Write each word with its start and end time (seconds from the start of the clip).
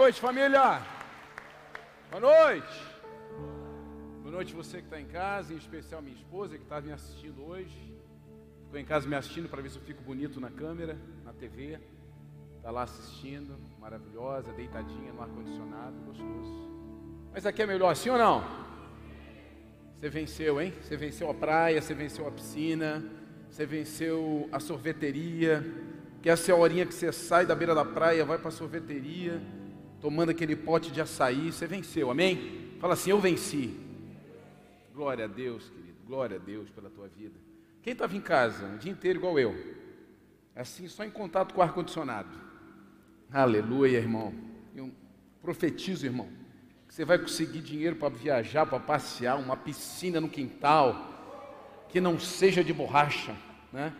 noite, 0.00 0.18
família. 0.18 0.80
Boa 2.10 2.20
noite. 2.22 2.82
Boa 4.22 4.32
noite 4.32 4.54
você 4.54 4.78
que 4.78 4.84
está 4.84 4.98
em 4.98 5.04
casa, 5.04 5.52
em 5.52 5.58
especial 5.58 6.00
minha 6.00 6.16
esposa 6.16 6.56
que 6.56 6.62
está 6.62 6.80
me 6.80 6.90
assistindo 6.90 7.44
hoje. 7.44 7.94
Ficou 8.64 8.80
em 8.80 8.84
casa 8.86 9.06
me 9.06 9.14
assistindo 9.14 9.46
para 9.46 9.60
ver 9.60 9.68
se 9.68 9.76
eu 9.76 9.82
fico 9.82 10.02
bonito 10.02 10.40
na 10.40 10.48
câmera, 10.48 10.96
na 11.22 11.34
TV. 11.34 11.78
Está 12.56 12.70
lá 12.70 12.84
assistindo, 12.84 13.58
maravilhosa, 13.78 14.50
deitadinha 14.54 15.12
no 15.12 15.20
ar-condicionado, 15.20 15.94
gostoso. 16.06 16.70
Mas 17.30 17.44
aqui 17.44 17.60
é 17.60 17.66
melhor 17.66 17.90
assim 17.90 18.08
ou 18.08 18.16
não? 18.16 18.42
Você 19.98 20.08
venceu, 20.08 20.62
hein? 20.62 20.72
Você 20.80 20.96
venceu 20.96 21.30
a 21.30 21.34
praia, 21.34 21.82
você 21.82 21.92
venceu 21.92 22.26
a 22.26 22.30
piscina, 22.30 23.04
você 23.50 23.66
venceu 23.66 24.48
a 24.50 24.60
sorveteria, 24.60 25.62
que 26.22 26.30
essa 26.30 26.50
é 26.50 26.54
a 26.54 26.56
horinha 26.56 26.86
que 26.86 26.94
você 26.94 27.12
sai 27.12 27.44
da 27.44 27.54
beira 27.54 27.74
da 27.74 27.84
praia, 27.84 28.24
vai 28.24 28.38
para 28.38 28.48
a 28.48 28.50
sorveteria, 28.50 29.42
tomando 30.00 30.30
aquele 30.30 30.56
pote 30.56 30.90
de 30.90 31.00
açaí, 31.00 31.52
você 31.52 31.66
venceu, 31.66 32.10
amém? 32.10 32.76
Fala 32.80 32.94
assim, 32.94 33.10
eu 33.10 33.20
venci. 33.20 33.78
Glória 34.94 35.26
a 35.26 35.28
Deus, 35.28 35.68
querido, 35.68 35.98
glória 36.06 36.36
a 36.36 36.40
Deus 36.40 36.70
pela 36.70 36.90
tua 36.90 37.08
vida. 37.08 37.34
Quem 37.82 37.92
estava 37.92 38.16
em 38.16 38.20
casa 38.20 38.66
o 38.66 38.78
dia 38.78 38.90
inteiro 38.92 39.18
igual 39.18 39.38
eu? 39.38 39.54
Assim, 40.54 40.88
só 40.88 41.04
em 41.04 41.10
contato 41.10 41.54
com 41.54 41.60
o 41.60 41.62
ar-condicionado. 41.62 42.28
Aleluia, 43.30 43.98
irmão. 43.98 44.34
Eu 44.74 44.90
profetizo, 45.40 46.04
irmão, 46.04 46.28
que 46.88 46.94
você 46.94 47.04
vai 47.04 47.18
conseguir 47.18 47.60
dinheiro 47.60 47.96
para 47.96 48.08
viajar, 48.08 48.66
para 48.66 48.80
passear, 48.80 49.38
uma 49.38 49.56
piscina 49.56 50.20
no 50.20 50.28
quintal, 50.28 51.86
que 51.88 52.00
não 52.00 52.18
seja 52.18 52.64
de 52.64 52.72
borracha, 52.72 53.36
né? 53.72 53.94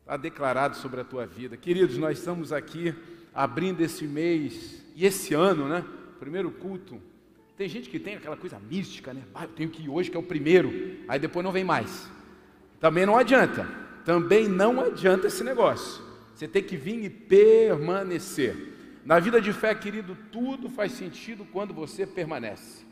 Está 0.00 0.16
declarado 0.16 0.76
sobre 0.76 1.00
a 1.00 1.04
tua 1.04 1.26
vida. 1.26 1.56
Queridos, 1.56 1.96
nós 1.98 2.18
estamos 2.18 2.52
aqui 2.52 2.94
abrindo 3.34 3.80
esse 3.80 4.06
mês 4.06 4.82
e 4.94 5.06
esse 5.06 5.34
ano, 5.34 5.68
né? 5.68 5.84
Primeiro 6.18 6.50
culto. 6.50 7.00
Tem 7.56 7.68
gente 7.68 7.88
que 7.88 7.98
tem 7.98 8.16
aquela 8.16 8.36
coisa 8.36 8.58
mística, 8.58 9.12
né? 9.12 9.22
Ah, 9.34 9.44
eu 9.44 9.48
tenho 9.48 9.70
que 9.70 9.82
ir 9.82 9.88
hoje, 9.88 10.10
que 10.10 10.16
é 10.16 10.20
o 10.20 10.22
primeiro, 10.22 10.72
aí 11.08 11.18
depois 11.18 11.44
não 11.44 11.52
vem 11.52 11.64
mais. 11.64 12.08
Também 12.80 13.06
não 13.06 13.16
adianta. 13.16 13.66
Também 14.04 14.48
não 14.48 14.80
adianta 14.80 15.28
esse 15.28 15.44
negócio. 15.44 16.02
Você 16.34 16.48
tem 16.48 16.62
que 16.62 16.76
vir 16.76 17.04
e 17.04 17.10
permanecer. 17.10 18.72
Na 19.04 19.18
vida 19.18 19.40
de 19.40 19.52
fé, 19.52 19.74
querido, 19.74 20.16
tudo 20.30 20.68
faz 20.68 20.92
sentido 20.92 21.44
quando 21.52 21.72
você 21.72 22.06
permanece. 22.06 22.84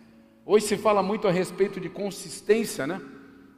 Hoje 0.45 0.67
se 0.67 0.77
fala 0.77 1.03
muito 1.03 1.27
a 1.27 1.31
respeito 1.31 1.81
de 1.81 1.89
consistência, 1.89 2.87
né? 2.87 3.01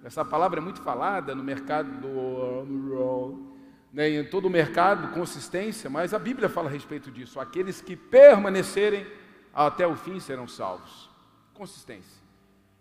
Essa 0.05 0.25
palavra 0.25 0.61
é 0.61 0.63
muito 0.63 0.81
falada 0.83 1.35
no 1.35 1.45
mercado 1.45 2.01
do 2.01 3.52
né, 3.93 4.09
em 4.09 4.25
todo 4.25 4.47
o 4.47 4.51
mercado, 4.51 5.13
consistência, 5.13 5.91
mas 5.91 6.15
a 6.15 6.19
Bíblia 6.19 6.49
fala 6.49 6.69
a 6.69 6.73
respeito 6.73 7.11
disso. 7.11 7.39
Aqueles 7.39 7.81
que 7.81 7.95
permanecerem 7.95 9.07
até 9.53 9.87
o 9.87 9.95
fim 9.95 10.19
serão 10.19 10.49
salvos. 10.49 11.11
Consistência. 11.53 12.23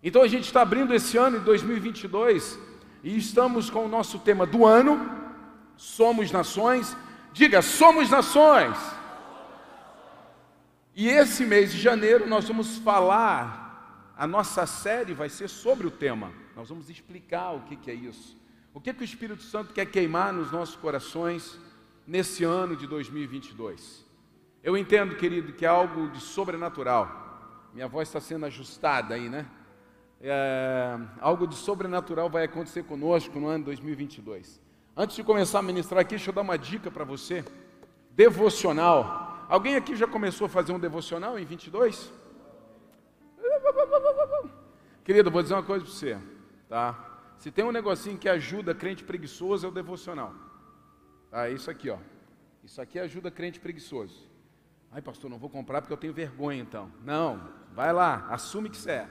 Então 0.02 0.22
a 0.22 0.28
gente 0.28 0.46
está 0.46 0.62
abrindo 0.62 0.94
esse 0.94 1.18
ano 1.18 1.40
de 1.40 1.46
2022 1.46 2.58
e 3.04 3.18
estamos 3.18 3.70
com 3.70 3.86
o 3.86 3.90
nosso 3.90 4.20
tema 4.20 4.46
do 4.46 4.66
ano, 4.66 5.20
Somos 5.76 6.32
Nações. 6.32 6.96
Diga, 7.34 7.62
somos 7.62 8.10
nações. 8.10 8.78
E 10.94 11.08
esse 11.08 11.46
mês 11.46 11.72
de 11.72 11.80
janeiro 11.80 12.28
nós 12.28 12.48
vamos 12.48 12.78
falar, 12.80 14.12
a 14.18 14.28
nossa 14.28 14.66
série 14.66 15.14
vai 15.14 15.30
ser 15.30 15.48
sobre 15.48 15.88
o 15.88 15.92
tema. 15.92 16.32
Nós 16.56 16.68
vamos 16.70 16.90
explicar 16.90 17.52
o 17.52 17.62
que, 17.62 17.76
que 17.76 17.90
é 17.90 17.94
isso. 17.94 18.38
O 18.74 18.80
que, 18.80 18.94
que 18.94 19.02
o 19.02 19.06
Espírito 19.06 19.44
Santo 19.44 19.74
quer 19.74 19.86
queimar 19.86 20.32
nos 20.32 20.50
nossos 20.50 20.78
corações 20.78 21.60
nesse 22.08 22.46
ano 22.46 22.74
de 22.74 22.88
2022? 22.88 24.06
Eu 24.64 24.78
entendo, 24.78 25.16
querido, 25.16 25.52
que 25.52 25.66
é 25.66 25.68
algo 25.68 26.10
de 26.10 26.22
sobrenatural. 26.22 27.70
Minha 27.74 27.88
voz 27.90 28.08
está 28.08 28.22
sendo 28.22 28.46
ajustada 28.46 29.16
aí, 29.16 29.28
né? 29.28 29.46
É, 30.22 30.98
algo 31.20 31.48
de 31.48 31.56
sobrenatural 31.56 32.30
vai 32.30 32.46
acontecer 32.46 32.84
conosco 32.84 33.38
no 33.40 33.48
ano 33.48 33.66
2022. 33.66 34.62
Antes 34.96 35.18
de 35.18 35.24
começar 35.24 35.60
a 35.60 35.64
ministrar 35.64 36.02
aqui, 36.02 36.12
deixa 36.12 36.30
eu 36.30 36.34
dar 36.34 36.42
uma 36.42 36.58
dica 36.58 36.90
para 36.90 37.04
você. 37.04 37.44
Devocional. 38.12 39.48
Alguém 39.50 39.76
aqui 39.76 39.98
já 39.98 40.08
começou 40.08 40.46
a 40.46 40.50
fazer 40.50 40.72
um 40.72 40.80
devocional 40.80 41.38
em 41.38 41.44
22? 41.44 42.10
Querido, 45.04 45.30
vou 45.30 45.42
dizer 45.42 45.56
uma 45.56 45.64
coisa 45.64 45.84
para 45.84 45.94
você, 45.94 46.18
tá? 46.70 47.11
Se 47.42 47.50
tem 47.50 47.66
um 47.66 47.72
negocinho 47.72 48.20
que 48.20 48.30
ajuda 48.30 48.76
crente 48.76 49.04
preguiçoso, 49.04 49.66
é 49.66 49.70
o 49.70 49.72
devocional. 49.72 50.32
Ah, 51.32 51.50
isso 51.50 51.72
aqui, 51.72 51.90
ó. 51.90 51.98
Isso 52.64 52.80
aqui 52.80 53.00
ajuda 53.00 53.32
crente 53.32 53.60
preguiçoso. 53.60 54.30
Ai, 54.92 55.02
pastor, 55.02 55.28
não 55.28 55.40
vou 55.40 55.50
comprar 55.50 55.82
porque 55.82 55.92
eu 55.92 55.98
tenho 55.98 56.14
vergonha 56.14 56.62
então. 56.62 56.92
Não, 57.04 57.50
vai 57.74 57.92
lá, 57.92 58.28
assume 58.30 58.70
que 58.70 58.78
você 58.78 58.92
é. 58.92 59.10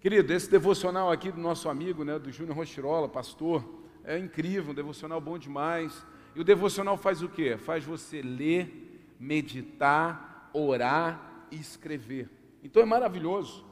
Querido, 0.00 0.32
esse 0.32 0.48
devocional 0.48 1.10
aqui 1.10 1.32
do 1.32 1.40
nosso 1.40 1.68
amigo, 1.68 2.04
né, 2.04 2.16
do 2.16 2.30
Júnior 2.30 2.56
Rochirola, 2.56 3.08
pastor, 3.08 3.82
é 4.04 4.16
incrível, 4.16 4.70
um 4.70 4.74
devocional 4.74 5.20
bom 5.20 5.36
demais. 5.36 6.06
E 6.36 6.40
o 6.40 6.44
devocional 6.44 6.96
faz 6.96 7.24
o 7.24 7.28
quê? 7.28 7.56
Faz 7.56 7.84
você 7.84 8.22
ler, 8.22 9.04
meditar, 9.18 10.48
orar 10.54 11.46
e 11.50 11.56
escrever. 11.56 12.30
Então 12.62 12.80
é 12.80 12.86
maravilhoso. 12.86 13.71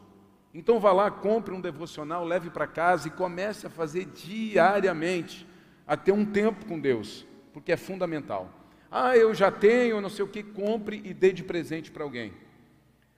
Então 0.52 0.80
vá 0.80 0.92
lá, 0.92 1.10
compre 1.10 1.54
um 1.54 1.60
devocional, 1.60 2.24
leve 2.24 2.50
para 2.50 2.66
casa 2.66 3.08
e 3.08 3.10
comece 3.10 3.66
a 3.66 3.70
fazer 3.70 4.06
diariamente, 4.06 5.46
a 5.86 5.96
ter 5.96 6.12
um 6.12 6.24
tempo 6.24 6.66
com 6.66 6.78
Deus, 6.78 7.24
porque 7.52 7.72
é 7.72 7.76
fundamental. 7.76 8.52
Ah, 8.90 9.16
eu 9.16 9.32
já 9.32 9.50
tenho, 9.50 10.00
não 10.00 10.08
sei 10.08 10.24
o 10.24 10.28
que, 10.28 10.42
compre 10.42 11.00
e 11.04 11.14
dê 11.14 11.32
de 11.32 11.44
presente 11.44 11.90
para 11.90 12.02
alguém. 12.02 12.32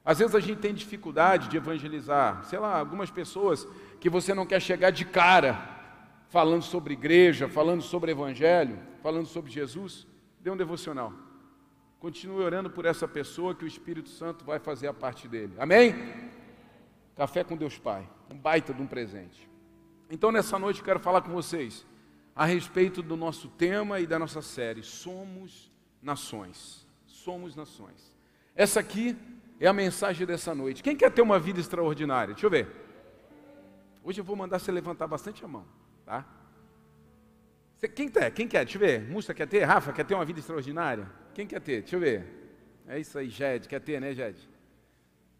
Às 0.05 0.19
vezes 0.19 0.35
a 0.35 0.41
gente 0.41 0.59
tem 0.59 0.75
dificuldade 0.75 1.49
de 1.49 1.57
evangelizar, 1.57 2.45
sei 2.45 2.59
lá, 2.59 2.79
algumas 2.79 3.11
pessoas 3.11 3.67
que 4.01 4.11
você 4.11 4.35
não 4.35 4.45
quer 4.45 4.61
chegar 4.61 4.91
de 4.91 5.05
cara 5.05 5.73
falando 6.29 6.63
sobre 6.63 6.95
igreja, 6.95 7.49
falando 7.49 7.83
sobre 7.83 8.11
evangelho, 8.11 8.79
falando 9.03 9.27
sobre 9.27 9.51
Jesus, 9.51 10.07
dê 10.41 10.51
um 10.51 10.57
devocional. 10.57 11.13
Continue 12.01 12.43
orando 12.43 12.69
por 12.69 12.85
essa 12.85 13.07
pessoa 13.07 13.55
que 13.55 13.65
o 13.65 13.69
Espírito 13.69 14.09
Santo 14.09 14.45
vai 14.45 14.59
fazer 14.59 14.89
a 14.89 14.93
parte 14.93 15.29
dele. 15.29 15.55
Amém? 15.57 15.95
Café 17.23 17.45
com 17.45 17.57
Deus 17.57 17.79
Pai, 17.79 18.05
um 18.29 18.37
baita 18.37 18.75
de 18.75 18.83
um 18.83 18.87
presente. 18.87 19.49
Então, 20.11 20.33
nessa 20.33 20.59
noite, 20.59 20.81
eu 20.81 20.85
quero 20.85 20.99
falar 20.99 21.23
com 21.23 21.31
vocês 21.31 21.87
a 22.35 22.45
respeito 22.45 23.01
do 23.01 23.17
nosso 23.17 23.47
tema 23.51 24.01
e 24.01 24.09
da 24.09 24.19
nossa 24.19 24.43
série: 24.43 24.83
Somos 24.83 25.71
Nações. 26.03 26.85
Somos 27.07 27.55
Nações. 27.55 28.13
Essa 28.57 28.81
aqui 28.81 29.17
é 29.61 29.69
a 29.69 29.73
mensagem 29.73 30.27
dessa 30.27 30.53
noite. 30.53 30.83
Quem 30.83 30.97
quer 30.97 31.13
ter 31.13 31.23
uma 31.23 31.39
vida 31.39 31.61
extraordinária? 31.61 32.35
Deixa 32.35 32.45
eu 32.45 32.51
ver. 32.51 32.67
Hoje 34.03 34.21
eu 34.21 34.25
vou 34.25 34.35
mandar 34.35 34.59
você 34.59 34.73
levantar 34.73 35.07
bastante 35.07 35.45
a 35.45 35.47
mão, 35.47 35.65
tá? 36.05 36.27
Você, 37.77 37.87
quem 37.87 38.09
quer? 38.09 38.33
Quem 38.33 38.49
quer? 38.49 38.65
Deixa 38.65 38.79
eu 38.79 38.81
ver. 38.81 39.09
Musta 39.09 39.33
quer 39.33 39.47
ter? 39.47 39.63
Rafa 39.63 39.93
quer 39.93 40.05
ter 40.05 40.15
uma 40.15 40.25
vida 40.25 40.41
extraordinária? 40.41 41.09
Quem 41.33 41.47
quer 41.47 41.61
ter? 41.61 41.83
Deixa 41.83 41.95
eu 41.95 42.01
ver. 42.01 42.27
É 42.85 42.99
isso 42.99 43.17
aí, 43.17 43.31
Jed. 43.31 43.69
Quer 43.69 43.81
ter, 43.81 44.01
né, 44.01 44.13
Jed? 44.13 44.37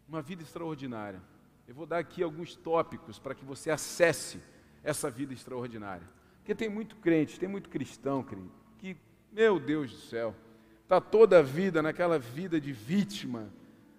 Uma 0.07 0.21
vida 0.21 0.43
extraordinária. 0.43 1.32
Eu 1.67 1.73
vou 1.73 1.85
dar 1.85 1.99
aqui 1.99 2.21
alguns 2.21 2.55
tópicos 2.55 3.17
para 3.17 3.33
que 3.33 3.45
você 3.45 3.71
acesse 3.71 4.39
essa 4.83 5.09
vida 5.09 5.33
extraordinária. 5.33 6.07
Porque 6.39 6.53
tem 6.53 6.67
muito 6.67 6.97
crente, 6.97 7.39
tem 7.39 7.47
muito 7.47 7.69
cristão, 7.69 8.21
querido, 8.21 8.51
que, 8.77 8.97
meu 9.31 9.59
Deus 9.59 9.91
do 9.91 9.97
céu, 9.97 10.35
está 10.81 10.99
toda 10.99 11.39
a 11.39 11.41
vida 11.41 11.81
naquela 11.81 12.19
vida 12.19 12.59
de 12.59 12.73
vítima, 12.73 13.47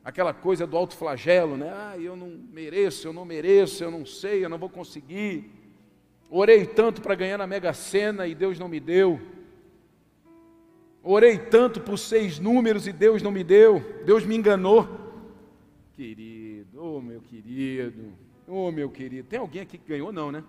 aquela 0.05 0.35
coisa 0.35 0.67
do 0.67 0.77
alto 0.77 0.95
flagelo, 0.95 1.57
né? 1.57 1.73
Ah, 1.75 1.99
eu 1.99 2.15
não 2.15 2.39
mereço, 2.53 3.09
eu 3.09 3.15
não 3.15 3.25
mereço, 3.25 3.83
eu 3.83 3.91
não 3.91 4.05
sei, 4.05 4.45
eu 4.45 4.51
não 4.51 4.59
vou 4.59 4.69
conseguir. 4.69 5.51
Orei 6.29 6.67
tanto 6.67 7.01
para 7.01 7.15
ganhar 7.15 7.39
na 7.39 7.47
Mega 7.47 7.73
Sena 7.73 8.27
e 8.27 8.35
Deus 8.35 8.59
não 8.59 8.69
me 8.69 8.79
deu. 8.79 9.19
Orei 11.03 11.39
tanto 11.39 11.81
por 11.81 11.99
seis 11.99 12.39
números 12.39 12.87
e 12.87 12.93
Deus 12.93 13.23
não 13.23 13.31
me 13.31 13.43
deu. 13.43 14.03
Deus 14.05 14.25
me 14.27 14.37
enganou. 14.37 14.87
Querido 15.95 16.44
Oh, 16.87 17.01
meu 17.01 17.23
querido, 17.23 18.13
oh, 18.47 18.71
meu 18.71 18.91
querido. 18.91 19.27
Tem 19.27 19.39
alguém 19.39 19.63
aqui 19.63 19.79
que 19.79 19.89
ganhou? 19.89 20.13
Não, 20.13 20.31
né? 20.31 20.45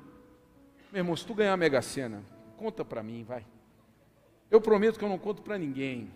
Meu 0.91 0.99
irmão, 0.99 1.15
se 1.15 1.25
tu 1.25 1.33
ganhar 1.33 1.53
a 1.53 1.57
Mega 1.57 1.81
Sena, 1.81 2.25
conta 2.57 2.83
para 2.83 3.01
mim, 3.01 3.23
vai. 3.23 3.45
Eu 4.51 4.59
prometo 4.59 4.99
que 4.99 5.05
eu 5.05 5.07
não 5.07 5.17
conto 5.17 5.41
para 5.41 5.57
ninguém. 5.57 6.11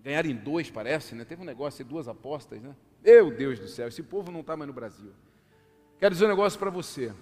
Ganhar 0.00 0.26
em 0.26 0.36
dois, 0.36 0.70
parece, 0.70 1.16
né? 1.16 1.24
Teve 1.24 1.42
um 1.42 1.44
negócio 1.44 1.82
de 1.82 1.90
duas 1.90 2.06
apostas, 2.06 2.62
né? 2.62 2.72
Meu 3.02 3.32
Deus 3.32 3.58
do 3.58 3.66
céu, 3.66 3.88
esse 3.88 4.00
povo 4.00 4.30
não 4.30 4.42
está 4.42 4.56
mais 4.56 4.68
no 4.68 4.72
Brasil. 4.72 5.10
Quero 5.98 6.14
dizer 6.14 6.26
um 6.26 6.28
negócio 6.28 6.56
para 6.56 6.70
você. 6.70 7.12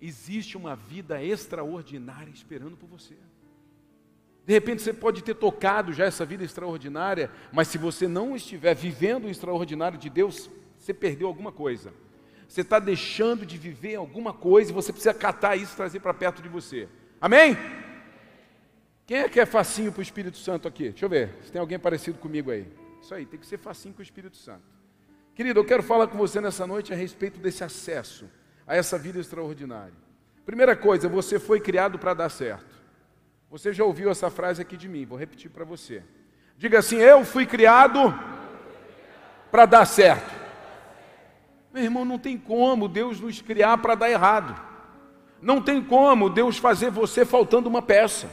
Existe 0.00 0.56
uma 0.56 0.74
vida 0.74 1.22
extraordinária 1.22 2.30
esperando 2.30 2.78
por 2.78 2.88
você. 2.88 3.14
De 4.46 4.54
repente 4.54 4.80
você 4.80 4.94
pode 4.94 5.22
ter 5.22 5.34
tocado 5.34 5.92
já 5.92 6.06
essa 6.06 6.24
vida 6.24 6.44
extraordinária, 6.44 7.30
mas 7.52 7.68
se 7.68 7.76
você 7.76 8.08
não 8.08 8.34
estiver 8.34 8.74
vivendo 8.74 9.26
o 9.26 9.28
extraordinário 9.28 9.98
de 9.98 10.08
Deus, 10.08 10.50
você 10.82 10.92
perdeu 10.92 11.28
alguma 11.28 11.52
coisa. 11.52 11.94
Você 12.48 12.62
está 12.62 12.80
deixando 12.80 13.46
de 13.46 13.56
viver 13.56 13.94
alguma 13.94 14.32
coisa 14.32 14.72
e 14.72 14.74
você 14.74 14.92
precisa 14.92 15.14
catar 15.14 15.54
isso 15.54 15.72
e 15.72 15.76
trazer 15.76 16.00
para 16.00 16.12
perto 16.12 16.42
de 16.42 16.48
você. 16.48 16.88
Amém? 17.20 17.56
Quem 19.06 19.18
é 19.18 19.28
que 19.28 19.38
é 19.38 19.46
facinho 19.46 19.92
para 19.92 20.00
o 20.00 20.02
Espírito 20.02 20.36
Santo 20.36 20.66
aqui? 20.66 20.90
Deixa 20.90 21.04
eu 21.04 21.08
ver, 21.08 21.30
se 21.44 21.52
tem 21.52 21.60
alguém 21.60 21.78
parecido 21.78 22.18
comigo 22.18 22.50
aí. 22.50 22.66
Isso 23.00 23.14
aí, 23.14 23.24
tem 23.24 23.38
que 23.38 23.46
ser 23.46 23.58
facinho 23.58 23.94
com 23.94 24.00
o 24.00 24.02
Espírito 24.02 24.36
Santo. 24.36 24.64
Querido, 25.36 25.60
eu 25.60 25.64
quero 25.64 25.84
falar 25.84 26.08
com 26.08 26.18
você 26.18 26.40
nessa 26.40 26.66
noite 26.66 26.92
a 26.92 26.96
respeito 26.96 27.38
desse 27.38 27.62
acesso 27.62 28.28
a 28.66 28.74
essa 28.74 28.98
vida 28.98 29.20
extraordinária. 29.20 29.94
Primeira 30.44 30.74
coisa, 30.74 31.08
você 31.08 31.38
foi 31.38 31.60
criado 31.60 31.96
para 31.96 32.12
dar 32.12 32.28
certo. 32.28 32.74
Você 33.50 33.72
já 33.72 33.84
ouviu 33.84 34.10
essa 34.10 34.30
frase 34.30 34.60
aqui 34.60 34.76
de 34.76 34.88
mim, 34.88 35.06
vou 35.06 35.16
repetir 35.16 35.50
para 35.50 35.64
você. 35.64 36.02
Diga 36.58 36.80
assim: 36.80 36.96
Eu 36.96 37.24
fui 37.24 37.46
criado 37.46 38.12
para 39.50 39.64
dar 39.64 39.84
certo. 39.84 40.41
Meu 41.72 41.82
irmão, 41.84 42.04
não 42.04 42.18
tem 42.18 42.36
como 42.36 42.86
Deus 42.86 43.18
nos 43.18 43.40
criar 43.40 43.78
para 43.78 43.94
dar 43.94 44.10
errado. 44.10 44.54
Não 45.40 45.60
tem 45.60 45.82
como 45.82 46.28
Deus 46.28 46.58
fazer 46.58 46.90
você 46.90 47.24
faltando 47.24 47.68
uma 47.68 47.80
peça. 47.80 48.30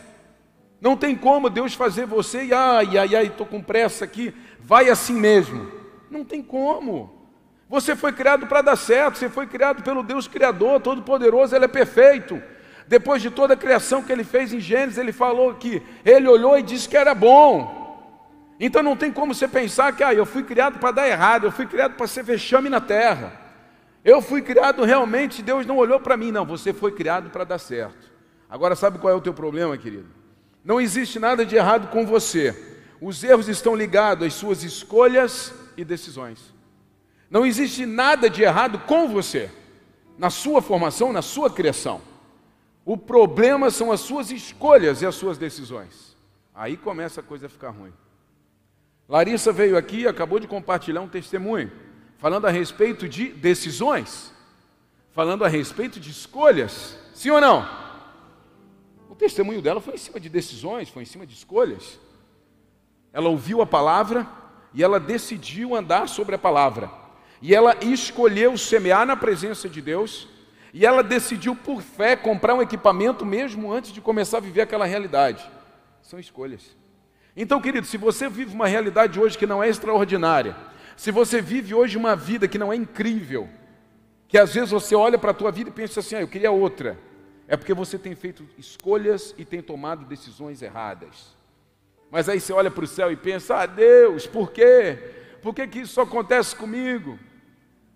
Não 0.81 0.95
tem 0.95 1.15
como 1.15 1.49
Deus 1.49 1.73
fazer 1.73 2.05
você 2.05 2.45
e 2.45 2.53
ai, 2.53 2.97
ai, 2.97 3.15
ai, 3.15 3.25
estou 3.27 3.45
com 3.45 3.61
pressa 3.61 4.05
aqui, 4.05 4.33
vai 4.59 4.89
assim 4.89 5.13
mesmo. 5.13 5.71
Não 6.09 6.23
tem 6.25 6.41
como. 6.41 7.27
Você 7.69 7.95
foi 7.95 8.11
criado 8.11 8.47
para 8.47 8.61
dar 8.61 8.75
certo, 8.75 9.17
você 9.17 9.29
foi 9.29 9.47
criado 9.47 9.83
pelo 9.83 10.03
Deus 10.03 10.27
Criador, 10.27 10.81
Todo-Poderoso, 10.81 11.55
Ele 11.55 11.65
é 11.65 11.69
perfeito. 11.69 12.41
Depois 12.87 13.21
de 13.21 13.29
toda 13.29 13.53
a 13.53 13.57
criação 13.57 14.01
que 14.01 14.11
Ele 14.11 14.23
fez 14.23 14.51
em 14.51 14.59
Gênesis, 14.59 14.97
Ele 14.97 15.11
falou 15.11 15.53
que 15.53 15.81
Ele 16.03 16.27
olhou 16.27 16.57
e 16.57 16.63
disse 16.63 16.89
que 16.89 16.97
era 16.97 17.13
bom. 17.13 17.78
Então 18.59 18.83
não 18.83 18.95
tem 18.95 19.11
como 19.11 19.33
você 19.33 19.47
pensar 19.47 19.95
que 19.95 20.03
ah, 20.03 20.13
eu 20.13 20.25
fui 20.25 20.43
criado 20.43 20.79
para 20.79 20.91
dar 20.91 21.07
errado, 21.07 21.45
eu 21.45 21.51
fui 21.51 21.65
criado 21.65 21.95
para 21.95 22.07
ser 22.07 22.23
vexame 22.23 22.67
na 22.67 22.81
terra. 22.81 23.31
Eu 24.03 24.21
fui 24.21 24.41
criado 24.41 24.83
realmente, 24.83 25.41
Deus 25.41 25.65
não 25.65 25.77
olhou 25.77 25.99
para 25.99 26.17
mim, 26.17 26.31
não, 26.31 26.45
você 26.45 26.73
foi 26.73 26.91
criado 26.91 27.29
para 27.29 27.45
dar 27.45 27.57
certo. 27.57 28.09
Agora 28.49 28.75
sabe 28.75 28.99
qual 28.99 29.13
é 29.13 29.15
o 29.15 29.21
teu 29.21 29.33
problema, 29.33 29.77
querido? 29.77 30.07
Não 30.63 30.81
existe 30.81 31.19
nada 31.19 31.45
de 31.45 31.55
errado 31.55 31.89
com 31.89 32.05
você. 32.05 32.77
Os 32.99 33.23
erros 33.23 33.47
estão 33.47 33.75
ligados 33.75 34.27
às 34.27 34.33
suas 34.33 34.63
escolhas 34.63 35.53
e 35.77 35.85
decisões. 35.85 36.53
Não 37.29 37.45
existe 37.45 37.85
nada 37.85 38.29
de 38.29 38.41
errado 38.41 38.79
com 38.79 39.07
você, 39.07 39.49
na 40.17 40.29
sua 40.29 40.61
formação, 40.61 41.13
na 41.13 41.21
sua 41.21 41.49
criação. 41.49 42.01
O 42.83 42.97
problema 42.97 43.69
são 43.69 43.91
as 43.91 44.01
suas 44.01 44.31
escolhas 44.31 45.01
e 45.01 45.05
as 45.05 45.15
suas 45.15 45.37
decisões. 45.37 46.17
Aí 46.53 46.75
começa 46.75 47.21
a 47.21 47.23
coisa 47.23 47.45
a 47.45 47.49
ficar 47.49 47.69
ruim. 47.69 47.93
Larissa 49.09 49.51
veio 49.51 49.75
aqui 49.75 50.01
e 50.01 50.07
acabou 50.07 50.39
de 50.39 50.47
compartilhar 50.47 51.01
um 51.01 51.07
testemunho, 51.07 51.71
falando 52.19 52.45
a 52.45 52.51
respeito 52.51 53.09
de 53.09 53.29
decisões, 53.29 54.31
falando 55.09 55.43
a 55.43 55.47
respeito 55.47 55.99
de 55.99 56.11
escolhas. 56.11 56.95
Sim 57.11 57.31
ou 57.31 57.41
não? 57.41 57.67
O 59.09 59.15
testemunho 59.15 59.63
dela 59.63 59.81
foi 59.81 59.95
em 59.95 59.97
cima 59.97 60.19
de 60.19 60.29
decisões, 60.29 60.89
foi 60.89 61.01
em 61.01 61.07
cima 61.07 61.25
de 61.25 61.33
escolhas. 61.33 61.99
Ela 63.11 63.29
ouviu 63.29 63.63
a 63.63 63.65
palavra 63.65 64.27
e 64.75 64.83
ela 64.83 64.99
decidiu 64.99 65.75
andar 65.75 66.07
sobre 66.07 66.35
a 66.35 66.37
palavra. 66.37 66.91
E 67.41 67.55
ela 67.55 67.75
escolheu 67.83 68.55
semear 68.59 69.07
na 69.07 69.15
presença 69.15 69.67
de 69.67 69.81
Deus. 69.81 70.27
E 70.71 70.85
ela 70.85 71.01
decidiu, 71.01 71.55
por 71.55 71.81
fé, 71.81 72.15
comprar 72.15 72.53
um 72.53 72.61
equipamento 72.61 73.25
mesmo 73.25 73.73
antes 73.73 73.91
de 73.91 74.01
começar 74.01 74.37
a 74.37 74.41
viver 74.41 74.61
aquela 74.61 74.85
realidade. 74.85 75.49
São 76.03 76.19
escolhas. 76.19 76.77
Então, 77.41 77.61
querido, 77.61 77.87
se 77.87 77.95
você 77.97 78.27
vive 78.27 78.53
uma 78.53 78.67
realidade 78.67 79.17
hoje 79.17 79.37
que 79.37 79.47
não 79.47 79.63
é 79.63 79.69
extraordinária, 79.69 80.57
se 80.97 81.09
você 81.09 81.41
vive 81.41 81.73
hoje 81.73 81.95
uma 81.95 82.13
vida 82.13 82.49
que 82.49 82.57
não 82.57 82.73
é 82.73 82.75
incrível, 82.75 83.47
que 84.27 84.37
às 84.37 84.53
vezes 84.53 84.71
você 84.71 84.93
olha 84.93 85.17
para 85.17 85.31
a 85.31 85.33
tua 85.33 85.49
vida 85.49 85.69
e 85.69 85.71
pensa 85.73 86.01
assim, 86.01 86.15
ah, 86.15 86.21
eu 86.21 86.27
queria 86.27 86.51
outra, 86.51 86.99
é 87.47 87.55
porque 87.55 87.73
você 87.73 87.97
tem 87.97 88.13
feito 88.13 88.45
escolhas 88.57 89.33
e 89.37 89.45
tem 89.45 89.61
tomado 89.61 90.03
decisões 90.03 90.61
erradas. 90.61 91.33
Mas 92.11 92.27
aí 92.27 92.41
você 92.41 92.51
olha 92.51 92.69
para 92.69 92.83
o 92.83 92.87
céu 92.87 93.09
e 93.09 93.15
pensa, 93.15 93.55
ah, 93.55 93.65
Deus, 93.65 94.27
por 94.27 94.51
quê? 94.51 94.97
Por 95.41 95.55
que, 95.55 95.65
que 95.65 95.79
isso 95.79 96.01
acontece 96.01 96.53
comigo? 96.53 97.17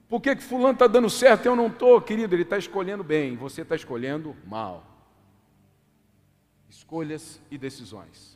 Por 0.07 0.21
que, 0.21 0.37
que 0.37 0.41
fulano 0.41 0.71
está 0.71 0.87
dando 0.87 1.09
certo 1.09 1.43
e 1.43 1.47
eu 1.49 1.55
não 1.57 1.67
estou? 1.67 1.99
Querido, 1.99 2.33
ele 2.33 2.43
está 2.43 2.57
escolhendo 2.57 3.03
bem, 3.03 3.35
você 3.35 3.63
está 3.63 3.75
escolhendo 3.75 4.37
mal. 4.47 4.85
Escolhas 6.69 7.41
e 7.51 7.57
decisões. 7.57 8.32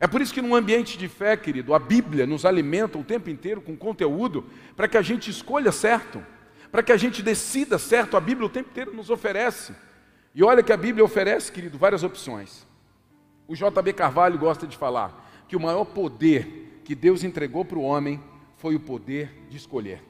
É 0.00 0.06
por 0.06 0.22
isso 0.22 0.32
que 0.32 0.40
num 0.40 0.54
ambiente 0.54 0.96
de 0.96 1.06
fé, 1.08 1.36
querido, 1.36 1.74
a 1.74 1.78
Bíblia 1.78 2.26
nos 2.26 2.46
alimenta 2.46 2.96
o 2.96 3.04
tempo 3.04 3.28
inteiro 3.28 3.60
com 3.60 3.76
conteúdo 3.76 4.46
para 4.74 4.88
que 4.88 4.96
a 4.96 5.02
gente 5.02 5.30
escolha 5.30 5.70
certo, 5.70 6.24
para 6.72 6.82
que 6.82 6.90
a 6.90 6.96
gente 6.96 7.22
decida 7.22 7.78
certo. 7.78 8.16
A 8.16 8.20
Bíblia 8.20 8.46
o 8.46 8.50
tempo 8.50 8.70
inteiro 8.70 8.94
nos 8.94 9.10
oferece. 9.10 9.74
E 10.34 10.42
olha 10.42 10.62
que 10.62 10.72
a 10.72 10.76
Bíblia 10.76 11.04
oferece, 11.04 11.52
querido, 11.52 11.76
várias 11.76 12.02
opções. 12.02 12.66
O 13.46 13.54
JB 13.54 13.92
Carvalho 13.92 14.38
gosta 14.38 14.66
de 14.66 14.74
falar 14.74 15.44
que 15.46 15.54
o 15.54 15.60
maior 15.60 15.84
poder 15.84 16.80
que 16.82 16.94
Deus 16.94 17.22
entregou 17.22 17.64
para 17.64 17.78
o 17.78 17.82
homem 17.82 18.22
foi 18.56 18.74
o 18.74 18.80
poder 18.80 19.30
de 19.50 19.58
escolher. 19.58 20.02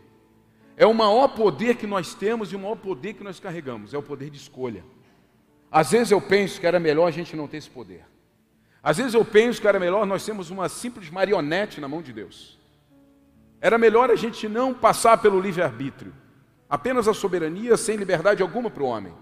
É 0.77 0.87
o 0.87 0.95
maior 0.95 1.29
poder 1.29 1.77
que 1.77 1.87
nós 1.87 2.15
temos 2.15 2.53
e 2.53 2.57
o 2.57 2.61
maior 2.61 2.77
poder 2.77 3.15
que 3.15 3.25
nós 3.25 3.41
carregamos, 3.41 3.93
é 3.93 3.99
o 3.99 4.03
poder 4.03 4.31
de 4.31 4.39
escolha. 4.39 4.85
Às 5.71 5.91
vezes 5.91 6.13
eu 6.13 6.21
penso 6.21 6.61
que 6.61 6.67
era 6.67 6.79
melhor 6.79 7.07
a 7.07 7.11
gente 7.11 7.35
não 7.35 7.49
ter 7.49 7.57
esse 7.57 7.69
poder. 7.69 8.05
Às 8.82 8.97
vezes 8.97 9.15
eu 9.15 9.25
penso 9.25 9.61
que 9.61 9.69
era 9.69 9.79
melhor 9.79 10.06
nós 10.06 10.25
termos 10.25 10.50
uma 10.50 10.69
simples 10.69 11.11
marionete 11.11 11.81
na 11.81 11.88
mão 11.88 12.00
de 12.00 12.12
Deus. 12.12 12.59
Era 13.61 13.77
melhor 13.77 14.11
a 14.11 14.17
gente 14.17 14.49
não 14.49 14.73
passar 14.73 15.19
pelo 15.19 15.38
livre-arbítrio, 15.38 16.15
apenas 16.69 17.06
a 17.06 17.12
soberania 17.12 17.77
sem 17.77 17.97
liberdade 17.97 18.43
alguma 18.43 18.71
para 18.71 18.82
o 18.82 18.87
homem. 18.87 19.12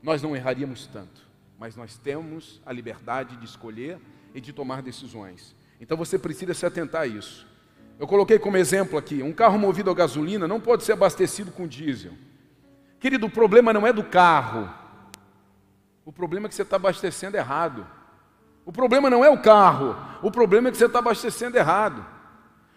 Nós 0.00 0.22
não 0.22 0.36
erraríamos 0.36 0.86
tanto, 0.86 1.20
mas 1.58 1.74
nós 1.74 1.96
temos 1.96 2.60
a 2.64 2.72
liberdade 2.72 3.36
de 3.36 3.44
escolher 3.44 3.98
e 4.32 4.40
de 4.40 4.52
tomar 4.52 4.82
decisões. 4.82 5.54
Então 5.80 5.96
você 5.96 6.16
precisa 6.16 6.54
se 6.54 6.64
atentar 6.64 7.02
a 7.02 7.06
isso. 7.06 7.46
Eu 7.98 8.06
coloquei 8.06 8.38
como 8.38 8.56
exemplo 8.56 8.96
aqui: 8.96 9.20
um 9.22 9.32
carro 9.32 9.58
movido 9.58 9.90
a 9.90 9.94
gasolina 9.94 10.46
não 10.46 10.60
pode 10.60 10.84
ser 10.84 10.92
abastecido 10.92 11.50
com 11.50 11.66
diesel. 11.66 12.12
Querido, 13.00 13.26
o 13.26 13.30
problema 13.30 13.72
não 13.72 13.84
é 13.84 13.92
do 13.92 14.04
carro, 14.04 14.72
o 16.04 16.12
problema 16.12 16.46
é 16.46 16.48
que 16.48 16.54
você 16.54 16.62
está 16.62 16.76
abastecendo 16.76 17.36
errado. 17.36 17.84
O 18.64 18.72
problema 18.72 19.10
não 19.10 19.24
é 19.24 19.30
o 19.30 19.40
carro, 19.40 19.96
o 20.22 20.30
problema 20.30 20.68
é 20.68 20.70
que 20.70 20.76
você 20.76 20.86
está 20.86 21.00
abastecendo 21.00 21.56
errado. 21.56 22.04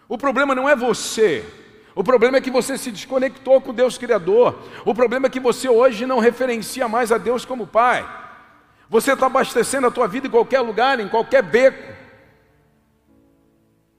O 0.08 0.18
problema 0.18 0.54
não 0.54 0.68
é 0.68 0.74
você, 0.74 1.44
o 1.96 2.04
problema 2.04 2.36
é 2.36 2.40
que 2.42 2.50
você 2.50 2.76
se 2.76 2.92
desconectou 2.92 3.58
com 3.58 3.72
Deus 3.72 3.96
Criador. 3.96 4.54
O 4.84 4.94
problema 4.94 5.28
é 5.28 5.30
que 5.30 5.40
você 5.40 5.66
hoje 5.66 6.04
não 6.04 6.18
referencia 6.18 6.86
mais 6.86 7.10
a 7.10 7.16
Deus 7.16 7.46
como 7.46 7.66
Pai. 7.66 8.06
Você 8.86 9.14
está 9.14 9.26
abastecendo 9.26 9.86
a 9.86 9.90
tua 9.90 10.06
vida 10.06 10.26
em 10.26 10.30
qualquer 10.30 10.60
lugar, 10.60 11.00
em 11.00 11.08
qualquer 11.08 11.42
beco. 11.42 11.96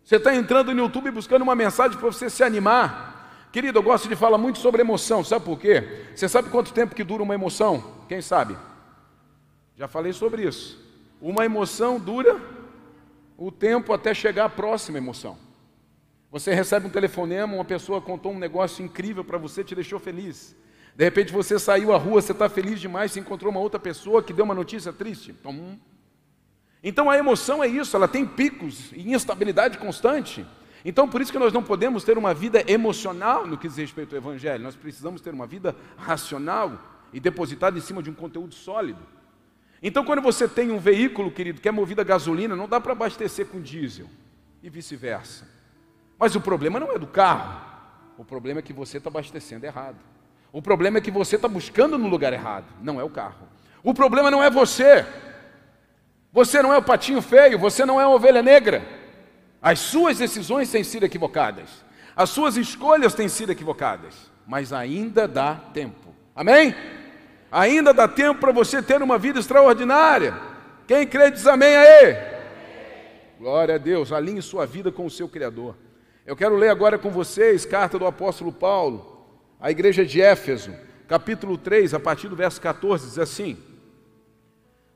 Você 0.03 0.17
está 0.17 0.33
entrando 0.35 0.75
no 0.75 0.83
YouTube 0.83 1.09
buscando 1.09 1.41
uma 1.41 1.55
mensagem 1.55 1.97
para 1.97 2.07
você 2.07 2.29
se 2.29 2.43
animar. 2.43 3.49
Querido, 3.51 3.79
eu 3.79 3.83
gosto 3.83 4.07
de 4.07 4.15
falar 4.15 4.37
muito 4.37 4.59
sobre 4.59 4.81
emoção, 4.81 5.23
sabe 5.23 5.43
por 5.43 5.57
quê? 5.57 6.05
Você 6.15 6.29
sabe 6.29 6.49
quanto 6.49 6.71
tempo 6.71 6.93
que 6.93 7.03
dura 7.03 7.23
uma 7.23 7.33
emoção? 7.33 7.83
Quem 8.07 8.21
sabe? 8.21 8.55
Já 9.75 9.87
falei 9.87 10.13
sobre 10.13 10.43
isso. 10.43 10.86
Uma 11.21 11.45
emoção 11.45 11.99
dura 11.99 12.39
o 13.37 13.51
tempo 13.51 13.93
até 13.93 14.13
chegar 14.13 14.45
à 14.45 14.49
próxima 14.49 14.97
emoção. 14.97 15.37
Você 16.31 16.53
recebe 16.53 16.87
um 16.87 16.89
telefonema, 16.89 17.53
uma 17.53 17.65
pessoa 17.65 18.01
contou 18.01 18.33
um 18.33 18.39
negócio 18.39 18.83
incrível 18.83 19.23
para 19.23 19.37
você, 19.37 19.63
te 19.63 19.73
deixou 19.73 19.99
feliz. 19.99 20.55
De 20.95 21.03
repente 21.03 21.31
você 21.31 21.57
saiu 21.57 21.93
à 21.93 21.97
rua, 21.97 22.21
você 22.21 22.31
está 22.31 22.49
feliz 22.49 22.79
demais, 22.79 23.11
se 23.11 23.19
encontrou 23.19 23.51
uma 23.51 23.59
outra 23.59 23.79
pessoa 23.79 24.21
que 24.21 24.33
deu 24.33 24.43
uma 24.43 24.55
notícia 24.55 24.91
triste. 24.91 25.33
Então 26.83 27.09
a 27.09 27.17
emoção 27.17 27.63
é 27.63 27.67
isso, 27.67 27.95
ela 27.95 28.07
tem 28.07 28.25
picos 28.25 28.91
e 28.91 29.13
instabilidade 29.13 29.77
constante. 29.77 30.45
Então 30.83 31.07
por 31.07 31.21
isso 31.21 31.31
que 31.31 31.39
nós 31.39 31.53
não 31.53 31.63
podemos 31.63 32.03
ter 32.03 32.17
uma 32.17 32.33
vida 32.33 32.63
emocional 32.69 33.47
no 33.47 33.57
que 33.57 33.67
diz 33.67 33.77
respeito 33.77 34.15
ao 34.15 34.21
Evangelho. 34.21 34.63
Nós 34.63 34.75
precisamos 34.75 35.21
ter 35.21 35.33
uma 35.33 35.47
vida 35.47 35.75
racional 35.97 36.79
e 37.13 37.19
depositada 37.19 37.77
em 37.77 37.81
cima 37.81 38.03
de 38.03 38.09
um 38.09 38.13
conteúdo 38.13 38.53
sólido. 38.53 38.99
Então, 39.81 40.03
quando 40.03 40.21
você 40.21 40.47
tem 40.47 40.71
um 40.71 40.79
veículo, 40.79 41.31
querido, 41.31 41.61
que 41.61 41.69
é 41.69 41.71
movido 41.71 42.01
a 42.01 42.03
gasolina, 42.03 42.55
não 42.55 42.67
dá 42.67 42.79
para 42.79 42.93
abastecer 42.93 43.45
com 43.45 43.61
diesel 43.61 44.07
e 44.63 44.69
vice-versa. 44.69 45.47
Mas 46.17 46.35
o 46.35 46.41
problema 46.41 46.79
não 46.79 46.91
é 46.91 46.97
do 46.97 47.07
carro, 47.07 47.61
o 48.17 48.25
problema 48.25 48.59
é 48.59 48.63
que 48.63 48.73
você 48.73 48.97
está 48.97 49.09
abastecendo 49.09 49.65
errado. 49.65 49.97
O 50.51 50.61
problema 50.61 50.97
é 50.97 51.01
que 51.01 51.11
você 51.11 51.35
está 51.35 51.47
buscando 51.47 51.97
no 51.97 52.07
lugar 52.07 52.33
errado, 52.33 52.65
não 52.81 52.99
é 52.99 53.03
o 53.03 53.09
carro. 53.09 53.47
O 53.83 53.93
problema 53.93 54.31
não 54.31 54.43
é 54.43 54.49
você. 54.49 55.05
Você 56.33 56.61
não 56.61 56.73
é 56.73 56.77
o 56.77 56.83
patinho 56.83 57.21
feio, 57.21 57.59
você 57.59 57.85
não 57.85 57.99
é 57.99 58.03
a 58.03 58.09
ovelha 58.09 58.41
negra. 58.41 58.85
As 59.61 59.79
suas 59.79 60.17
decisões 60.17 60.71
têm 60.71 60.83
sido 60.83 61.05
equivocadas, 61.05 61.83
as 62.15 62.29
suas 62.29 62.57
escolhas 62.57 63.13
têm 63.13 63.27
sido 63.27 63.51
equivocadas, 63.51 64.31
mas 64.45 64.71
ainda 64.71 65.27
dá 65.27 65.55
tempo. 65.55 66.13
Amém? 66.35 66.75
Ainda 67.57 67.91
dá 67.91 68.07
tempo 68.07 68.39
para 68.39 68.51
você 68.51 68.83
ter 68.83 69.01
uma 69.01 69.17
vida 69.17 69.39
extraordinária. 69.39 70.39
Quem 70.85 71.07
crê 71.07 71.31
diz 71.31 71.47
amém 71.47 71.75
aí. 71.75 72.15
Glória 73.39 73.73
a 73.73 73.77
Deus, 73.79 74.11
alinhe 74.11 74.43
sua 74.43 74.67
vida 74.67 74.91
com 74.91 75.07
o 75.07 75.09
seu 75.09 75.27
Criador. 75.27 75.75
Eu 76.23 76.35
quero 76.35 76.55
ler 76.55 76.69
agora 76.69 76.99
com 76.99 77.09
vocês 77.09 77.65
carta 77.65 77.97
do 77.97 78.05
apóstolo 78.05 78.51
Paulo, 78.51 79.25
à 79.59 79.71
igreja 79.71 80.05
de 80.05 80.21
Éfeso, 80.21 80.71
capítulo 81.07 81.57
3, 81.57 81.95
a 81.95 81.99
partir 81.99 82.27
do 82.27 82.35
verso 82.35 82.61
14, 82.61 83.07
diz 83.07 83.17
assim: 83.17 83.57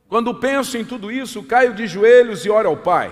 Quando 0.08 0.36
penso 0.36 0.78
em 0.78 0.86
tudo 0.86 1.12
isso, 1.12 1.42
caio 1.42 1.74
de 1.74 1.88
joelhos 1.88 2.46
e 2.46 2.50
oro 2.52 2.70
ao 2.70 2.78
Pai, 2.78 3.12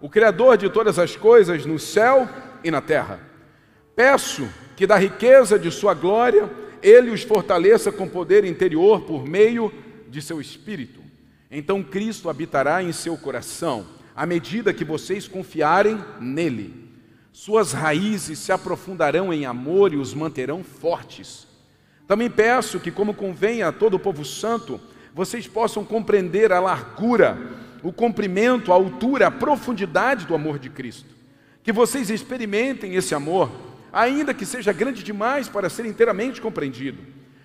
o 0.00 0.08
Criador 0.08 0.56
de 0.56 0.70
todas 0.70 0.98
as 0.98 1.14
coisas 1.14 1.66
no 1.66 1.78
céu 1.78 2.26
e 2.64 2.70
na 2.70 2.80
terra. 2.80 3.20
Peço 3.94 4.48
que 4.76 4.86
da 4.86 4.96
riqueza 4.96 5.58
de 5.58 5.70
sua 5.70 5.92
glória 5.92 6.48
ele 6.82 7.10
os 7.10 7.22
fortaleça 7.22 7.90
com 7.90 8.08
poder 8.08 8.44
interior 8.44 9.02
por 9.02 9.26
meio 9.26 9.72
de 10.08 10.22
seu 10.22 10.40
espírito. 10.40 11.00
Então 11.50 11.82
Cristo 11.82 12.28
habitará 12.28 12.82
em 12.82 12.92
seu 12.92 13.16
coração, 13.16 13.86
à 14.14 14.26
medida 14.26 14.72
que 14.72 14.84
vocês 14.84 15.26
confiarem 15.26 15.98
nele. 16.20 16.88
Suas 17.32 17.72
raízes 17.72 18.38
se 18.38 18.50
aprofundarão 18.50 19.32
em 19.32 19.46
amor 19.46 19.92
e 19.92 19.96
os 19.96 20.12
manterão 20.12 20.64
fortes. 20.64 21.46
Também 22.06 22.28
peço 22.28 22.80
que, 22.80 22.90
como 22.90 23.14
convém 23.14 23.62
a 23.62 23.70
todo 23.70 23.94
o 23.94 23.98
povo 23.98 24.24
santo, 24.24 24.80
vocês 25.14 25.46
possam 25.46 25.84
compreender 25.84 26.52
a 26.52 26.60
largura, 26.60 27.38
o 27.82 27.92
comprimento, 27.92 28.72
a 28.72 28.74
altura, 28.74 29.28
a 29.28 29.30
profundidade 29.30 30.26
do 30.26 30.34
amor 30.34 30.58
de 30.58 30.70
Cristo. 30.70 31.14
Que 31.62 31.72
vocês 31.72 32.10
experimentem 32.10 32.94
esse 32.94 33.14
amor, 33.14 33.50
ainda 33.98 34.32
que 34.32 34.46
seja 34.46 34.72
grande 34.72 35.02
demais 35.02 35.48
para 35.48 35.68
ser 35.68 35.84
inteiramente 35.84 36.40
compreendido. 36.40 36.98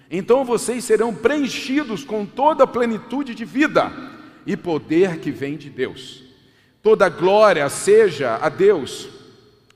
Então 0.10 0.45
vocês 0.45 0.83
serão 0.83 1.13
preenchidos 1.13 2.03
com 2.03 2.25
toda 2.25 2.65
a 2.65 2.67
plenitude 2.67 3.33
de 3.33 3.43
vida 3.43 3.91
e 4.45 4.55
poder 4.55 5.17
que 5.17 5.31
vem 5.31 5.57
de 5.57 5.72
Deus. 5.72 6.24
Toda 6.83 7.10
glória 7.10 7.67
seja 7.69 8.38
a 8.39 8.50
Deus, 8.50 9.10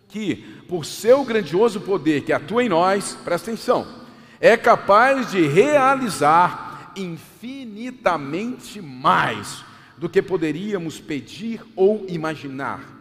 que, 0.10 0.36
por 0.67 0.86
seu 0.86 1.24
grandioso 1.24 1.81
poder 1.81 2.22
que 2.22 2.31
atua 2.31 2.63
em 2.63 2.69
nós, 2.69 3.17
presta 3.24 3.50
atenção, 3.50 3.88
é 4.39 4.55
capaz 4.55 5.31
de 5.31 5.48
realizar 5.48 6.91
infinitamente 6.96 8.79
mais 8.81 9.65
do 9.98 10.07
que 10.07 10.22
poderíamos 10.22 11.00
pedir 11.00 11.62
ou 11.75 12.05
imaginar. 12.07 12.96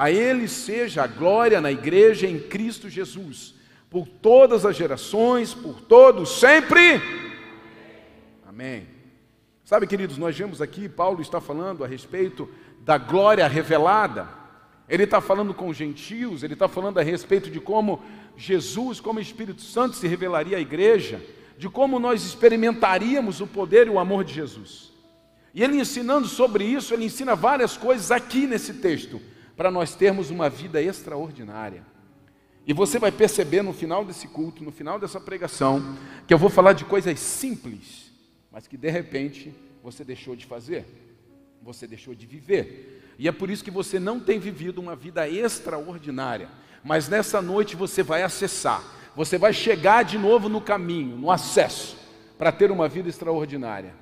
A 0.00 0.10
Ele 0.10 0.48
seja 0.48 1.02
a 1.02 1.06
glória 1.06 1.60
na 1.60 1.70
igreja 1.70 2.26
em 2.26 2.40
Cristo 2.40 2.88
Jesus, 2.88 3.54
por 3.90 4.08
todas 4.08 4.64
as 4.64 4.74
gerações, 4.74 5.52
por 5.52 5.78
todos, 5.82 6.40
sempre. 6.40 7.02
Amém. 8.48 8.86
Sabe, 9.62 9.86
queridos, 9.86 10.16
nós 10.16 10.34
vemos 10.34 10.62
aqui, 10.62 10.88
Paulo 10.88 11.20
está 11.20 11.38
falando 11.38 11.84
a 11.84 11.86
respeito 11.86 12.48
da 12.80 12.96
glória 12.96 13.46
revelada. 13.46 14.26
Ele 14.88 15.02
está 15.02 15.20
falando 15.20 15.52
com 15.52 15.68
os 15.68 15.76
gentios, 15.76 16.42
ele 16.42 16.54
está 16.54 16.66
falando 16.66 16.96
a 16.96 17.02
respeito 17.02 17.50
de 17.50 17.60
como 17.60 18.02
Jesus, 18.38 19.00
como 19.00 19.20
Espírito 19.20 19.60
Santo, 19.60 19.96
se 19.96 20.08
revelaria 20.08 20.56
à 20.56 20.60
igreja, 20.60 21.20
de 21.58 21.68
como 21.68 21.98
nós 21.98 22.24
experimentaríamos 22.24 23.42
o 23.42 23.46
poder 23.46 23.86
e 23.86 23.90
o 23.90 23.98
amor 23.98 24.24
de 24.24 24.32
Jesus. 24.32 24.94
E 25.52 25.62
ele 25.62 25.78
ensinando 25.78 26.26
sobre 26.26 26.64
isso, 26.64 26.94
ele 26.94 27.04
ensina 27.04 27.36
várias 27.36 27.76
coisas 27.76 28.10
aqui 28.10 28.46
nesse 28.46 28.72
texto, 28.72 29.20
para 29.60 29.70
nós 29.70 29.94
termos 29.94 30.30
uma 30.30 30.48
vida 30.48 30.80
extraordinária. 30.80 31.84
E 32.66 32.72
você 32.72 32.98
vai 32.98 33.12
perceber 33.12 33.60
no 33.60 33.74
final 33.74 34.06
desse 34.06 34.26
culto, 34.26 34.64
no 34.64 34.72
final 34.72 34.98
dessa 34.98 35.20
pregação, 35.20 35.98
que 36.26 36.32
eu 36.32 36.38
vou 36.38 36.48
falar 36.48 36.72
de 36.72 36.86
coisas 36.86 37.20
simples, 37.20 38.10
mas 38.50 38.66
que 38.66 38.74
de 38.74 38.88
repente 38.88 39.54
você 39.82 40.02
deixou 40.02 40.34
de 40.34 40.46
fazer, 40.46 40.86
você 41.60 41.86
deixou 41.86 42.14
de 42.14 42.24
viver. 42.24 43.14
E 43.18 43.28
é 43.28 43.32
por 43.32 43.50
isso 43.50 43.62
que 43.62 43.70
você 43.70 44.00
não 44.00 44.18
tem 44.18 44.38
vivido 44.38 44.80
uma 44.80 44.96
vida 44.96 45.28
extraordinária. 45.28 46.48
Mas 46.82 47.06
nessa 47.06 47.42
noite 47.42 47.76
você 47.76 48.02
vai 48.02 48.22
acessar, 48.22 48.82
você 49.14 49.36
vai 49.36 49.52
chegar 49.52 50.04
de 50.04 50.16
novo 50.16 50.48
no 50.48 50.62
caminho, 50.62 51.18
no 51.18 51.30
acesso, 51.30 51.98
para 52.38 52.50
ter 52.50 52.70
uma 52.70 52.88
vida 52.88 53.10
extraordinária. 53.10 53.94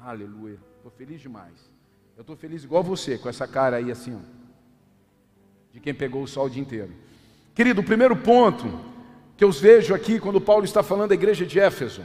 Aleluia. 0.00 0.60
Estou 0.76 0.92
feliz 0.92 1.20
demais. 1.20 1.68
Eu 2.16 2.20
estou 2.20 2.36
feliz 2.36 2.62
igual 2.62 2.84
você, 2.84 3.18
com 3.18 3.28
essa 3.28 3.48
cara 3.48 3.78
aí 3.78 3.90
assim, 3.90 4.14
ó, 4.14 4.38
de 5.78 5.80
quem 5.80 5.94
pegou 5.94 6.24
o 6.24 6.26
sol 6.26 6.46
o 6.46 6.50
dia 6.50 6.60
inteiro. 6.60 6.90
Querido, 7.54 7.80
o 7.80 7.84
primeiro 7.84 8.16
ponto 8.16 8.68
que 9.36 9.44
eu 9.44 9.52
vejo 9.52 9.94
aqui 9.94 10.18
quando 10.18 10.40
Paulo 10.40 10.64
está 10.64 10.82
falando 10.82 11.10
da 11.10 11.14
igreja 11.14 11.46
de 11.46 11.60
Éfeso, 11.60 12.02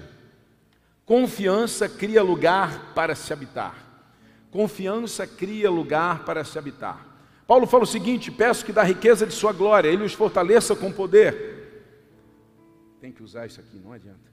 confiança 1.06 1.90
cria 1.90 2.22
lugar 2.22 2.94
para 2.94 3.16
se 3.16 3.34
habitar. 3.34 3.76
Confiança 4.52 5.26
cria 5.26 5.72
lugar 5.72 6.24
para 6.24 6.44
se 6.44 6.58
habitar. 6.60 7.04
Paulo 7.48 7.66
fala 7.66 7.84
o 7.84 7.88
seguinte: 7.88 8.32
peço 8.32 8.64
que 8.64 8.72
da 8.72 8.84
riqueza 8.84 9.26
de 9.26 9.34
sua 9.34 9.52
glória 9.52 9.90
ele 9.90 10.04
os 10.04 10.14
fortaleça 10.14 10.76
com 10.76 10.92
poder. 10.92 11.82
Tem 13.02 13.12
que 13.12 13.24
usar 13.24 13.48
isso 13.48 13.60
aqui, 13.60 13.80
não 13.84 13.92
adianta 13.92 14.32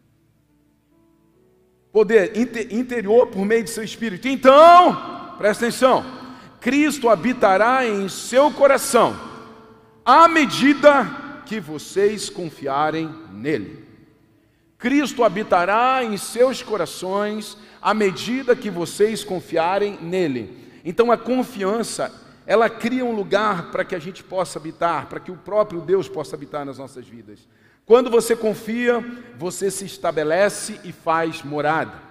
poder 1.92 2.37
interior 2.70 3.26
por 3.26 3.44
meio 3.44 3.64
de 3.64 3.70
seu 3.70 3.82
espírito. 3.82 4.28
Então, 4.28 5.35
presta 5.38 5.64
atenção: 5.64 6.04
Cristo 6.61 7.09
habitará 7.09 7.85
em 7.85 8.09
seu 8.09 8.49
coração 8.52 9.29
à 10.04 10.28
medida 10.28 11.04
que 11.47 11.61
vocês 11.61 12.28
confiarem 12.28 13.12
nele. 13.33 13.85
Cristo 14.78 15.25
habitará 15.25 16.02
em 16.02 16.16
seus 16.16 16.62
corações 16.62 17.57
à 17.83 17.92
medida 17.92 18.57
que 18.57 18.71
vocês 18.71 19.23
confiarem 19.23 19.99
nele. 20.00 20.71
Então 20.85 21.12
a 21.12 21.19
confiança, 21.19 22.12
ela 22.47 22.71
cria 22.71 23.04
um 23.04 23.14
lugar 23.14 23.71
para 23.71 23.85
que 23.85 23.95
a 23.95 23.99
gente 23.99 24.25
possa 24.25 24.59
habitar, 24.59 25.07
para 25.07 25.21
que 25.21 25.30
o 25.30 25.37
próprio 25.37 25.80
Deus 25.80 26.09
possa 26.09 26.35
habitar 26.35 26.64
nas 26.64 26.78
nossas 26.78 27.07
vidas. 27.07 27.47
Quando 27.85 28.11
você 28.11 28.37
confia, 28.37 29.04
você 29.37 29.71
se 29.71 29.85
estabelece 29.85 30.80
e 30.85 30.92
faz 30.92 31.42
morada. 31.42 32.11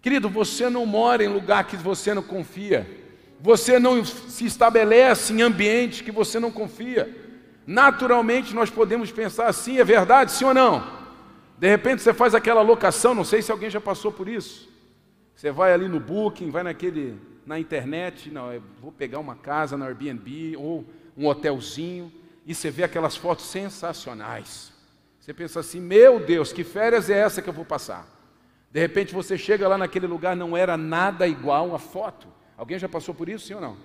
Querido, 0.00 0.28
você 0.28 0.70
não 0.70 0.86
mora 0.86 1.24
em 1.24 1.28
lugar 1.28 1.64
que 1.64 1.76
você 1.76 2.14
não 2.14 2.22
confia. 2.22 2.86
Você 3.40 3.78
não 3.78 4.04
se 4.04 4.44
estabelece 4.44 5.32
em 5.32 5.42
ambiente 5.42 6.02
que 6.02 6.10
você 6.10 6.40
não 6.40 6.50
confia. 6.50 7.14
Naturalmente 7.66 8.54
nós 8.54 8.70
podemos 8.70 9.12
pensar 9.12 9.46
assim, 9.46 9.78
é 9.78 9.84
verdade, 9.84 10.32
sim 10.32 10.44
ou 10.44 10.54
não? 10.54 10.98
De 11.58 11.68
repente 11.68 12.02
você 12.02 12.14
faz 12.14 12.34
aquela 12.34 12.62
locação, 12.62 13.14
não 13.14 13.24
sei 13.24 13.42
se 13.42 13.52
alguém 13.52 13.70
já 13.70 13.80
passou 13.80 14.10
por 14.10 14.28
isso. 14.28 14.68
Você 15.34 15.50
vai 15.52 15.72
ali 15.72 15.88
no 15.88 16.00
Booking, 16.00 16.50
vai 16.50 16.62
naquele 16.62 17.20
na 17.46 17.58
internet, 17.58 18.30
não, 18.30 18.52
eu 18.52 18.62
vou 18.80 18.92
pegar 18.92 19.18
uma 19.18 19.34
casa 19.34 19.76
na 19.76 19.86
Airbnb 19.86 20.56
ou 20.56 20.84
um 21.16 21.26
hotelzinho 21.26 22.12
e 22.44 22.54
você 22.54 22.70
vê 22.70 22.84
aquelas 22.84 23.16
fotos 23.16 23.46
sensacionais. 23.46 24.72
Você 25.18 25.32
pensa 25.32 25.60
assim: 25.60 25.80
meu 25.80 26.20
Deus, 26.20 26.52
que 26.52 26.64
férias 26.64 27.08
é 27.10 27.18
essa 27.18 27.42
que 27.42 27.48
eu 27.48 27.54
vou 27.54 27.64
passar? 27.64 28.06
De 28.70 28.80
repente 28.80 29.14
você 29.14 29.36
chega 29.36 29.68
lá 29.68 29.78
naquele 29.78 30.06
lugar, 30.06 30.36
não 30.36 30.56
era 30.56 30.76
nada 30.76 31.26
igual 31.26 31.74
a 31.74 31.78
foto. 31.78 32.37
Alguém 32.58 32.76
já 32.76 32.88
passou 32.88 33.14
por 33.14 33.28
isso, 33.28 33.46
sim 33.46 33.54
ou 33.54 33.60
não? 33.60 33.76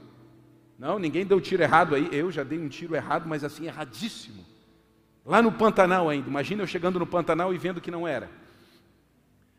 Não, 0.79 0.97
ninguém 0.97 1.23
deu 1.23 1.39
tiro 1.39 1.61
errado 1.61 1.93
aí. 1.93 2.09
Eu 2.11 2.31
já 2.31 2.43
dei 2.43 2.57
um 2.57 2.67
tiro 2.67 2.95
errado, 2.95 3.29
mas 3.29 3.43
assim, 3.43 3.67
erradíssimo. 3.67 4.43
Lá 5.23 5.43
no 5.43 5.51
Pantanal 5.51 6.09
ainda. 6.09 6.27
Imagina 6.27 6.63
eu 6.63 6.67
chegando 6.67 6.97
no 6.97 7.05
Pantanal 7.05 7.53
e 7.53 7.57
vendo 7.57 7.79
que 7.79 7.91
não 7.91 8.07
era. 8.07 8.29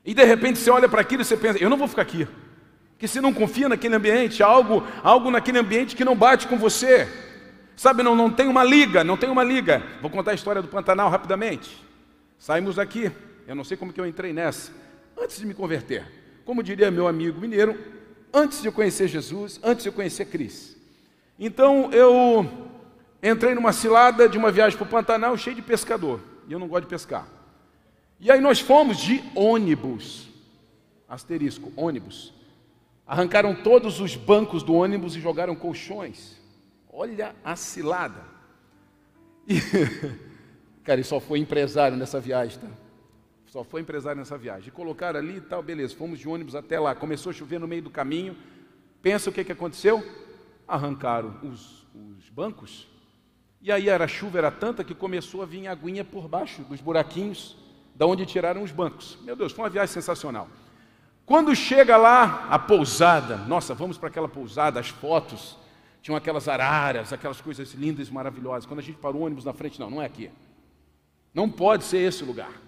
E 0.04 0.12
de 0.12 0.25
repente 0.25 0.59
você 0.59 0.68
olha 0.68 0.88
para 0.88 1.00
aquilo 1.00 1.23
e 1.23 1.25
você 1.25 1.37
pensa: 1.37 1.62
eu 1.62 1.71
não 1.71 1.76
vou 1.76 1.87
ficar 1.87 2.02
aqui. 2.02 2.26
Porque 2.90 3.06
você 3.06 3.21
não 3.21 3.33
confia 3.33 3.68
naquele 3.68 3.94
ambiente, 3.94 4.42
algo, 4.42 4.85
algo 5.02 5.30
naquele 5.30 5.59
ambiente 5.59 5.94
que 5.94 6.04
não 6.04 6.16
bate 6.16 6.49
com 6.49 6.59
você. 6.59 7.09
Sabe, 7.76 8.02
não, 8.02 8.14
não 8.14 8.30
tem 8.30 8.49
uma 8.49 8.64
liga, 8.64 9.04
não 9.04 9.16
tem 9.16 9.30
uma 9.30 9.44
liga. 9.44 9.83
Vou 10.00 10.11
contar 10.11 10.33
a 10.33 10.35
história 10.35 10.61
do 10.61 10.68
Pantanal 10.68 11.09
rapidamente. 11.09 11.85
Saímos 12.38 12.76
daqui, 12.76 13.11
eu 13.47 13.54
não 13.54 13.64
sei 13.64 13.76
como 13.76 13.92
que 13.92 14.00
eu 14.00 14.06
entrei 14.06 14.33
nessa, 14.33 14.73
antes 15.16 15.38
de 15.38 15.47
me 15.47 15.54
converter. 15.54 16.04
Como 16.44 16.62
diria 16.62 16.90
meu 16.90 17.09
amigo 17.09 17.40
mineiro, 17.40 17.76
antes 18.35 18.61
de 18.61 18.69
eu 18.69 18.73
conhecer 18.73 19.07
Jesus, 19.07 19.61
antes 19.62 19.85
de 19.85 19.88
eu 19.88 19.93
conhecer 19.93 20.25
Cris. 20.26 20.76
Então 21.38 21.93
eu 21.93 22.47
entrei 23.23 23.55
numa 23.55 23.73
cilada 23.73 24.29
de 24.29 24.37
uma 24.37 24.50
viagem 24.50 24.76
para 24.76 24.87
o 24.87 24.91
Pantanal 24.91 25.37
cheio 25.38 25.57
de 25.57 25.62
pescador. 25.62 26.21
E 26.49 26.53
eu 26.53 26.59
não 26.59 26.69
gosto 26.69 26.85
de 26.85 26.91
pescar. 26.91 27.26
E 28.21 28.31
aí 28.31 28.41
nós 28.41 28.61
fomos 28.61 28.99
de 28.99 29.23
ônibus. 29.35 30.29
Asterisco, 31.09 31.73
ônibus. 31.76 32.35
Arrancaram 33.07 33.55
todos 33.55 34.00
os 34.00 34.17
bancos 34.17 34.62
do 34.62 34.75
ônibus 34.75 35.14
e 35.14 35.21
jogaram 35.21 35.55
colchões. 35.55 36.37
Olha 36.93 37.35
a 37.45 37.55
cilada. 37.55 38.23
E, 39.47 39.61
cara, 40.83 40.99
ele 40.99 41.05
só 41.05 41.21
foi 41.21 41.38
empresário 41.38 41.97
nessa 41.97 42.19
viagem, 42.19 42.59
tá? 42.59 42.69
Só 43.54 43.62
foi 43.62 43.82
empresário 43.82 44.18
nessa 44.18 44.37
viagem. 44.37 44.66
E 44.66 44.70
colocaram 44.73 45.20
ali 45.20 45.37
e 45.37 45.40
tal, 45.40 45.62
beleza. 45.62 45.94
Fomos 45.94 46.18
de 46.18 46.28
ônibus 46.28 46.56
até 46.56 46.80
lá. 46.80 46.92
Começou 46.92 47.30
a 47.30 47.32
chover 47.32 47.61
no 47.61 47.68
meio 47.68 47.82
do 47.82 47.88
caminho. 47.88 48.37
Pensa 49.00 49.30
o 49.30 49.32
que, 49.32 49.44
que 49.44 49.52
aconteceu? 49.52 50.04
Arrancaram 50.66 51.37
os, 51.40 51.87
os 51.94 52.28
bancos. 52.30 52.88
E 53.62 53.70
aí 53.70 53.88
era, 53.88 54.06
a 54.06 54.08
chuva 54.08 54.38
era 54.38 54.50
tanta 54.50 54.82
que 54.82 54.92
começou 54.92 55.40
a 55.40 55.46
vir 55.46 55.68
aguinha 55.68 56.04
por 56.04 56.26
baixo 56.26 56.62
dos 56.62 56.80
buraquinhos 56.80 57.56
da 57.94 58.06
onde 58.06 58.26
tiraram 58.26 58.61
os 58.61 58.73
bancos. 58.73 59.18
Meu 59.23 59.37
Deus, 59.37 59.52
foi 59.52 59.62
uma 59.62 59.70
viagem 59.70 59.94
sensacional. 59.94 60.49
Quando 61.25 61.54
chega 61.54 61.96
lá 61.96 62.49
a 62.50 62.58
pousada, 62.58 63.37
nossa, 63.37 63.73
vamos 63.73 63.96
para 63.96 64.08
aquela 64.08 64.28
pousada, 64.28 64.80
as 64.80 64.88
fotos, 64.88 65.56
tinham 66.02 66.16
aquelas 66.16 66.49
araras, 66.49 67.12
aquelas 67.12 67.40
coisas 67.40 67.73
lindas 67.73 68.08
e 68.08 68.12
maravilhosas. 68.12 68.66
Quando 68.66 68.80
a 68.80 68.82
gente 68.82 68.99
parou 68.99 69.23
o 69.23 69.25
ônibus 69.26 69.44
na 69.44 69.52
frente, 69.52 69.78
não, 69.78 69.90
não 69.90 70.02
é 70.02 70.06
aqui. 70.06 70.28
Não 71.32 71.49
pode 71.49 71.84
ser 71.84 71.99
esse 71.99 72.25
lugar. 72.25 72.63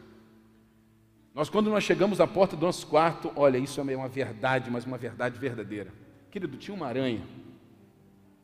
Nós, 1.36 1.50
quando 1.50 1.68
nós 1.68 1.84
chegamos 1.84 2.18
à 2.18 2.26
porta 2.26 2.56
do 2.56 2.64
nosso 2.64 2.86
quarto, 2.86 3.30
olha, 3.36 3.58
isso 3.58 3.78
é 3.78 3.94
uma 3.94 4.08
verdade, 4.08 4.70
mas 4.70 4.86
uma 4.86 4.96
verdade 4.96 5.38
verdadeira. 5.38 5.92
Querido, 6.30 6.56
tinha 6.56 6.74
uma 6.74 6.86
aranha. 6.86 7.22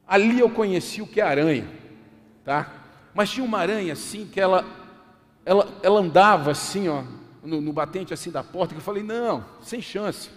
Ali 0.07 0.39
eu 0.39 0.51
conheci 0.51 1.01
o 1.01 1.07
que 1.07 1.19
é 1.19 1.25
aranha, 1.25 1.67
tá? 2.45 2.71
Mas 3.15 3.31
tinha 3.31 3.47
uma 3.47 3.59
aranha 3.59 3.95
assim 3.95 4.27
que 4.27 4.39
ela, 4.39 4.67
ela, 5.43 5.67
ela 5.83 6.01
andava 6.01 6.51
assim, 6.51 6.87
ó, 6.87 7.03
no, 7.43 7.63
no 7.63 7.73
batente 7.73 8.13
assim 8.13 8.31
da 8.31 8.45
porta, 8.45 8.75
que 8.75 8.81
eu 8.81 8.85
falei, 8.85 9.03
não, 9.03 9.43
sem 9.63 9.81
chance. 9.81 10.29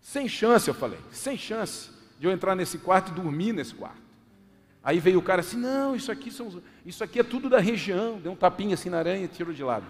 Sem 0.00 0.26
chance, 0.26 0.68
eu 0.68 0.74
falei, 0.74 0.98
sem 1.10 1.36
chance 1.36 1.90
de 2.18 2.26
eu 2.26 2.32
entrar 2.32 2.56
nesse 2.56 2.78
quarto 2.78 3.12
e 3.12 3.14
dormir 3.14 3.52
nesse 3.52 3.74
quarto. 3.74 4.00
Aí 4.82 4.98
veio 4.98 5.18
o 5.18 5.22
cara 5.22 5.40
assim, 5.42 5.58
não, 5.58 5.94
isso 5.94 6.10
aqui, 6.10 6.30
são, 6.30 6.62
isso 6.86 7.04
aqui 7.04 7.20
é 7.20 7.22
tudo 7.22 7.50
da 7.50 7.58
região. 7.58 8.18
Deu 8.18 8.32
um 8.32 8.36
tapinha 8.36 8.72
assim 8.72 8.88
na 8.88 8.96
aranha 8.96 9.26
e 9.26 9.28
tirou 9.28 9.52
de 9.52 9.62
lado. 9.62 9.84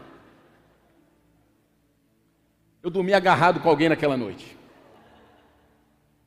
Eu 2.87 2.91
dormi 2.91 3.13
agarrado 3.13 3.59
com 3.59 3.69
alguém 3.69 3.89
naquela 3.89 4.17
noite. 4.17 4.57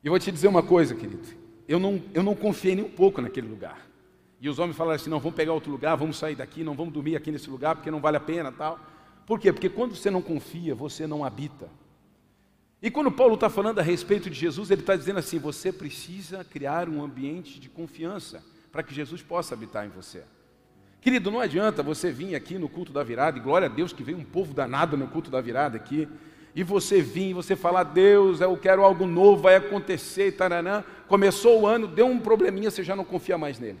E 0.04 0.10
vou 0.10 0.18
te 0.18 0.30
dizer 0.30 0.46
uma 0.46 0.62
coisa, 0.62 0.94
querido. 0.94 1.26
Eu 1.66 1.78
não, 1.78 2.02
eu 2.12 2.22
não 2.22 2.34
confiei 2.34 2.74
nem 2.74 2.84
um 2.84 2.90
pouco 2.90 3.22
naquele 3.22 3.48
lugar. 3.48 3.80
E 4.38 4.46
os 4.46 4.58
homens 4.58 4.76
falaram 4.76 4.96
assim: 4.96 5.08
não, 5.08 5.18
vamos 5.18 5.36
pegar 5.36 5.54
outro 5.54 5.72
lugar, 5.72 5.96
vamos 5.96 6.18
sair 6.18 6.34
daqui, 6.34 6.62
não 6.62 6.74
vamos 6.74 6.92
dormir 6.92 7.16
aqui 7.16 7.32
nesse 7.32 7.48
lugar 7.48 7.76
porque 7.76 7.90
não 7.90 7.98
vale 7.98 8.18
a 8.18 8.20
pena 8.20 8.52
tal. 8.52 8.78
Por 9.26 9.40
quê? 9.40 9.50
Porque 9.54 9.70
quando 9.70 9.96
você 9.96 10.10
não 10.10 10.20
confia, 10.20 10.74
você 10.74 11.06
não 11.06 11.24
habita. 11.24 11.66
E 12.82 12.90
quando 12.90 13.10
Paulo 13.10 13.36
está 13.36 13.48
falando 13.48 13.78
a 13.78 13.82
respeito 13.82 14.28
de 14.28 14.38
Jesus, 14.38 14.70
ele 14.70 14.82
está 14.82 14.94
dizendo 14.94 15.18
assim: 15.18 15.38
você 15.38 15.72
precisa 15.72 16.44
criar 16.44 16.90
um 16.90 17.02
ambiente 17.02 17.58
de 17.58 17.70
confiança 17.70 18.44
para 18.70 18.82
que 18.82 18.94
Jesus 18.94 19.22
possa 19.22 19.54
habitar 19.54 19.86
em 19.86 19.88
você. 19.88 20.24
Querido, 21.00 21.30
não 21.30 21.40
adianta 21.40 21.82
você 21.82 22.12
vir 22.12 22.34
aqui 22.34 22.58
no 22.58 22.68
culto 22.68 22.92
da 22.92 23.02
virada, 23.02 23.38
e 23.38 23.40
glória 23.40 23.64
a 23.64 23.70
Deus 23.70 23.94
que 23.94 24.02
veio 24.02 24.18
um 24.18 24.24
povo 24.24 24.52
danado 24.52 24.94
no 24.98 25.08
culto 25.08 25.30
da 25.30 25.40
virada 25.40 25.78
aqui, 25.78 26.06
e 26.54 26.62
você 26.62 27.00
vir 27.00 27.30
e 27.30 27.34
você 27.34 27.54
falar, 27.54 27.84
Deus, 27.84 28.40
eu 28.40 28.56
quero 28.56 28.82
algo 28.82 29.06
novo, 29.06 29.42
vai 29.42 29.56
acontecer, 29.56 30.32
taranã. 30.32 30.84
Começou 31.06 31.60
o 31.60 31.66
ano, 31.66 31.86
deu 31.86 32.06
um 32.06 32.18
probleminha, 32.18 32.70
você 32.70 32.82
já 32.82 32.96
não 32.96 33.04
confia 33.04 33.38
mais 33.38 33.58
nele. 33.58 33.78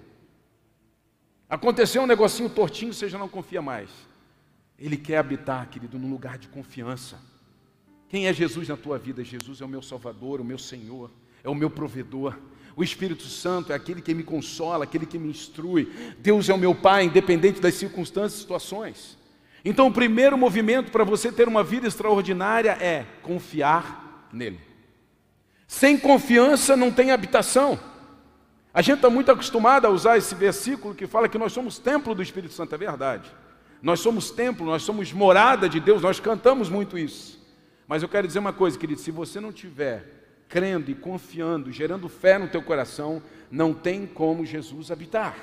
Aconteceu 1.48 2.02
um 2.02 2.06
negocinho 2.06 2.48
tortinho, 2.48 2.94
você 2.94 3.08
já 3.08 3.18
não 3.18 3.28
confia 3.28 3.60
mais. 3.60 3.90
Ele 4.78 4.96
quer 4.96 5.18
habitar, 5.18 5.68
querido, 5.68 5.98
num 5.98 6.10
lugar 6.10 6.38
de 6.38 6.48
confiança. 6.48 7.18
Quem 8.08 8.26
é 8.26 8.32
Jesus 8.32 8.68
na 8.68 8.76
tua 8.76 8.98
vida? 8.98 9.22
Jesus 9.24 9.60
é 9.60 9.64
o 9.64 9.68
meu 9.68 9.82
Salvador, 9.82 10.40
o 10.40 10.44
meu 10.44 10.58
Senhor, 10.58 11.10
é 11.42 11.48
o 11.48 11.54
meu 11.54 11.70
provedor, 11.70 12.36
o 12.76 12.82
Espírito 12.82 13.24
Santo 13.24 13.72
é 13.72 13.74
aquele 13.74 14.00
que 14.00 14.14
me 14.14 14.22
consola, 14.22 14.84
aquele 14.84 15.04
que 15.04 15.18
me 15.18 15.28
instrui. 15.28 15.92
Deus 16.18 16.48
é 16.48 16.54
o 16.54 16.58
meu 16.58 16.74
Pai, 16.74 17.04
independente 17.04 17.60
das 17.60 17.74
circunstâncias 17.74 18.34
e 18.34 18.42
situações. 18.42 19.18
Então, 19.64 19.88
o 19.88 19.92
primeiro 19.92 20.38
movimento 20.38 20.90
para 20.90 21.04
você 21.04 21.30
ter 21.30 21.48
uma 21.48 21.62
vida 21.62 21.86
extraordinária 21.86 22.72
é 22.80 23.04
confiar 23.22 24.28
nele. 24.32 24.60
Sem 25.66 25.98
confiança 25.98 26.76
não 26.76 26.90
tem 26.90 27.10
habitação. 27.10 27.78
A 28.72 28.82
gente 28.82 28.96
está 28.96 29.10
muito 29.10 29.30
acostumado 29.30 29.86
a 29.86 29.90
usar 29.90 30.16
esse 30.16 30.34
versículo 30.34 30.94
que 30.94 31.06
fala 31.06 31.28
que 31.28 31.38
nós 31.38 31.52
somos 31.52 31.78
templo 31.78 32.14
do 32.14 32.22
Espírito 32.22 32.54
Santo, 32.54 32.74
é 32.74 32.78
verdade. 32.78 33.30
Nós 33.82 34.00
somos 34.00 34.30
templo, 34.30 34.64
nós 34.64 34.82
somos 34.82 35.12
morada 35.12 35.68
de 35.68 35.80
Deus, 35.80 36.02
nós 36.02 36.20
cantamos 36.20 36.68
muito 36.68 36.98
isso. 36.98 37.40
Mas 37.86 38.02
eu 38.02 38.08
quero 38.08 38.26
dizer 38.26 38.38
uma 38.38 38.52
coisa, 38.52 38.78
querido, 38.78 39.00
se 39.00 39.10
você 39.10 39.40
não 39.40 39.52
tiver 39.52 40.20
crendo 40.48 40.90
e 40.90 40.94
confiando, 40.94 41.72
gerando 41.72 42.08
fé 42.08 42.38
no 42.38 42.48
teu 42.48 42.62
coração, 42.62 43.22
não 43.50 43.72
tem 43.72 44.06
como 44.06 44.44
Jesus 44.44 44.90
habitar. 44.90 45.36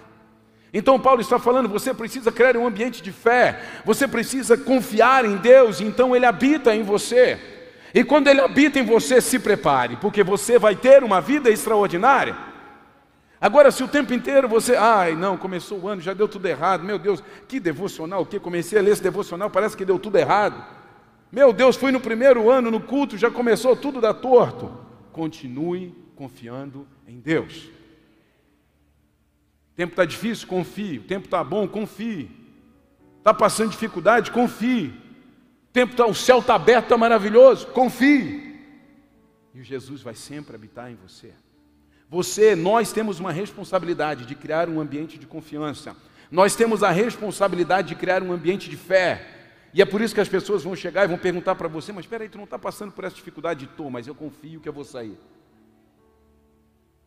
Então 0.73 0.99
Paulo 0.99 1.21
está 1.21 1.39
falando, 1.39 1.69
você 1.69 1.93
precisa 1.93 2.31
criar 2.31 2.57
um 2.57 2.67
ambiente 2.67 3.01
de 3.01 3.11
fé, 3.11 3.61
você 3.85 4.07
precisa 4.07 4.57
confiar 4.57 5.25
em 5.25 5.37
Deus, 5.37 5.79
então 5.81 6.15
ele 6.15 6.25
habita 6.25 6.75
em 6.75 6.83
você. 6.83 7.39
E 7.93 8.03
quando 8.03 8.27
ele 8.27 8.41
habita 8.41 8.79
em 8.79 8.85
você, 8.85 9.21
se 9.21 9.39
prepare, 9.39 9.95
porque 9.97 10.23
você 10.23 10.59
vai 10.59 10.75
ter 10.75 11.03
uma 11.03 11.21
vida 11.21 11.49
extraordinária. 11.49 12.35
Agora, 13.39 13.71
se 13.71 13.83
o 13.83 13.87
tempo 13.87 14.13
inteiro 14.13 14.47
você, 14.47 14.75
ai, 14.75 15.15
não, 15.15 15.37
começou 15.37 15.79
o 15.79 15.87
ano, 15.87 16.01
já 16.01 16.13
deu 16.13 16.27
tudo 16.27 16.47
errado, 16.47 16.83
meu 16.83 16.99
Deus, 16.99 17.23
que 17.47 17.59
devocional, 17.59 18.21
o 18.21 18.25
que? 18.25 18.39
Comecei 18.39 18.77
a 18.77 18.81
ler 18.81 18.91
esse 18.91 19.03
devocional, 19.03 19.49
parece 19.49 19.77
que 19.77 19.85
deu 19.85 19.97
tudo 19.97 20.17
errado. 20.17 20.63
Meu 21.31 21.53
Deus, 21.53 21.75
fui 21.75 21.91
no 21.91 21.99
primeiro 21.99 22.49
ano 22.49 22.69
no 22.69 22.81
culto, 22.81 23.17
já 23.17 23.31
começou 23.31 23.75
tudo 23.75 24.01
dar 24.01 24.15
torto 24.15 24.87
continue 25.17 25.95
confiando 26.15 26.87
em 27.07 27.19
Deus. 27.19 27.71
Tempo 29.77 29.93
está 29.93 30.05
difícil? 30.05 30.47
Confie. 30.47 30.97
O 30.97 31.03
tempo 31.03 31.25
está 31.25 31.43
bom? 31.43 31.67
Confie. 31.67 32.31
Está 33.19 33.31
passando 33.31 33.69
dificuldade? 33.69 34.31
Confie. 34.31 34.87
O, 34.87 35.71
tempo 35.71 35.95
tá, 35.95 36.07
o 36.07 36.15
céu 36.15 36.39
está 36.39 36.55
aberto, 36.55 36.85
está 36.85 36.97
maravilhoso? 36.97 37.67
Confie. 37.67 38.59
E 39.53 39.61
Jesus 39.61 40.01
vai 40.01 40.15
sempre 40.15 40.55
habitar 40.55 40.91
em 40.91 40.95
você. 40.95 41.31
Você, 42.09 42.55
nós 42.55 42.91
temos 42.91 43.19
uma 43.19 43.31
responsabilidade 43.31 44.25
de 44.25 44.33
criar 44.33 44.67
um 44.67 44.81
ambiente 44.81 45.19
de 45.19 45.27
confiança. 45.27 45.95
Nós 46.31 46.55
temos 46.55 46.81
a 46.81 46.89
responsabilidade 46.89 47.89
de 47.89 47.95
criar 47.95 48.23
um 48.23 48.31
ambiente 48.31 48.71
de 48.71 48.77
fé. 48.77 49.27
E 49.73 49.81
é 49.81 49.85
por 49.85 50.01
isso 50.01 50.15
que 50.15 50.21
as 50.21 50.29
pessoas 50.29 50.63
vão 50.63 50.75
chegar 50.75 51.03
e 51.03 51.07
vão 51.07 51.19
perguntar 51.19 51.53
para 51.53 51.67
você, 51.67 51.91
mas 51.91 52.05
espera 52.05 52.23
aí, 52.23 52.29
tu 52.29 52.37
não 52.37 52.45
está 52.45 52.57
passando 52.57 52.91
por 52.91 53.03
essa 53.03 53.15
dificuldade? 53.15 53.65
Estou, 53.65 53.91
mas 53.91 54.07
eu 54.07 54.15
confio 54.15 54.59
que 54.59 54.67
eu 54.67 54.73
vou 54.73 54.83
sair. 54.83 55.15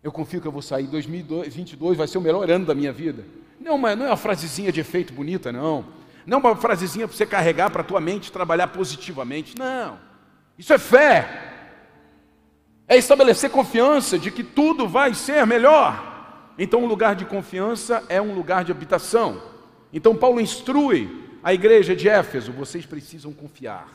Eu 0.02 0.10
confio 0.10 0.40
que 0.40 0.48
eu 0.48 0.52
vou 0.52 0.62
sair. 0.62 0.86
2022 0.86 1.96
vai 1.96 2.06
ser 2.08 2.18
o 2.18 2.20
melhor 2.20 2.50
ano 2.50 2.64
da 2.64 2.74
minha 2.74 2.92
vida. 2.92 3.24
Não, 3.60 3.76
mas 3.76 3.96
não 3.98 4.06
é 4.06 4.08
uma 4.08 4.16
frasezinha 4.16 4.72
de 4.72 4.80
efeito 4.80 5.12
bonita, 5.12 5.52
não. 5.52 5.84
Não 6.26 6.38
é 6.38 6.40
uma 6.40 6.56
frasezinha 6.56 7.06
para 7.06 7.16
você 7.16 7.26
carregar 7.26 7.70
para 7.70 7.82
a 7.82 7.84
tua 7.84 8.00
mente 8.00 8.32
trabalhar 8.32 8.68
positivamente. 8.68 9.56
Não. 9.58 9.98
Isso 10.58 10.72
é 10.72 10.78
fé. 10.78 11.50
É 12.88 12.96
estabelecer 12.96 13.50
confiança 13.50 14.18
de 14.18 14.30
que 14.30 14.42
tudo 14.42 14.88
vai 14.88 15.14
ser 15.14 15.46
melhor. 15.46 16.52
Então, 16.58 16.82
um 16.82 16.86
lugar 16.86 17.14
de 17.14 17.24
confiança 17.24 18.04
é 18.08 18.20
um 18.20 18.34
lugar 18.34 18.64
de 18.64 18.72
habitação. 18.72 19.42
Então, 19.92 20.16
Paulo 20.16 20.40
instrui 20.40 21.28
a 21.42 21.54
igreja 21.54 21.96
de 21.96 22.08
Éfeso, 22.08 22.52
vocês 22.52 22.84
precisam 22.84 23.32
confiar. 23.32 23.88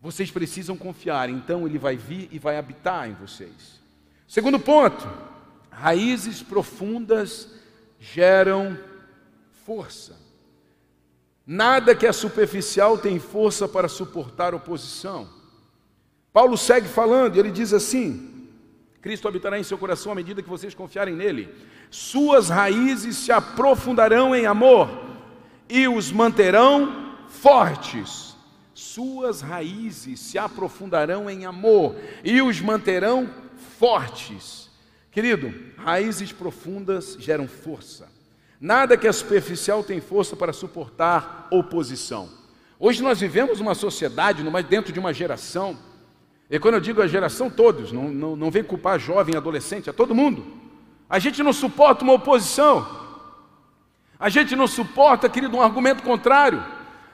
Vocês 0.00 0.30
precisam 0.30 0.76
confiar, 0.76 1.30
então 1.30 1.66
ele 1.66 1.78
vai 1.78 1.96
vir 1.96 2.28
e 2.30 2.38
vai 2.38 2.58
habitar 2.58 3.08
em 3.08 3.14
vocês. 3.14 3.83
Segundo 4.26 4.58
ponto, 4.58 5.06
raízes 5.70 6.42
profundas 6.42 7.48
geram 8.00 8.78
força. 9.64 10.16
Nada 11.46 11.94
que 11.94 12.06
é 12.06 12.12
superficial 12.12 12.96
tem 12.96 13.18
força 13.18 13.68
para 13.68 13.88
suportar 13.88 14.54
oposição. 14.54 15.28
Paulo 16.32 16.56
segue 16.56 16.88
falando, 16.88 17.36
ele 17.36 17.50
diz 17.50 17.72
assim: 17.72 18.48
Cristo 19.00 19.28
habitará 19.28 19.58
em 19.58 19.62
seu 19.62 19.76
coração 19.76 20.12
à 20.12 20.14
medida 20.14 20.42
que 20.42 20.48
vocês 20.48 20.74
confiarem 20.74 21.14
nele. 21.14 21.54
Suas 21.90 22.48
raízes 22.48 23.16
se 23.16 23.30
aprofundarão 23.30 24.34
em 24.34 24.46
amor 24.46 24.88
e 25.68 25.86
os 25.86 26.10
manterão 26.10 27.14
fortes. 27.28 28.34
Suas 28.72 29.40
raízes 29.40 30.18
se 30.18 30.38
aprofundarão 30.38 31.28
em 31.28 31.44
amor 31.44 31.94
e 32.24 32.40
os 32.40 32.60
manterão 32.60 33.28
fortes. 33.78 34.70
Querido, 35.10 35.54
raízes 35.76 36.32
profundas 36.32 37.16
geram 37.20 37.46
força. 37.46 38.08
Nada 38.60 38.96
que 38.96 39.06
é 39.06 39.12
superficial 39.12 39.84
tem 39.84 40.00
força 40.00 40.34
para 40.34 40.52
suportar 40.52 41.48
oposição. 41.50 42.28
Hoje 42.78 43.02
nós 43.02 43.20
vivemos 43.20 43.60
uma 43.60 43.74
sociedade, 43.74 44.42
dentro 44.68 44.92
de 44.92 44.98
uma 44.98 45.12
geração, 45.12 45.78
e 46.50 46.58
quando 46.58 46.74
eu 46.74 46.80
digo 46.80 47.00
a 47.00 47.06
geração, 47.06 47.48
todos, 47.48 47.90
não, 47.92 48.10
não, 48.10 48.36
não 48.36 48.50
vem 48.50 48.62
culpar 48.62 48.98
jovem, 48.98 49.36
adolescente, 49.36 49.88
é 49.88 49.92
todo 49.92 50.14
mundo. 50.14 50.46
A 51.08 51.18
gente 51.18 51.42
não 51.42 51.52
suporta 51.52 52.04
uma 52.04 52.12
oposição. 52.14 52.86
A 54.18 54.28
gente 54.28 54.54
não 54.54 54.66
suporta, 54.66 55.28
querido, 55.28 55.56
um 55.56 55.62
argumento 55.62 56.02
contrário. 56.02 56.64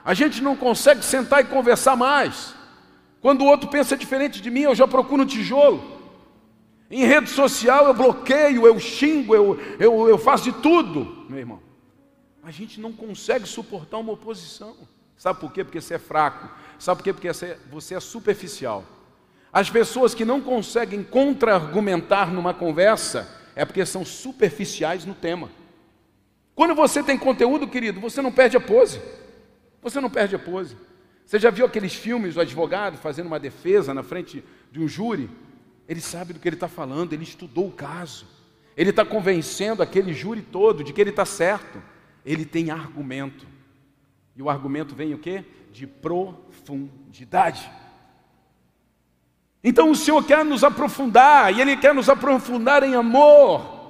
A 0.05 0.15
gente 0.15 0.43
não 0.43 0.57
consegue 0.57 1.05
sentar 1.05 1.41
e 1.41 1.45
conversar 1.45 1.97
mais. 1.97 2.55
Quando 3.21 3.43
o 3.43 3.47
outro 3.47 3.69
pensa 3.69 3.97
diferente 3.97 4.41
de 4.41 4.51
mim, 4.51 4.63
eu 4.63 4.75
já 4.75 4.87
procuro 4.87 5.23
um 5.23 5.27
tijolo. 5.27 5.90
Em 6.91 7.05
rede 7.05 7.31
social 7.31 7.87
eu 7.87 7.95
bloqueio, 7.95 8.67
eu 8.67 8.79
xingo, 8.81 9.35
eu, 9.35 9.61
eu, 9.79 10.09
eu 10.09 10.19
faço 10.19 10.45
de 10.45 10.53
tudo, 10.53 11.25
meu 11.29 11.39
irmão. 11.39 11.61
A 12.43 12.51
gente 12.51 12.81
não 12.81 12.93
consegue 12.93 13.47
suportar 13.47 13.99
uma 13.99 14.13
oposição. 14.13 14.77
Sabe 15.17 15.39
por 15.39 15.53
quê? 15.53 15.63
Porque 15.63 15.81
você 15.81 15.95
é 15.95 15.99
fraco. 15.99 16.49
Sabe 16.79 16.99
por 16.99 17.05
quê? 17.05 17.13
Porque 17.13 17.31
você 17.71 17.95
é 17.95 18.01
superficial. 18.01 18.85
As 19.53 19.71
pessoas 19.71 20.15
que 20.15 20.25
não 20.25 20.41
conseguem 20.41 21.05
contra-argumentar 21.05 22.33
numa 22.33 22.55
conversa 22.55 23.29
é 23.55 23.65
porque 23.65 23.85
são 23.87 24.05
superficiais 24.05 25.05
no 25.05 25.15
tema. 25.15 25.51
Quando 26.55 26.75
você 26.75 27.03
tem 27.03 27.17
conteúdo, 27.17 27.69
querido, 27.69 28.01
você 28.01 28.21
não 28.21 28.33
perde 28.33 28.57
a 28.57 28.61
pose. 28.61 29.01
Você 29.83 30.01
não 30.01 30.11
perde 30.11 30.35
a 30.35 30.39
pose. 30.39 30.77
Você 31.25 31.39
já 31.39 31.51
viu 31.51 31.67
aqueles 31.67 31.95
filmes 31.95 32.35
do 32.35 32.41
advogado 32.41 32.97
fazendo 32.97 33.27
uma 33.27 33.39
defesa 33.39 33.95
na 33.95 34.03
frente 34.03 34.43
de 34.73 34.81
um 34.81 34.89
júri? 34.89 35.31
Ele 35.91 36.01
sabe 36.01 36.33
do 36.33 36.39
que 36.39 36.49
ele 36.49 36.55
está 36.55 36.69
falando, 36.69 37.13
ele 37.13 37.25
estudou 37.25 37.67
o 37.67 37.73
caso. 37.73 38.25
Ele 38.77 38.91
está 38.91 39.05
convencendo 39.05 39.83
aquele 39.83 40.15
júri 40.15 40.41
todo 40.41 40.85
de 40.85 40.93
que 40.93 41.01
ele 41.01 41.11
está 41.11 41.25
certo. 41.25 41.83
Ele 42.25 42.45
tem 42.45 42.71
argumento. 42.71 43.45
E 44.37 44.41
o 44.41 44.49
argumento 44.49 44.95
vem 44.95 45.15
o 45.15 45.19
quê? 45.19 45.45
De 45.73 45.89
profundidade. 45.89 47.69
Então 49.65 49.91
o 49.91 49.97
Senhor 49.97 50.23
quer 50.25 50.45
nos 50.45 50.63
aprofundar, 50.63 51.53
e 51.53 51.61
Ele 51.61 51.77
quer 51.77 51.93
nos 51.93 52.09
aprofundar 52.09 52.85
em 52.85 52.95
amor. 52.95 53.81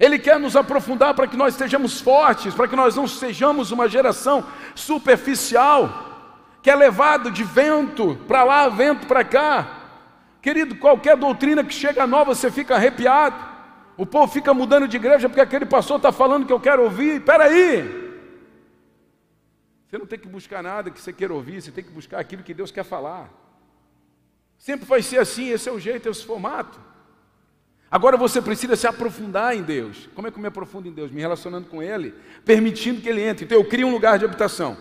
Ele 0.00 0.18
quer 0.18 0.40
nos 0.40 0.56
aprofundar 0.56 1.12
para 1.12 1.26
que 1.26 1.36
nós 1.36 1.52
estejamos 1.52 2.00
fortes, 2.00 2.54
para 2.54 2.66
que 2.66 2.74
nós 2.74 2.96
não 2.96 3.06
sejamos 3.06 3.70
uma 3.72 3.90
geração 3.90 4.42
superficial, 4.74 6.48
que 6.62 6.70
é 6.70 6.74
levado 6.74 7.30
de 7.30 7.44
vento 7.44 8.16
para 8.26 8.42
lá, 8.42 8.70
vento 8.70 9.06
para 9.06 9.22
cá. 9.22 9.85
Querido, 10.46 10.76
qualquer 10.76 11.16
doutrina 11.16 11.64
que 11.64 11.74
chega 11.74 12.06
nova, 12.06 12.32
você 12.32 12.52
fica 12.52 12.76
arrepiado. 12.76 13.36
O 13.96 14.06
povo 14.06 14.32
fica 14.32 14.54
mudando 14.54 14.86
de 14.86 14.96
igreja 14.96 15.28
porque 15.28 15.40
aquele 15.40 15.66
pastor 15.66 15.96
está 15.96 16.12
falando 16.12 16.46
que 16.46 16.52
eu 16.52 16.60
quero 16.60 16.84
ouvir. 16.84 17.16
Espera 17.16 17.46
aí! 17.46 17.82
Você 19.88 19.98
não 19.98 20.06
tem 20.06 20.16
que 20.16 20.28
buscar 20.28 20.62
nada 20.62 20.88
que 20.88 21.00
você 21.00 21.12
queira 21.12 21.34
ouvir, 21.34 21.60
você 21.60 21.72
tem 21.72 21.82
que 21.82 21.90
buscar 21.90 22.20
aquilo 22.20 22.44
que 22.44 22.54
Deus 22.54 22.70
quer 22.70 22.84
falar. 22.84 23.28
Sempre 24.56 24.86
vai 24.86 25.02
ser 25.02 25.18
assim, 25.18 25.48
esse 25.48 25.68
é 25.68 25.72
o 25.72 25.80
jeito, 25.80 26.08
esse 26.08 26.24
formato. 26.24 26.78
Agora 27.90 28.16
você 28.16 28.40
precisa 28.40 28.76
se 28.76 28.86
aprofundar 28.86 29.56
em 29.56 29.64
Deus. 29.64 30.08
Como 30.14 30.28
é 30.28 30.30
que 30.30 30.36
eu 30.36 30.42
me 30.42 30.46
aprofundo 30.46 30.86
em 30.86 30.92
Deus? 30.92 31.10
Me 31.10 31.20
relacionando 31.20 31.66
com 31.66 31.82
Ele, 31.82 32.14
permitindo 32.44 33.00
que 33.00 33.08
Ele 33.08 33.22
entre. 33.22 33.46
Então 33.46 33.58
eu 33.58 33.64
crio 33.64 33.88
um 33.88 33.90
lugar 33.90 34.16
de 34.16 34.24
habitação. 34.24 34.76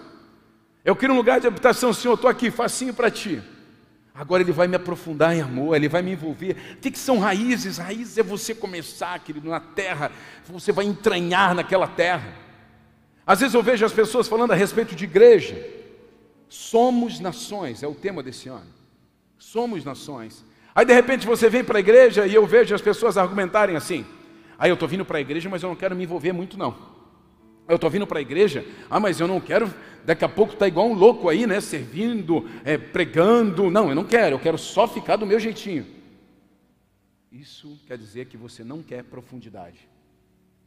Eu 0.84 0.96
crio 0.96 1.12
um 1.12 1.18
lugar 1.18 1.40
de 1.42 1.48
habitação, 1.48 1.92
Senhor, 1.92 2.12
eu 2.12 2.18
estou 2.18 2.30
aqui, 2.30 2.52
facinho 2.52 2.94
para 2.94 3.10
Ti. 3.10 3.42
Agora 4.16 4.42
Ele 4.42 4.54
vai 4.54 4.66
me 4.66 4.78
aprofundar 4.78 5.36
em 5.36 5.42
amor, 5.42 5.76
Ele 5.76 5.90
vai 5.90 6.02
me 6.02 6.14
envolver. 6.14 6.56
O 6.74 6.78
que, 6.78 6.90
que 6.90 6.98
são 6.98 7.20
raízes? 7.20 7.78
Raízes 7.78 8.18
é 8.18 8.24
você 8.24 8.56
começar, 8.56 9.20
querido, 9.20 9.50
na 9.50 9.60
terra, 9.60 10.10
você 10.48 10.72
vai 10.72 10.86
entranhar 10.86 11.54
naquela 11.54 11.86
terra. 11.86 12.34
Às 13.28 13.42
vezes 13.42 13.54
eu 13.54 13.62
vejo 13.62 13.86
as 13.86 13.92
pessoas 13.92 14.28
falando 14.28 14.52
a 14.52 14.56
respeito 14.56 14.96
de 14.96 15.04
igreja. 15.04 15.62
Somos 16.48 17.20
nações, 17.20 17.84
é 17.84 17.88
o 17.88 17.94
tema 17.94 18.24
desse 18.24 18.48
ano. 18.48 18.74
Somos 19.38 19.84
nações. 19.84 20.46
Aí 20.74 20.86
de 20.86 20.94
repente 20.94 21.28
você 21.28 21.50
vem 21.50 21.64
para 21.64 21.78
a 21.78 21.82
igreja 21.82 22.26
e 22.26 22.34
eu 22.34 22.46
vejo 22.48 22.74
as 22.74 22.82
pessoas 22.82 23.18
argumentarem 23.18 23.76
assim: 23.76 24.06
aí 24.58 24.68
ah, 24.68 24.68
eu 24.70 24.76
estou 24.76 24.88
vindo 24.88 25.04
para 25.04 25.18
a 25.18 25.22
igreja, 25.22 25.50
mas 25.50 25.62
eu 25.62 25.70
não 25.70 25.76
quero 25.76 25.96
me 25.96 26.04
envolver 26.04 26.32
muito, 26.32 26.58
não. 26.58 26.95
Eu 27.68 27.76
estou 27.76 27.90
vindo 27.90 28.06
para 28.06 28.20
a 28.20 28.22
igreja, 28.22 28.64
ah, 28.90 29.00
mas 29.00 29.20
eu 29.20 29.28
não 29.28 29.42
quero, 29.42 29.74
daqui 30.06 30.24
a 30.24 30.30
pouco 30.30 30.54
está 30.54 30.68
igual 30.68 30.88
um 30.88 30.94
louco 30.94 31.30
aí, 31.30 31.48
né? 31.48 31.60
Servindo, 31.60 32.48
é, 32.64 32.78
pregando. 32.78 33.72
Não, 33.72 33.90
eu 33.90 33.96
não 33.96 34.04
quero, 34.04 34.36
eu 34.36 34.40
quero 34.40 34.58
só 34.58 34.88
ficar 34.88 35.16
do 35.16 35.26
meu 35.26 35.40
jeitinho. 35.40 35.86
Isso 37.32 37.80
quer 37.88 37.98
dizer 37.98 38.28
que 38.28 38.38
você 38.38 38.64
não 38.64 38.84
quer 38.84 39.04
profundidade. 39.04 39.90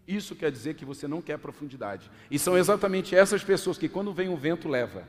Isso 0.07 0.35
quer 0.35 0.51
dizer 0.51 0.75
que 0.75 0.85
você 0.85 1.07
não 1.07 1.23
quer 1.23 1.39
profundidade. 1.39 2.11
E 2.31 2.39
são 2.39 2.59
exatamente 2.59 3.15
essas 3.15 3.45
pessoas 3.45 3.79
que, 3.79 3.89
quando 3.89 4.13
vem 4.13 4.29
o 4.29 4.37
vento, 4.37 4.69
leva. 4.69 5.07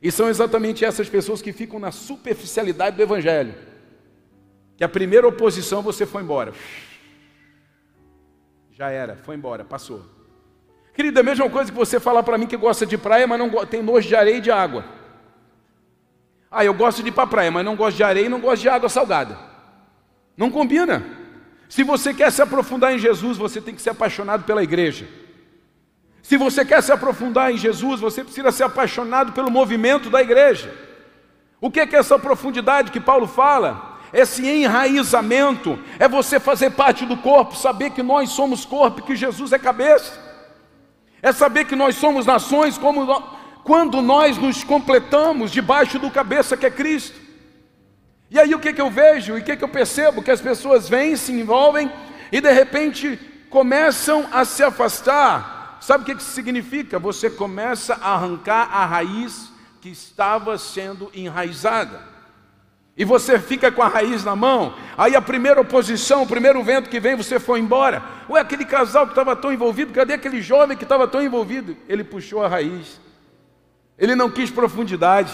E 0.00 0.10
são 0.10 0.28
exatamente 0.28 0.84
essas 0.84 1.08
pessoas 1.08 1.42
que 1.42 1.52
ficam 1.52 1.78
na 1.78 1.90
superficialidade 1.90 2.96
do 2.96 3.02
Evangelho. 3.02 3.54
Que 4.76 4.84
a 4.84 4.88
primeira 4.88 5.26
oposição 5.26 5.82
você 5.82 6.06
foi 6.06 6.22
embora. 6.22 6.54
Já 8.70 8.90
era, 8.90 9.16
foi 9.16 9.34
embora, 9.36 9.64
passou. 9.64 10.15
Querida, 10.96 11.20
a 11.20 11.22
mesma 11.22 11.50
coisa 11.50 11.70
que 11.70 11.76
você 11.76 12.00
falar 12.00 12.22
para 12.22 12.38
mim 12.38 12.46
que 12.46 12.56
gosta 12.56 12.86
de 12.86 12.96
praia, 12.96 13.26
mas 13.26 13.38
não 13.38 13.50
tem 13.66 13.82
nojo 13.82 14.08
de 14.08 14.16
areia 14.16 14.38
e 14.38 14.40
de 14.40 14.50
água. 14.50 14.82
Ah, 16.50 16.64
eu 16.64 16.72
gosto 16.72 17.02
de 17.02 17.10
ir 17.10 17.12
para 17.12 17.24
a 17.24 17.26
praia, 17.26 17.50
mas 17.50 17.62
não 17.66 17.76
gosto 17.76 17.98
de 17.98 18.02
areia 18.02 18.24
e 18.24 18.28
não 18.30 18.40
gosto 18.40 18.62
de 18.62 18.68
água 18.70 18.88
salgada. 18.88 19.38
Não 20.34 20.50
combina. 20.50 21.04
Se 21.68 21.82
você 21.82 22.14
quer 22.14 22.32
se 22.32 22.40
aprofundar 22.40 22.94
em 22.94 22.98
Jesus, 22.98 23.36
você 23.36 23.60
tem 23.60 23.74
que 23.74 23.82
ser 23.82 23.90
apaixonado 23.90 24.44
pela 24.44 24.62
igreja. 24.62 25.06
Se 26.22 26.38
você 26.38 26.64
quer 26.64 26.82
se 26.82 26.90
aprofundar 26.90 27.52
em 27.52 27.58
Jesus, 27.58 28.00
você 28.00 28.24
precisa 28.24 28.50
ser 28.50 28.64
apaixonado 28.64 29.32
pelo 29.32 29.50
movimento 29.50 30.08
da 30.08 30.22
igreja. 30.22 30.74
O 31.60 31.70
que 31.70 31.80
é, 31.80 31.86
que 31.86 31.94
é 31.94 31.98
essa 31.98 32.18
profundidade 32.18 32.90
que 32.90 33.00
Paulo 33.00 33.26
fala? 33.26 33.98
Esse 34.14 34.48
enraizamento 34.48 35.78
é 35.98 36.08
você 36.08 36.40
fazer 36.40 36.70
parte 36.70 37.04
do 37.04 37.18
corpo, 37.18 37.54
saber 37.54 37.90
que 37.90 38.02
nós 38.02 38.30
somos 38.30 38.64
corpo, 38.64 39.02
que 39.02 39.14
Jesus 39.14 39.52
é 39.52 39.58
cabeça. 39.58 40.25
É 41.26 41.32
saber 41.32 41.64
que 41.64 41.74
nós 41.74 41.96
somos 41.96 42.24
nações 42.24 42.78
como 42.78 43.04
quando 43.64 44.00
nós 44.00 44.38
nos 44.38 44.62
completamos 44.62 45.50
debaixo 45.50 45.98
do 45.98 46.10
cabeça 46.10 46.56
que 46.56 46.66
é 46.66 46.70
Cristo. 46.70 47.18
E 48.30 48.38
aí 48.38 48.54
o 48.54 48.60
que, 48.60 48.72
que 48.72 48.80
eu 48.80 48.90
vejo 48.90 49.36
e 49.36 49.40
o 49.40 49.44
que, 49.44 49.56
que 49.56 49.64
eu 49.64 49.68
percebo? 49.68 50.22
Que 50.22 50.30
as 50.30 50.40
pessoas 50.40 50.88
vêm, 50.88 51.16
se 51.16 51.32
envolvem 51.32 51.90
e 52.30 52.40
de 52.40 52.52
repente 52.52 53.18
começam 53.50 54.26
a 54.30 54.44
se 54.44 54.62
afastar 54.62 55.56
Sabe 55.86 56.02
o 56.02 56.06
que 56.06 56.20
isso 56.20 56.32
significa? 56.32 56.98
Você 56.98 57.30
começa 57.30 57.94
a 57.94 58.14
arrancar 58.14 58.68
a 58.72 58.84
raiz 58.84 59.52
que 59.80 59.88
estava 59.88 60.58
sendo 60.58 61.08
enraizada. 61.14 62.00
E 62.96 63.04
você 63.04 63.38
fica 63.38 63.70
com 63.70 63.82
a 63.82 63.88
raiz 63.88 64.24
na 64.24 64.34
mão, 64.34 64.74
aí 64.96 65.14
a 65.14 65.20
primeira 65.20 65.60
oposição, 65.60 66.22
o 66.22 66.26
primeiro 66.26 66.62
vento 66.62 66.88
que 66.88 66.98
vem, 66.98 67.14
você 67.14 67.38
foi 67.38 67.60
embora. 67.60 68.02
Ué, 68.28 68.40
aquele 68.40 68.64
casal 68.64 69.04
que 69.04 69.12
estava 69.12 69.36
tão 69.36 69.52
envolvido, 69.52 69.92
cadê 69.92 70.14
aquele 70.14 70.40
jovem 70.40 70.76
que 70.76 70.84
estava 70.84 71.06
tão 71.06 71.22
envolvido? 71.22 71.76
Ele 71.86 72.02
puxou 72.02 72.42
a 72.42 72.48
raiz. 72.48 72.98
Ele 73.98 74.14
não 74.14 74.30
quis 74.30 74.50
profundidade. 74.50 75.32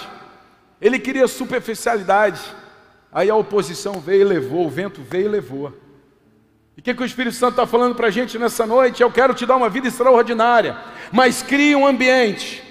Ele 0.81 0.99
queria 0.99 1.29
superficialidade. 1.29 2.41
Aí 3.13 3.31
a 3.31 3.37
oposição 3.37 4.01
veio 4.01 4.23
e 4.23 4.25
levou, 4.25 4.67
o 4.67 4.71
vento 4.71 5.01
veio 5.01 5.27
e 5.27 5.29
levou. 5.29 5.73
E 6.77 6.81
o 6.81 6.83
que, 6.83 6.95
que 6.95 7.03
o 7.03 7.07
Espírito 7.07 7.37
Santo 7.37 7.53
está 7.53 7.67
falando 7.67 7.95
para 7.95 8.09
a 8.09 8.11
gente 8.11 8.39
nessa 8.39 8.67
noite? 8.67 9.03
Eu 9.03 9.11
quero 9.13 9.35
te 9.35 9.45
dar 9.47 9.57
uma 9.57 9.69
vida 9.69 9.87
extraordinária, 9.87 10.77
mas 11.13 11.43
crie 11.43 11.77
um 11.77 11.87
ambiente. 11.87 12.62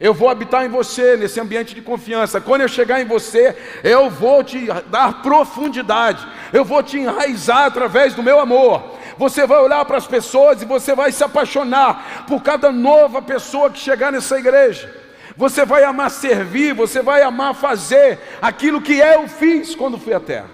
Eu 0.00 0.14
vou 0.14 0.28
habitar 0.28 0.64
em 0.64 0.68
você, 0.68 1.16
nesse 1.16 1.40
ambiente 1.40 1.74
de 1.74 1.82
confiança. 1.82 2.40
Quando 2.40 2.60
eu 2.60 2.68
chegar 2.68 3.00
em 3.00 3.04
você, 3.04 3.56
eu 3.82 4.08
vou 4.08 4.44
te 4.44 4.66
dar 4.88 5.22
profundidade, 5.22 6.24
eu 6.52 6.64
vou 6.64 6.82
te 6.84 6.98
enraizar 6.98 7.64
através 7.64 8.14
do 8.14 8.22
meu 8.22 8.38
amor. 8.38 8.96
Você 9.16 9.44
vai 9.44 9.58
olhar 9.58 9.84
para 9.84 9.96
as 9.96 10.06
pessoas 10.06 10.62
e 10.62 10.64
você 10.64 10.94
vai 10.94 11.10
se 11.10 11.24
apaixonar 11.24 12.24
por 12.28 12.40
cada 12.44 12.70
nova 12.70 13.20
pessoa 13.20 13.70
que 13.70 13.80
chegar 13.80 14.12
nessa 14.12 14.38
igreja. 14.38 14.94
Você 15.36 15.64
vai 15.64 15.82
amar 15.82 16.12
servir, 16.12 16.74
você 16.74 17.02
vai 17.02 17.22
amar 17.22 17.54
fazer 17.54 18.20
aquilo 18.40 18.80
que 18.80 18.94
eu 18.94 19.28
fiz 19.28 19.74
quando 19.74 19.98
fui 19.98 20.14
à 20.14 20.20
terra. 20.20 20.50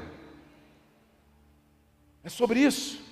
É 2.22 2.30
sobre 2.30 2.60
isso. 2.60 3.02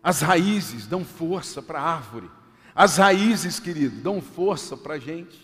As 0.00 0.20
raízes 0.20 0.86
dão 0.86 1.04
força 1.04 1.60
para 1.60 1.80
a 1.80 1.94
árvore. 1.94 2.30
As 2.74 2.96
raízes, 2.96 3.60
querido, 3.60 4.00
dão 4.00 4.20
força 4.20 4.76
para 4.76 4.94
a 4.94 4.98
gente, 4.98 5.38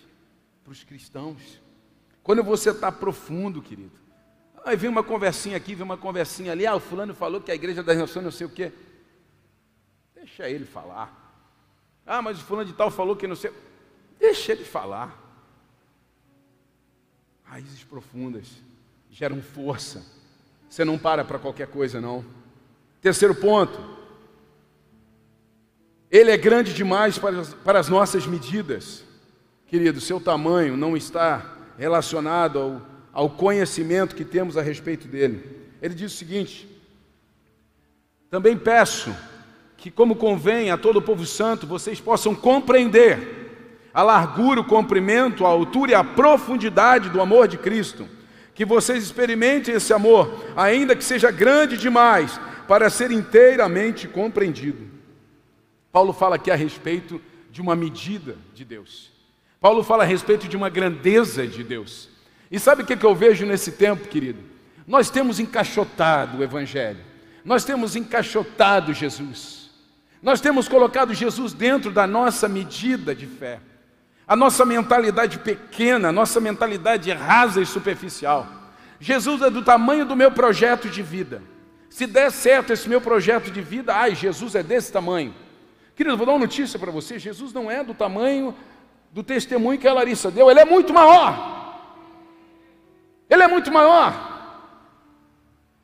para 0.64 0.73
os 0.73 0.83
cristãos. 0.83 1.61
Quando 2.23 2.43
você 2.43 2.71
está 2.71 2.90
profundo, 2.90 3.62
querido. 3.62 3.99
Aí 4.64 4.77
vem 4.77 4.90
uma 4.90 5.03
conversinha 5.03 5.57
aqui, 5.57 5.75
vem 5.75 5.85
uma 5.85 5.97
conversinha 5.97 6.53
ali. 6.53 6.66
Ah, 6.66 6.75
o 6.75 6.81
fulano 6.81 7.14
falou 7.14 7.40
que 7.40 7.51
a 7.51 7.55
igreja 7.55 7.83
das 7.83 7.97
nações 7.97 8.25
não 8.25 8.31
sei 8.31 8.47
o 8.47 8.51
quê. 8.51 8.73
Deixa 10.14 10.49
ele 10.49 10.64
falar. 10.64 11.16
Ah, 12.07 12.21
mas 12.21 12.38
o 12.38 12.45
fulano 12.45 12.69
de 12.69 12.75
tal 12.75 12.90
falou 12.90 13.16
que 13.16 13.27
não 13.27 13.37
sei. 13.37 13.53
Deixa 14.19 14.53
ele 14.53 14.64
falar. 14.64 15.19
Raízes 17.45 17.85
profundas 17.85 18.47
geram 19.11 19.40
força 19.40 20.05
você 20.71 20.85
não 20.85 20.97
para 20.97 21.25
para 21.25 21.37
qualquer 21.37 21.66
coisa, 21.66 22.01
não. 22.01 22.25
Terceiro 23.03 23.35
ponto. 23.35 24.00
Ele 26.11 26.31
é 26.31 26.37
grande 26.37 26.75
demais 26.75 27.18
para, 27.18 27.42
para 27.64 27.79
as 27.79 27.88
nossas 27.88 28.27
medidas. 28.27 29.05
Querido, 29.66 30.01
seu 30.01 30.20
tamanho 30.20 30.77
não 30.77 30.96
está 30.96 31.55
relacionado 31.79 32.59
ao, 32.59 32.83
ao 33.12 33.31
conhecimento 33.31 34.16
que 34.16 34.25
temos 34.25 34.57
a 34.57 34.62
respeito 34.62 35.07
dele. 35.07 35.44
Ele 35.81 35.94
diz 35.94 36.12
o 36.12 36.16
seguinte: 36.16 36.68
Também 38.29 38.57
peço 38.57 39.14
que, 39.77 39.90
como 39.90 40.16
convém 40.16 40.70
a 40.70 40.77
todo 40.77 40.99
o 40.99 41.03
povo 41.03 41.25
santo, 41.25 41.66
vocês 41.66 42.01
possam 42.01 42.35
compreender 42.35 43.88
a 43.94 44.03
largura, 44.03 44.61
o 44.61 44.64
comprimento, 44.64 45.46
a 45.46 45.49
altura 45.49 45.92
e 45.92 45.94
a 45.94 46.05
profundidade 46.05 47.09
do 47.09 47.20
amor 47.20 47.46
de 47.46 47.57
Cristo 47.57 48.07
que 48.61 48.64
vocês 48.66 49.03
experimentem 49.03 49.75
esse 49.75 49.90
amor, 49.90 50.44
ainda 50.55 50.94
que 50.94 51.03
seja 51.03 51.31
grande 51.31 51.79
demais, 51.79 52.38
para 52.68 52.90
ser 52.90 53.11
inteiramente 53.11 54.07
compreendido. 54.07 54.89
Paulo 55.92 56.12
fala 56.12 56.37
aqui 56.37 56.50
a 56.50 56.55
respeito 56.55 57.20
de 57.50 57.61
uma 57.61 57.74
medida 57.74 58.37
de 58.55 58.64
Deus. 58.64 59.11
Paulo 59.61 59.83
fala 59.83 60.05
a 60.05 60.07
respeito 60.07 60.48
de 60.48 60.57
uma 60.57 60.68
grandeza 60.68 61.46
de 61.46 61.62
Deus. 61.62 62.09
E 62.50 62.59
sabe 62.59 62.83
o 62.83 62.87
que 62.87 63.05
eu 63.05 63.14
vejo 63.14 63.44
nesse 63.44 63.72
tempo, 63.72 64.09
querido? 64.09 64.40
Nós 64.87 65.11
temos 65.11 65.38
encaixotado 65.38 66.38
o 66.38 66.42
Evangelho, 66.42 67.00
nós 67.44 67.64
temos 67.64 67.94
encaixotado 67.94 68.92
Jesus, 68.92 69.70
nós 70.22 70.40
temos 70.40 70.68
colocado 70.68 71.14
Jesus 71.14 71.53
dentro 71.53 71.90
da 71.90 72.07
nossa 72.07 72.48
medida 72.48 73.14
de 73.14 73.26
fé 73.26 73.61
a 74.31 74.37
nossa 74.37 74.64
mentalidade 74.64 75.40
pequena, 75.40 76.11
a 76.11 76.12
nossa 76.12 76.38
mentalidade 76.38 77.11
rasa 77.11 77.61
e 77.61 77.66
superficial. 77.66 78.46
Jesus 79.00 79.42
é 79.42 79.50
do 79.50 79.61
tamanho 79.61 80.07
do 80.07 80.14
meu 80.14 80.31
projeto 80.31 80.88
de 80.88 81.03
vida. 81.03 81.42
Se 81.88 82.07
der 82.07 82.31
certo 82.31 82.72
esse 82.72 82.88
meu 82.88 83.00
projeto 83.00 83.50
de 83.50 83.61
vida, 83.61 83.92
ai, 83.92 84.14
Jesus 84.14 84.55
é 84.55 84.62
desse 84.62 84.92
tamanho. 84.92 85.35
Querido, 86.01 86.17
vou 86.17 86.25
dar 86.25 86.33
uma 86.33 86.39
notícia 86.39 86.79
para 86.79 86.91
você: 86.91 87.19
Jesus 87.19 87.53
não 87.53 87.71
é 87.71 87.85
do 87.85 87.93
tamanho 87.93 88.55
do 89.13 89.23
testemunho 89.23 89.79
que 89.79 89.87
a 89.87 89.93
Larissa 89.93 90.31
deu, 90.31 90.51
ele 90.51 90.61
é 90.61 90.65
muito 90.65 90.95
maior. 90.95 91.77
Ele 93.29 93.43
é 93.43 93.47
muito 93.47 93.71
maior. 93.71 94.11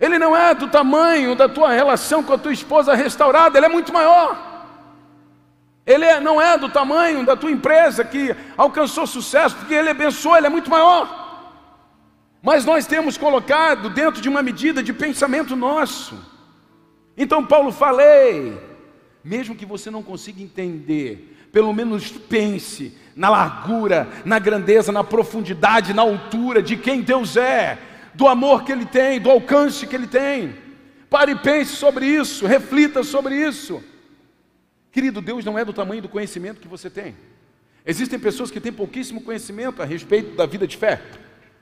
Ele 0.01 0.19
não 0.19 0.35
é 0.35 0.55
do 0.55 0.69
tamanho 0.69 1.35
da 1.35 1.51
tua 1.51 1.71
relação 1.71 2.23
com 2.23 2.33
a 2.33 2.39
tua 2.39 2.55
esposa 2.55 2.95
restaurada, 2.95 3.59
ele 3.59 3.67
é 3.67 3.69
muito 3.69 3.93
maior. 3.93 4.65
Ele 5.85 6.07
é, 6.07 6.19
não 6.19 6.41
é 6.41 6.57
do 6.57 6.71
tamanho 6.71 7.23
da 7.27 7.37
tua 7.37 7.51
empresa 7.51 8.03
que 8.03 8.35
alcançou 8.57 9.07
sucesso, 9.07 9.55
porque 9.55 9.75
ele 9.75 9.91
abençoou, 9.91 10.35
ele 10.35 10.47
é 10.47 10.51
muito 10.57 10.71
maior. 10.71 11.53
Mas 12.43 12.65
nós 12.65 12.87
temos 12.87 13.19
colocado 13.19 13.91
dentro 13.91 14.23
de 14.23 14.31
uma 14.31 14.43
medida 14.43 14.83
de 14.83 14.95
pensamento 14.95 15.55
nosso. 15.55 16.19
Então 17.19 17.45
Paulo 17.45 17.71
falei, 17.71 18.66
mesmo 19.27 19.57
que 19.57 19.67
você 19.67 19.91
não 19.91 20.05
consiga 20.05 20.41
entender, 20.41 21.37
pelo 21.51 21.73
menos 21.73 22.13
pense 22.13 22.97
na 23.17 23.29
largura, 23.29 24.09
na 24.25 24.39
grandeza, 24.39 24.93
na 24.93 25.03
profundidade, 25.03 25.93
na 25.93 26.03
altura 26.03 26.63
de 26.63 26.77
quem 26.77 27.03
Deus 27.03 27.37
é, 27.37 27.77
do 28.15 28.29
amor 28.29 28.63
que 28.63 28.71
Ele 28.71 28.87
tem, 28.87 29.21
do 29.21 29.29
alcance 29.29 29.85
que 29.85 29.97
Ele 29.97 30.07
tem. 30.07 30.55
Pare 31.11 31.33
e 31.33 31.37
pense 31.37 31.75
sobre 31.75 32.07
isso, 32.07 32.47
reflita 32.47 33.03
sobre 33.03 33.35
isso. 33.35 33.83
Querido, 34.93 35.21
Deus 35.21 35.45
não 35.45 35.59
é 35.59 35.65
do 35.65 35.73
tamanho 35.73 36.01
do 36.01 36.09
conhecimento 36.09 36.61
que 36.61 36.69
você 36.69 36.89
tem. 36.89 37.17
Existem 37.85 38.21
pessoas 38.21 38.49
que 38.49 38.61
têm 38.61 38.73
pouquíssimo 38.73 39.21
conhecimento 39.21 39.83
a 39.83 39.85
respeito 39.85 40.37
da 40.37 40.47
vida 40.47 40.69
de 40.69 40.77
fé. 40.77 41.03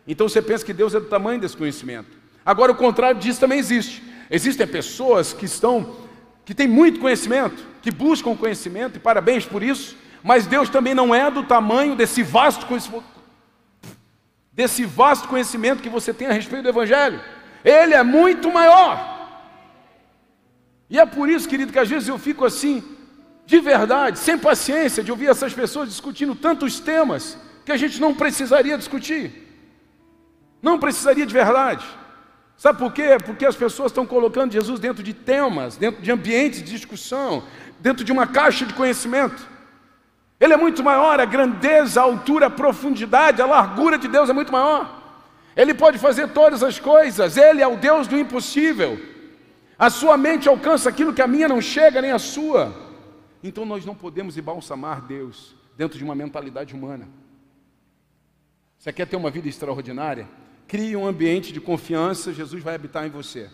Então 0.07 0.29
você 0.29 0.43
pensa 0.43 0.67
que 0.67 0.75
Deus 0.75 0.95
é 0.95 1.01
do 1.01 1.07
tamanho 1.07 1.41
desse 1.41 1.57
conhecimento. 1.57 2.11
Agora 2.45 2.73
o 2.73 2.77
contrário 2.77 3.19
disso 3.19 3.41
também 3.41 3.59
existe. 3.59 4.03
Existem 4.31 4.67
pessoas 4.67 5.33
que 5.33 5.47
estão 5.47 6.05
que 6.45 6.55
têm 6.55 6.69
muito 6.69 7.01
conhecimento, 7.01 7.65
que 7.81 7.91
buscam 7.91 8.37
conhecimento 8.37 8.97
e 8.97 9.01
parabéns 9.01 9.47
por 9.47 9.63
isso, 9.63 9.97
mas 10.23 10.47
Deus 10.47 10.69
também 10.69 10.95
não 10.95 11.15
é 11.15 11.31
do 11.31 11.43
tamanho 11.43 11.95
desse 11.95 12.23
vasto 12.23 12.67
conhecimento, 12.67 13.05
desse 14.53 14.85
vasto 14.85 15.29
conhecimento 15.29 15.83
que 15.83 15.89
você 15.89 16.13
tem 16.13 16.29
a 16.29 16.33
respeito 16.33 16.63
do 16.63 16.69
evangelho. 16.69 17.21
Ele 17.65 17.95
é 17.95 18.03
muito 18.03 18.53
maior. 18.53 19.13
E 20.89 20.99
é 20.99 21.07
por 21.07 21.29
isso, 21.29 21.49
querido, 21.49 21.73
que 21.73 21.79
às 21.79 21.89
vezes 21.89 22.09
eu 22.09 22.19
fico 22.19 22.45
assim, 22.45 22.83
de 23.47 23.59
verdade, 23.59 24.19
sem 24.19 24.39
paciência 24.39 25.03
de 25.03 25.11
ouvir 25.11 25.29
essas 25.29 25.53
pessoas 25.53 25.89
discutindo 25.89 26.35
tantos 26.35 26.79
temas 26.79 27.39
que 27.65 27.73
a 27.73 27.77
gente 27.77 28.01
não 28.01 28.15
precisaria 28.15 28.77
discutir. 28.77 29.45
Não 30.63 30.79
precisaria 30.79 31.27
de 31.27 31.33
verdade. 31.33 31.85
Sabe 32.57 32.79
por 32.79 32.93
quê? 32.93 33.17
Porque 33.25 33.45
as 33.45 33.57
pessoas 33.57 33.91
estão 33.91 34.07
colocando 34.07 34.53
Jesus 34.53 34.81
dentro 34.81 35.03
de 35.03 35.13
temas, 35.13 35.77
dentro 35.77 36.01
de 36.03 36.11
ambientes 36.11 36.63
de 36.63 36.71
discussão, 36.71 37.45
dentro 37.81 38.05
de 38.05 38.13
uma 38.13 38.27
caixa 38.27 38.65
de 38.65 38.73
conhecimento. 38.75 39.47
Ele 40.41 40.53
é 40.53 40.57
muito 40.57 40.83
maior, 40.83 41.21
a 41.21 41.25
grandeza, 41.25 42.01
a 42.01 42.05
altura, 42.05 42.47
a 42.47 42.51
profundidade, 42.51 43.41
a 43.41 43.47
largura 43.47 43.99
de 43.99 44.09
Deus 44.09 44.29
é 44.29 44.33
muito 44.33 44.53
maior. 44.53 45.03
Ele 45.57 45.73
pode 45.73 45.99
fazer 45.99 46.29
todas 46.29 46.63
as 46.63 46.79
coisas, 46.79 47.37
Ele 47.37 47.63
é 47.63 47.67
o 47.67 47.77
Deus 47.77 48.07
do 48.07 48.19
impossível. 48.19 48.99
A 49.79 49.91
sua 49.91 50.17
mente 50.17 50.49
alcança 50.49 50.89
aquilo 50.89 51.13
que 51.13 51.23
a 51.23 51.27
minha 51.27 51.49
não 51.49 51.61
chega, 51.61 52.01
nem 52.01 52.13
a 52.13 52.19
sua. 52.19 52.75
Então 53.43 53.65
nós 53.65 53.85
não 53.85 53.95
podemos 53.95 54.37
embalsamar 54.37 55.03
Deus 55.03 55.55
dentro 55.77 55.99
de 55.99 56.05
uma 56.05 56.15
mentalidade 56.15 56.75
humana. 56.75 57.09
Você 58.79 58.93
quer 58.93 59.07
ter 59.07 59.17
uma 59.17 59.31
vida 59.31 59.49
extraordinária? 59.49 60.29
Crie 60.75 60.97
um 60.97 61.07
ambiente 61.07 61.53
de 61.53 61.61
confiança, 61.61 62.33
Jesus 62.33 62.61
vai 62.61 62.75
habitar 62.75 63.07
em 63.07 63.09
você. 63.09 63.49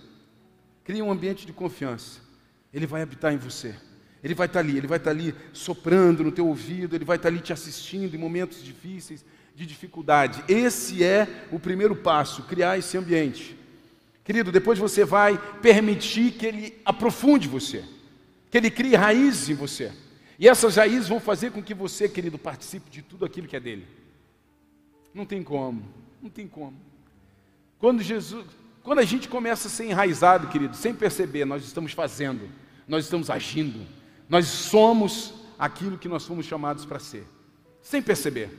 Crie 0.83 1.03
um 1.03 1.13
ambiente 1.13 1.45
de 1.45 1.53
confiança, 1.53 2.19
Ele 2.73 2.87
vai 2.87 3.03
habitar 3.03 3.31
em 3.31 3.37
você. 3.37 3.75
Ele 4.25 4.35
vai 4.35 4.47
estar 4.47 4.61
ali, 4.61 4.79
ele 4.79 4.87
vai 4.87 4.97
estar 4.97 5.11
ali 5.11 5.35
soprando 5.53 6.25
no 6.25 6.33
teu 6.33 6.47
ouvido, 6.47 6.97
ele 6.97 7.05
vai 7.05 7.17
estar 7.17 7.29
ali 7.29 7.41
te 7.41 7.53
assistindo 7.53 8.15
em 8.15 8.19
momentos 8.19 8.65
difíceis, 8.65 9.23
de 9.55 9.67
dificuldade. 9.67 10.43
Esse 10.49 11.05
é 11.05 11.29
o 11.53 11.61
primeiro 11.61 11.95
passo, 11.95 12.45
criar 12.45 12.79
esse 12.79 12.97
ambiente. 12.97 13.55
Querido, 14.25 14.51
depois 14.51 14.79
você 14.79 15.05
vai 15.05 15.37
permitir 15.61 16.33
que 16.33 16.47
ele 16.47 16.81
aprofunde 16.87 17.47
você, 17.47 17.85
que 18.51 18.57
ele 18.57 18.71
crie 18.71 18.97
raízes 18.97 19.51
em 19.51 19.55
você. 19.55 19.93
E 20.39 20.49
essas 20.49 20.77
raízes 20.77 21.09
vão 21.09 21.21
fazer 21.21 21.53
com 21.53 21.63
que 21.63 21.75
você, 21.75 22.09
querido, 22.09 22.39
participe 22.39 22.89
de 22.89 23.03
tudo 23.03 23.27
aquilo 23.27 23.47
que 23.47 23.57
é 23.57 23.61
dele. 23.61 23.87
Não 25.13 25.27
tem 25.27 25.43
como, 25.43 25.85
não 26.23 26.31
tem 26.31 26.49
como. 26.49 26.89
Quando 27.81 28.03
Jesus, 28.03 28.45
quando 28.83 28.99
a 28.99 29.05
gente 29.05 29.27
começa 29.27 29.67
a 29.67 29.71
ser 29.71 29.87
enraizado, 29.87 30.49
querido, 30.49 30.77
sem 30.77 30.95
perceber, 30.95 31.47
nós 31.47 31.65
estamos 31.65 31.93
fazendo, 31.93 32.49
nós 32.87 33.05
estamos 33.05 33.31
agindo, 33.31 33.87
nós 34.29 34.47
somos 34.47 35.35
aquilo 35.59 35.97
que 35.99 36.09
nós 36.09 36.27
fomos 36.27 36.45
chamados 36.45 36.85
para 36.85 36.99
ser, 36.99 37.27
sem 37.81 38.03
perceber. 38.03 38.51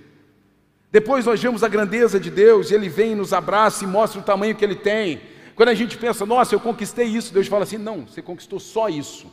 Depois 0.92 1.26
nós 1.26 1.42
vemos 1.42 1.64
a 1.64 1.68
grandeza 1.68 2.20
de 2.20 2.32
Deus, 2.32 2.72
e 2.72 2.74
Ele 2.74 2.90
vem, 2.90 3.16
nos 3.16 3.32
abraça 3.32 3.84
e 3.84 3.88
mostra 3.88 4.20
o 4.20 4.24
tamanho 4.24 4.56
que 4.56 4.66
Ele 4.66 4.76
tem. 4.76 5.22
Quando 5.56 5.70
a 5.70 5.76
gente 5.76 5.98
pensa, 5.98 6.26
nossa, 6.26 6.56
eu 6.56 6.60
conquistei 6.60 7.06
isso, 7.06 7.32
Deus 7.32 7.48
fala 7.48 7.64
assim: 7.64 7.78
não, 7.78 8.08
você 8.08 8.22
conquistou 8.22 8.60
só 8.60 8.90
isso. 8.90 9.32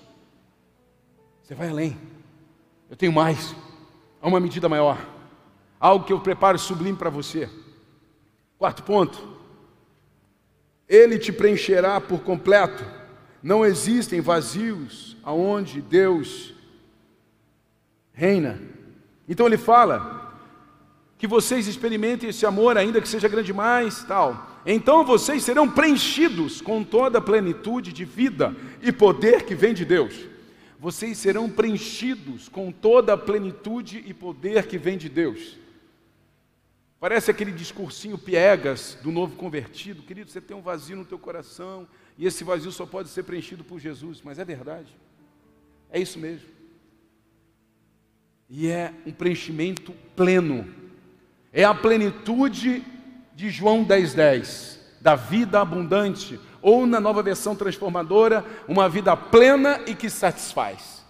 Você 1.42 1.54
vai 1.54 1.70
além. 1.70 1.98
Eu 2.90 2.96
tenho 2.96 3.12
mais. 3.12 3.56
Há 4.20 4.28
uma 4.28 4.38
medida 4.38 4.68
maior. 4.68 4.98
Algo 5.80 6.04
que 6.04 6.12
eu 6.12 6.20
preparo 6.20 6.58
sublime 6.58 6.96
para 6.96 7.08
você. 7.08 7.48
Quarto 8.58 8.82
ponto. 8.82 9.37
Ele 10.88 11.18
te 11.18 11.32
preencherá 11.32 12.00
por 12.00 12.20
completo 12.20 12.98
não 13.42 13.64
existem 13.64 14.20
vazios 14.20 15.16
aonde 15.22 15.80
Deus 15.80 16.54
reina. 18.12 18.60
Então 19.28 19.46
ele 19.46 19.56
fala 19.56 20.36
que 21.16 21.26
vocês 21.26 21.66
experimentem 21.66 22.30
esse 22.30 22.46
amor, 22.46 22.76
ainda 22.76 23.00
que 23.00 23.08
seja 23.08 23.28
grande 23.28 23.48
demais, 23.48 24.04
tal. 24.04 24.60
Então 24.66 25.04
vocês 25.04 25.42
serão 25.44 25.68
preenchidos 25.68 26.60
com 26.60 26.82
toda 26.82 27.18
a 27.18 27.22
plenitude 27.22 27.92
de 27.92 28.04
vida 28.04 28.54
e 28.82 28.90
poder 28.92 29.44
que 29.44 29.54
vem 29.54 29.74
de 29.74 29.84
Deus. 29.84 30.14
Vocês 30.80 31.18
serão 31.18 31.48
preenchidos 31.50 32.48
com 32.48 32.70
toda 32.70 33.14
a 33.14 33.18
plenitude 33.18 34.02
e 34.06 34.14
poder 34.14 34.66
que 34.66 34.78
vem 34.78 34.96
de 34.96 35.08
Deus. 35.08 35.58
Parece 37.00 37.30
aquele 37.30 37.52
discursinho 37.52 38.18
piegas 38.18 38.98
do 39.02 39.12
novo 39.12 39.36
convertido. 39.36 40.02
Querido, 40.02 40.30
você 40.30 40.40
tem 40.40 40.56
um 40.56 40.60
vazio 40.60 40.96
no 40.96 41.04
teu 41.04 41.18
coração 41.18 41.86
e 42.16 42.26
esse 42.26 42.42
vazio 42.42 42.72
só 42.72 42.84
pode 42.84 43.08
ser 43.08 43.22
preenchido 43.22 43.62
por 43.62 43.78
Jesus. 43.78 44.20
Mas 44.22 44.38
é 44.38 44.44
verdade. 44.44 44.88
É 45.90 46.00
isso 46.00 46.18
mesmo. 46.18 46.48
E 48.50 48.66
é 48.68 48.92
um 49.06 49.12
preenchimento 49.12 49.92
pleno. 50.16 50.66
É 51.52 51.62
a 51.62 51.74
plenitude 51.74 52.84
de 53.34 53.48
João 53.48 53.84
10,10, 53.84 54.14
10, 54.14 54.80
da 55.00 55.14
vida 55.14 55.60
abundante, 55.60 56.40
ou 56.60 56.84
na 56.84 56.98
nova 56.98 57.22
versão 57.22 57.54
transformadora, 57.54 58.44
uma 58.66 58.88
vida 58.88 59.16
plena 59.16 59.80
e 59.86 59.94
que 59.94 60.10
satisfaz. 60.10 61.04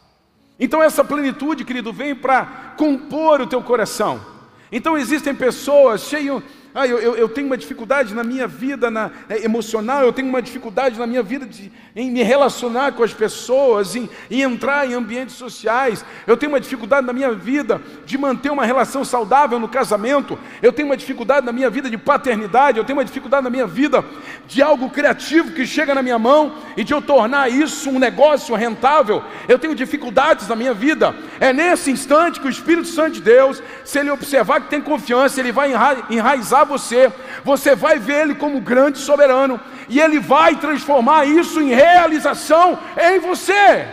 Então 0.60 0.82
essa 0.82 1.02
plenitude, 1.02 1.64
querido, 1.64 1.92
vem 1.92 2.14
para 2.14 2.74
compor 2.76 3.40
o 3.40 3.46
teu 3.46 3.62
coração. 3.62 4.37
Então 4.70 4.96
existem 4.96 5.34
pessoas 5.34 6.02
cheias 6.02 6.42
ah, 6.74 6.86
eu, 6.86 6.98
eu, 6.98 7.16
eu, 7.16 7.28
tenho 7.28 7.46
uma 7.46 7.56
dificuldade 7.56 8.14
na 8.14 8.22
minha 8.22 8.46
vida 8.46 8.90
na, 8.90 9.10
é, 9.28 9.42
emocional, 9.42 10.02
eu 10.02 10.12
tenho 10.12 10.28
uma 10.28 10.42
dificuldade 10.42 10.98
na 10.98 11.06
minha 11.06 11.22
vida 11.22 11.46
de, 11.46 11.72
em 11.96 12.10
me 12.10 12.22
relacionar 12.22 12.92
com 12.92 13.02
as 13.02 13.14
pessoas, 13.14 13.96
em, 13.96 14.08
em, 14.30 14.42
entrar 14.42 14.86
em 14.86 14.92
ambientes 14.92 15.34
sociais, 15.34 16.04
eu 16.26 16.36
tenho 16.36 16.52
uma 16.52 16.60
dificuldade 16.60 17.06
na 17.06 17.12
minha 17.12 17.32
vida 17.32 17.80
de 18.04 18.18
manter 18.18 18.52
uma 18.52 18.66
relação 18.66 19.02
saudável 19.02 19.58
no 19.58 19.66
casamento, 19.66 20.38
eu 20.60 20.70
tenho 20.70 20.88
uma 20.88 20.96
dificuldade 20.96 21.46
na 21.46 21.52
minha 21.52 21.70
vida 21.70 21.88
de 21.88 21.96
paternidade, 21.96 22.76
eu 22.76 22.84
tenho 22.84 22.98
uma 22.98 23.04
dificuldade 23.04 23.44
na 23.44 23.50
minha 23.50 23.66
vida 23.66 24.04
de 24.46 24.60
algo 24.60 24.90
criativo 24.90 25.52
que 25.52 25.66
chega 25.66 25.94
na 25.94 26.02
minha 26.02 26.18
mão 26.18 26.54
e 26.76 26.84
de 26.84 26.92
eu 26.92 27.00
tornar 27.00 27.50
isso 27.50 27.88
um 27.88 27.98
negócio 27.98 28.54
rentável, 28.54 29.22
eu 29.48 29.58
tenho 29.58 29.74
dificuldades 29.74 30.46
na 30.46 30.54
minha 30.54 30.74
vida. 30.74 31.14
É 31.40 31.50
nesse 31.52 31.90
instante 31.90 32.40
que 32.40 32.46
o 32.46 32.50
Espírito 32.50 32.88
Santo 32.88 33.12
de 33.12 33.22
Deus, 33.22 33.62
se 33.84 33.98
ele 33.98 34.10
observar 34.10 34.60
que 34.60 34.68
tem 34.68 34.80
confiança, 34.80 35.40
ele 35.40 35.50
vai 35.50 35.72
enraizar 36.10 36.57
você, 36.64 37.12
você 37.44 37.74
vai 37.74 37.98
ver 37.98 38.22
Ele 38.22 38.34
como 38.34 38.60
grande 38.60 38.98
soberano, 38.98 39.60
e 39.88 40.00
Ele 40.00 40.18
vai 40.18 40.56
transformar 40.56 41.26
isso 41.26 41.60
em 41.60 41.68
realização 41.68 42.78
em 42.96 43.18
você. 43.18 43.86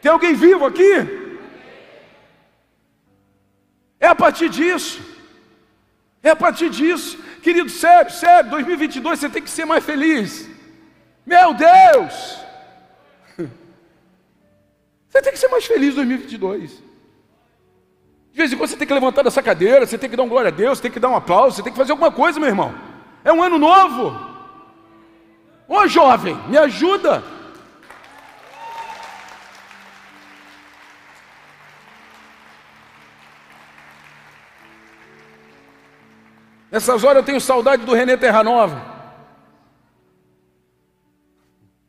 Tem 0.00 0.10
alguém 0.10 0.34
vivo 0.34 0.64
aqui? 0.66 1.38
É 3.98 4.06
a 4.06 4.14
partir 4.14 4.48
disso, 4.48 5.00
é 6.22 6.30
a 6.30 6.36
partir 6.36 6.68
disso, 6.68 7.18
querido, 7.42 7.70
sério, 7.70 8.10
sério, 8.10 8.50
2022 8.50 9.18
você 9.18 9.28
tem 9.28 9.42
que 9.42 9.50
ser 9.50 9.64
mais 9.64 9.84
feliz. 9.84 10.48
Meu 11.24 11.54
Deus! 11.54 12.38
Você 15.08 15.22
tem 15.22 15.32
que 15.32 15.38
ser 15.38 15.48
mais 15.48 15.64
feliz 15.64 15.92
em 15.92 15.96
2022. 15.96 16.82
De 18.34 18.38
vez 18.38 18.52
em 18.52 18.56
quando 18.56 18.68
você 18.68 18.76
tem 18.76 18.88
que 18.88 18.92
levantar 18.92 19.22
dessa 19.22 19.40
cadeira, 19.40 19.86
você 19.86 19.96
tem 19.96 20.10
que 20.10 20.16
dar 20.16 20.24
um 20.24 20.28
glória 20.28 20.48
a 20.48 20.50
Deus, 20.50 20.78
você 20.78 20.82
tem 20.82 20.90
que 20.90 20.98
dar 20.98 21.08
um 21.08 21.14
aplauso, 21.14 21.54
você 21.54 21.62
tem 21.62 21.70
que 21.70 21.78
fazer 21.78 21.92
alguma 21.92 22.10
coisa, 22.10 22.40
meu 22.40 22.48
irmão. 22.48 22.74
É 23.22 23.32
um 23.32 23.40
ano 23.40 23.60
novo. 23.60 24.12
Ô 25.68 25.86
jovem, 25.86 26.36
me 26.48 26.58
ajuda. 26.58 27.22
Nessas 36.72 37.04
horas 37.04 37.18
eu 37.18 37.22
tenho 37.22 37.40
saudade 37.40 37.86
do 37.86 37.94
Renê 37.94 38.16
Terra 38.16 38.42
Nova. 38.42 38.84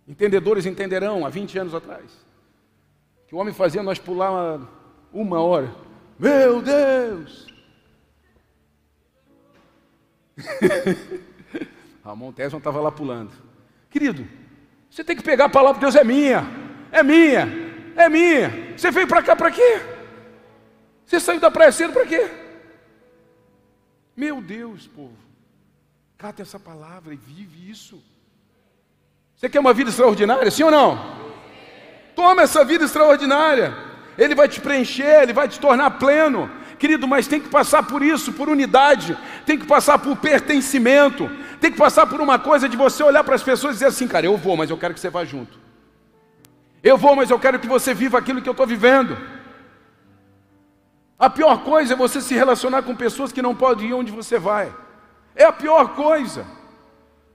Entendedores 0.08 0.68
entenderão, 0.68 1.26
há 1.26 1.30
20 1.30 1.58
anos 1.58 1.74
atrás. 1.74 2.24
Que 3.28 3.34
o 3.34 3.40
homem 3.40 3.52
fazia 3.52 3.82
nós 3.82 3.98
pular 3.98 4.30
uma, 4.30 4.70
uma 5.12 5.42
hora. 5.42 5.85
Meu 6.18 6.62
Deus! 6.62 7.48
Ramon 12.04 12.32
Tesman 12.32 12.60
estava 12.60 12.80
lá 12.80 12.92
pulando. 12.92 13.32
Querido, 13.90 14.28
você 14.90 15.04
tem 15.04 15.16
que 15.16 15.24
pegar 15.24 15.46
a 15.46 15.50
palavra 15.50 15.76
de 15.76 15.82
Deus, 15.82 15.96
é 15.96 16.04
minha, 16.04 16.46
é 16.92 17.02
minha, 17.02 17.48
é 17.96 18.10
minha. 18.10 18.78
Você 18.78 18.92
veio 18.92 19.08
para 19.08 19.24
cá 19.24 19.36
para 19.36 19.52
quê? 19.52 19.82
Você 21.06 21.20
saiu 21.20 21.40
da 21.40 21.52
praia 21.52 21.72
cedo 21.72 21.94
para 21.94 22.06
quê? 22.06 22.30
Meu 24.16 24.42
Deus, 24.42 24.88
povo, 24.88 25.18
cata 26.18 26.42
essa 26.42 26.60
palavra 26.60 27.14
e 27.14 27.18
vive 27.18 27.70
isso. 27.70 28.02
Você 29.36 29.50
quer 29.50 29.60
uma 29.60 29.74
vida 29.74 29.90
extraordinária, 29.90 30.50
sim 30.50 30.64
ou 30.64 30.72
não? 30.72 30.98
Toma 32.16 32.44
essa 32.44 32.64
vida 32.64 32.86
extraordinária. 32.86 33.74
Ele 34.18 34.36
vai 34.36 34.48
te 34.48 34.62
preencher, 34.62 35.24
ele 35.24 35.34
vai 35.34 35.48
te 35.48 35.60
tornar 35.60 35.92
pleno. 35.92 36.50
Querido, 36.78 37.08
mas 37.08 37.28
tem 37.28 37.40
que 37.40 37.50
passar 37.50 37.84
por 37.84 38.02
isso, 38.02 38.34
por 38.34 38.50
unidade, 38.50 39.18
tem 39.46 39.58
que 39.58 39.66
passar 39.66 39.98
por 39.98 40.18
pertencimento, 40.18 41.30
tem 41.62 41.72
que 41.72 41.78
passar 41.78 42.06
por 42.06 42.20
uma 42.20 42.38
coisa 42.38 42.68
de 42.68 42.76
você 42.76 43.02
olhar 43.02 43.24
para 43.24 43.36
as 43.36 43.44
pessoas 43.44 43.76
e 43.76 43.76
dizer 43.76 43.88
assim, 43.88 44.08
cara, 44.08 44.26
eu 44.26 44.36
vou, 44.36 44.58
mas 44.58 44.70
eu 44.70 44.78
quero 44.78 44.94
que 44.94 45.00
você 45.00 45.10
vá 45.10 45.24
junto. 45.24 45.58
Eu 46.84 46.98
vou, 46.98 47.16
mas 47.16 47.30
eu 47.30 47.40
quero 47.40 47.60
que 47.60 47.68
você 47.68 47.94
viva 47.94 48.18
aquilo 48.18 48.42
que 48.42 48.50
eu 48.50 48.52
estou 48.52 48.68
vivendo. 48.68 49.18
A 51.18 51.30
pior 51.30 51.64
coisa 51.64 51.94
é 51.94 51.98
você 51.98 52.20
se 52.22 52.36
relacionar 52.36 52.84
com 52.84 52.96
pessoas 52.96 53.32
que 53.32 53.42
não 53.42 53.56
podem 53.56 53.90
ir 53.90 53.94
onde 53.94 54.12
você 54.12 54.38
vai. 54.38 54.72
É 55.36 55.46
a 55.46 55.54
pior 55.54 55.96
coisa. 55.96 56.46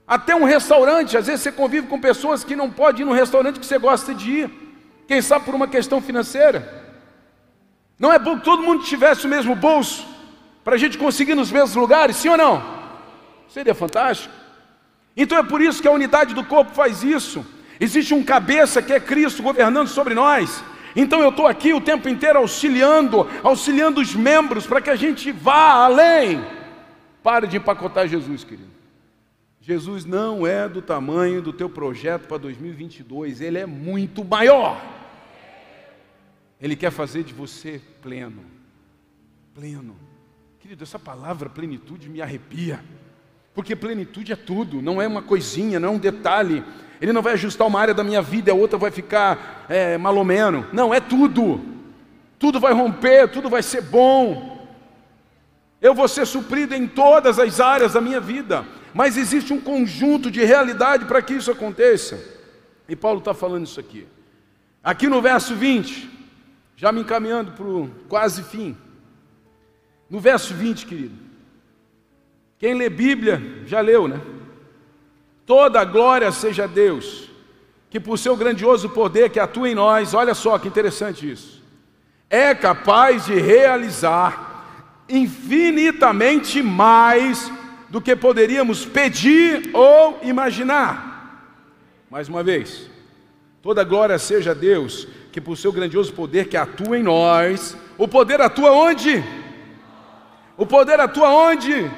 Até 0.07 0.35
um 0.35 0.43
restaurante, 0.43 1.17
às 1.17 1.27
vezes 1.27 1.41
você 1.41 1.51
convive 1.51 1.87
com 1.87 1.99
pessoas 1.99 2.43
que 2.43 2.55
não 2.55 2.69
podem 2.69 3.01
ir 3.01 3.05
no 3.05 3.13
restaurante 3.13 3.59
que 3.59 3.65
você 3.65 3.79
gosta 3.79 4.13
de 4.13 4.31
ir. 4.31 4.70
Quem 5.11 5.21
sabe 5.21 5.43
por 5.43 5.53
uma 5.53 5.67
questão 5.67 6.01
financeira. 6.01 6.85
Não 7.99 8.13
é 8.13 8.17
bom 8.17 8.39
que 8.39 8.45
todo 8.45 8.63
mundo 8.63 8.85
tivesse 8.85 9.25
o 9.25 9.29
mesmo 9.29 9.53
bolso 9.53 10.07
para 10.63 10.75
a 10.75 10.77
gente 10.77 10.97
conseguir 10.97 11.35
nos 11.35 11.51
mesmos 11.51 11.75
lugares, 11.75 12.15
sim 12.15 12.29
ou 12.29 12.37
não? 12.37 12.63
Seria 13.49 13.75
fantástico. 13.75 14.33
Então 15.17 15.37
é 15.37 15.43
por 15.43 15.61
isso 15.61 15.81
que 15.81 15.87
a 15.89 15.91
unidade 15.91 16.33
do 16.33 16.45
corpo 16.45 16.73
faz 16.73 17.03
isso. 17.03 17.45
Existe 17.77 18.13
um 18.13 18.23
cabeça 18.23 18.81
que 18.81 18.93
é 18.93 19.01
Cristo 19.01 19.43
governando 19.43 19.89
sobre 19.89 20.13
nós. 20.13 20.63
Então 20.95 21.19
eu 21.19 21.31
estou 21.31 21.45
aqui 21.45 21.73
o 21.73 21.81
tempo 21.81 22.07
inteiro 22.07 22.39
auxiliando, 22.39 23.27
auxiliando 23.43 23.99
os 23.99 24.15
membros 24.15 24.65
para 24.65 24.79
que 24.79 24.89
a 24.89 24.95
gente 24.95 25.29
vá 25.29 25.83
além. 25.83 26.41
Pare 27.21 27.47
de 27.47 27.57
empacotar 27.57 28.07
Jesus, 28.07 28.45
querido. 28.45 28.71
Jesus 29.59 30.05
não 30.05 30.47
é 30.47 30.69
do 30.69 30.81
tamanho 30.81 31.41
do 31.41 31.51
teu 31.51 31.69
projeto 31.69 32.29
para 32.29 32.37
2022, 32.37 33.41
ele 33.41 33.59
é 33.59 33.65
muito 33.65 34.23
maior. 34.23 35.00
Ele 36.61 36.75
quer 36.75 36.91
fazer 36.91 37.23
de 37.23 37.33
você 37.33 37.81
pleno. 38.01 38.43
Pleno. 39.53 39.95
Querido, 40.59 40.83
essa 40.83 40.99
palavra 40.99 41.49
plenitude 41.49 42.07
me 42.07 42.21
arrepia. 42.21 42.79
Porque 43.53 43.75
plenitude 43.75 44.31
é 44.31 44.35
tudo, 44.35 44.81
não 44.81 45.01
é 45.01 45.07
uma 45.07 45.21
coisinha, 45.21 45.79
não 45.79 45.89
é 45.89 45.91
um 45.91 45.97
detalhe. 45.97 46.63
Ele 47.01 47.11
não 47.11 47.21
vai 47.21 47.33
ajustar 47.33 47.67
uma 47.67 47.79
área 47.79 47.93
da 47.93 48.03
minha 48.03 48.21
vida, 48.21 48.51
a 48.51 48.55
outra 48.55 48.77
vai 48.77 48.91
ficar 48.91 49.65
é, 49.67 49.97
malomeno. 49.97 50.67
Não, 50.71 50.93
é 50.93 50.99
tudo. 50.99 51.59
Tudo 52.37 52.59
vai 52.59 52.73
romper, 52.73 53.27
tudo 53.29 53.49
vai 53.49 53.63
ser 53.63 53.81
bom. 53.81 54.67
Eu 55.81 55.95
vou 55.95 56.07
ser 56.07 56.27
suprido 56.27 56.75
em 56.75 56.87
todas 56.87 57.39
as 57.39 57.59
áreas 57.59 57.93
da 57.93 58.01
minha 58.01 58.19
vida. 58.19 58.63
Mas 58.93 59.17
existe 59.17 59.51
um 59.51 59.59
conjunto 59.59 60.29
de 60.29 60.43
realidade 60.43 61.05
para 61.05 61.21
que 61.21 61.33
isso 61.33 61.49
aconteça. 61.49 62.19
E 62.87 62.95
Paulo 62.95 63.19
está 63.19 63.33
falando 63.33 63.65
isso 63.65 63.79
aqui. 63.79 64.05
Aqui 64.83 65.07
no 65.07 65.21
verso 65.21 65.55
20, 65.55 66.20
já 66.81 66.91
me 66.91 67.01
encaminhando 67.01 67.51
para 67.51 67.63
o 67.63 67.91
quase 68.09 68.41
fim. 68.41 68.75
No 70.09 70.19
verso 70.19 70.51
20, 70.51 70.87
querido. 70.87 71.13
Quem 72.57 72.73
lê 72.73 72.89
Bíblia 72.89 73.39
já 73.67 73.81
leu, 73.81 74.07
né? 74.07 74.19
Toda 75.45 75.85
glória 75.85 76.31
seja 76.31 76.63
a 76.63 76.67
Deus, 76.67 77.29
que 77.87 77.99
por 77.99 78.17
seu 78.17 78.35
grandioso 78.35 78.89
poder 78.89 79.29
que 79.29 79.39
atua 79.39 79.69
em 79.69 79.75
nós, 79.75 80.15
olha 80.15 80.33
só 80.33 80.57
que 80.57 80.67
interessante 80.67 81.31
isso, 81.31 81.61
é 82.27 82.55
capaz 82.55 83.27
de 83.27 83.35
realizar 83.35 85.03
infinitamente 85.07 86.63
mais 86.63 87.51
do 87.89 88.01
que 88.01 88.15
poderíamos 88.15 88.85
pedir 88.85 89.69
ou 89.71 90.19
imaginar. 90.23 91.61
Mais 92.09 92.27
uma 92.27 92.41
vez, 92.41 92.89
toda 93.61 93.83
glória 93.83 94.17
seja 94.17 94.49
a 94.49 94.55
Deus, 94.55 95.07
que 95.31 95.41
por 95.41 95.57
seu 95.57 95.71
grandioso 95.71 96.13
poder 96.13 96.49
que 96.49 96.57
atua 96.57 96.99
em 96.99 97.03
nós, 97.03 97.77
o 97.97 98.07
poder 98.07 98.41
atua 98.41 98.71
onde? 98.71 99.23
O 100.57 100.65
poder 100.65 100.99
atua 100.99 101.29
onde? 101.29 101.89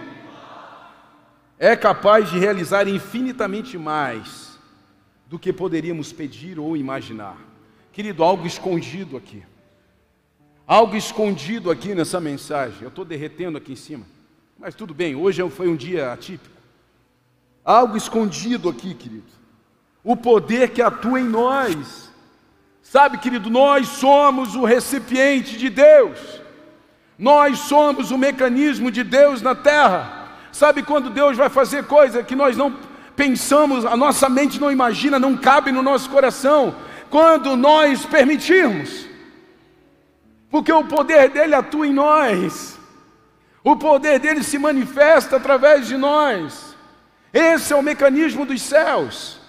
é 1.64 1.78
capaz 1.78 2.30
de 2.30 2.38
realizar 2.38 2.90
infinitamente 2.90 3.78
mais 3.78 4.60
do 5.28 5.40
que 5.40 5.54
poderíamos 5.54 6.12
pedir 6.12 6.60
ou 6.60 6.76
imaginar. 6.76 7.38
Querido, 7.94 8.22
algo 8.22 8.46
escondido 8.46 9.16
aqui. 9.16 9.42
Algo 10.68 10.98
escondido 10.98 11.72
aqui 11.72 11.96
nessa 11.96 12.20
mensagem. 12.20 12.80
Eu 12.82 12.90
estou 12.90 13.06
derretendo 13.06 13.58
aqui 13.58 13.72
em 13.72 13.78
cima. 13.78 14.06
Mas 14.60 14.76
tudo 14.76 14.94
bem, 14.94 15.16
hoje 15.16 15.48
foi 15.52 15.70
um 15.70 15.76
dia 15.78 16.12
atípico. 16.12 16.54
Algo 17.64 17.96
escondido 17.96 18.68
aqui, 18.68 18.94
querido. 18.94 19.32
O 20.04 20.18
poder 20.18 20.72
que 20.72 20.82
atua 20.82 21.22
em 21.22 21.30
nós. 21.30 22.12
Sabe, 22.94 23.18
querido, 23.18 23.50
nós 23.50 23.88
somos 23.88 24.54
o 24.54 24.64
recipiente 24.66 25.58
de 25.58 25.68
Deus. 25.68 26.20
Nós 27.18 27.58
somos 27.58 28.12
o 28.12 28.20
mecanismo 28.20 28.92
de 28.92 29.04
Deus 29.04 29.42
na 29.42 29.56
terra. 29.56 30.28
Sabe 30.52 30.84
quando 30.84 31.10
Deus 31.10 31.36
vai 31.36 31.50
fazer 31.50 31.88
coisa 31.88 32.22
que 32.22 32.36
nós 32.36 32.56
não 32.56 32.78
pensamos, 33.16 33.84
a 33.84 33.98
nossa 33.98 34.30
mente 34.30 34.62
não 34.62 34.72
imagina, 34.72 35.18
não 35.18 35.36
cabe 35.36 35.72
no 35.72 35.82
nosso 35.82 36.08
coração? 36.08 36.76
Quando 37.10 37.56
nós 37.56 38.06
permitirmos. 38.06 39.08
Porque 40.52 40.72
o 40.72 40.84
poder 40.84 41.30
dele 41.30 41.56
atua 41.56 41.88
em 41.88 41.94
nós. 41.94 42.78
O 43.64 43.76
poder 43.76 44.20
dele 44.20 44.44
se 44.44 44.60
manifesta 44.60 45.38
através 45.38 45.88
de 45.88 45.98
nós. 45.98 46.76
Esse 47.34 47.74
é 47.74 47.76
o 47.76 47.82
mecanismo 47.82 48.46
dos 48.46 48.62
céus. 48.62 49.42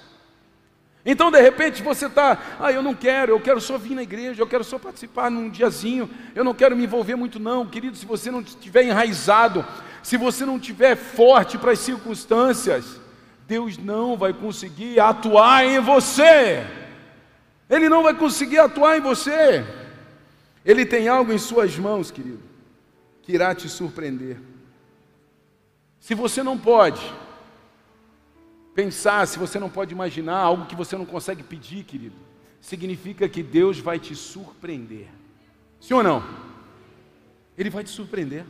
Então, 1.06 1.30
de 1.30 1.40
repente, 1.40 1.82
você 1.82 2.06
está, 2.06 2.56
ah, 2.58 2.72
eu 2.72 2.82
não 2.82 2.94
quero, 2.94 3.32
eu 3.32 3.40
quero 3.40 3.60
só 3.60 3.76
vir 3.76 3.94
na 3.94 4.02
igreja, 4.02 4.40
eu 4.40 4.46
quero 4.46 4.64
só 4.64 4.78
participar 4.78 5.30
num 5.30 5.50
diazinho, 5.50 6.08
eu 6.34 6.42
não 6.42 6.54
quero 6.54 6.74
me 6.74 6.84
envolver 6.84 7.14
muito, 7.14 7.38
não, 7.38 7.66
querido. 7.66 7.96
Se 7.96 8.06
você 8.06 8.30
não 8.30 8.40
estiver 8.40 8.84
enraizado 8.84 9.64
se 10.04 10.18
você 10.18 10.44
não 10.44 10.60
tiver 10.60 10.96
forte 10.96 11.56
para 11.56 11.72
as 11.72 11.78
circunstâncias, 11.78 13.00
Deus 13.48 13.78
não 13.78 14.18
vai 14.18 14.34
conseguir 14.34 15.00
atuar 15.00 15.64
em 15.64 15.80
você. 15.80 16.62
Ele 17.70 17.88
não 17.88 18.02
vai 18.02 18.12
conseguir 18.12 18.58
atuar 18.58 18.98
em 18.98 19.00
você. 19.00 19.64
Ele 20.62 20.84
tem 20.84 21.08
algo 21.08 21.32
em 21.32 21.38
suas 21.38 21.78
mãos, 21.78 22.10
querido, 22.10 22.42
que 23.22 23.32
irá 23.32 23.54
te 23.54 23.66
surpreender. 23.66 24.36
Se 25.98 26.14
você 26.14 26.42
não 26.42 26.58
pode 26.58 27.00
pensar, 28.74 29.26
se 29.26 29.38
você 29.38 29.58
não 29.58 29.70
pode 29.70 29.94
imaginar 29.94 30.36
algo 30.36 30.66
que 30.66 30.74
você 30.74 30.96
não 30.96 31.06
consegue 31.06 31.42
pedir, 31.42 31.84
querido, 31.84 32.16
significa 32.60 33.28
que 33.28 33.42
Deus 33.42 33.78
vai 33.78 33.98
te 33.98 34.14
surpreender. 34.14 35.08
Sim 35.80 35.94
ou 35.94 36.02
não? 36.02 36.22
Ele 37.56 37.70
vai 37.70 37.84
te 37.84 37.90
surpreender. 37.90 38.44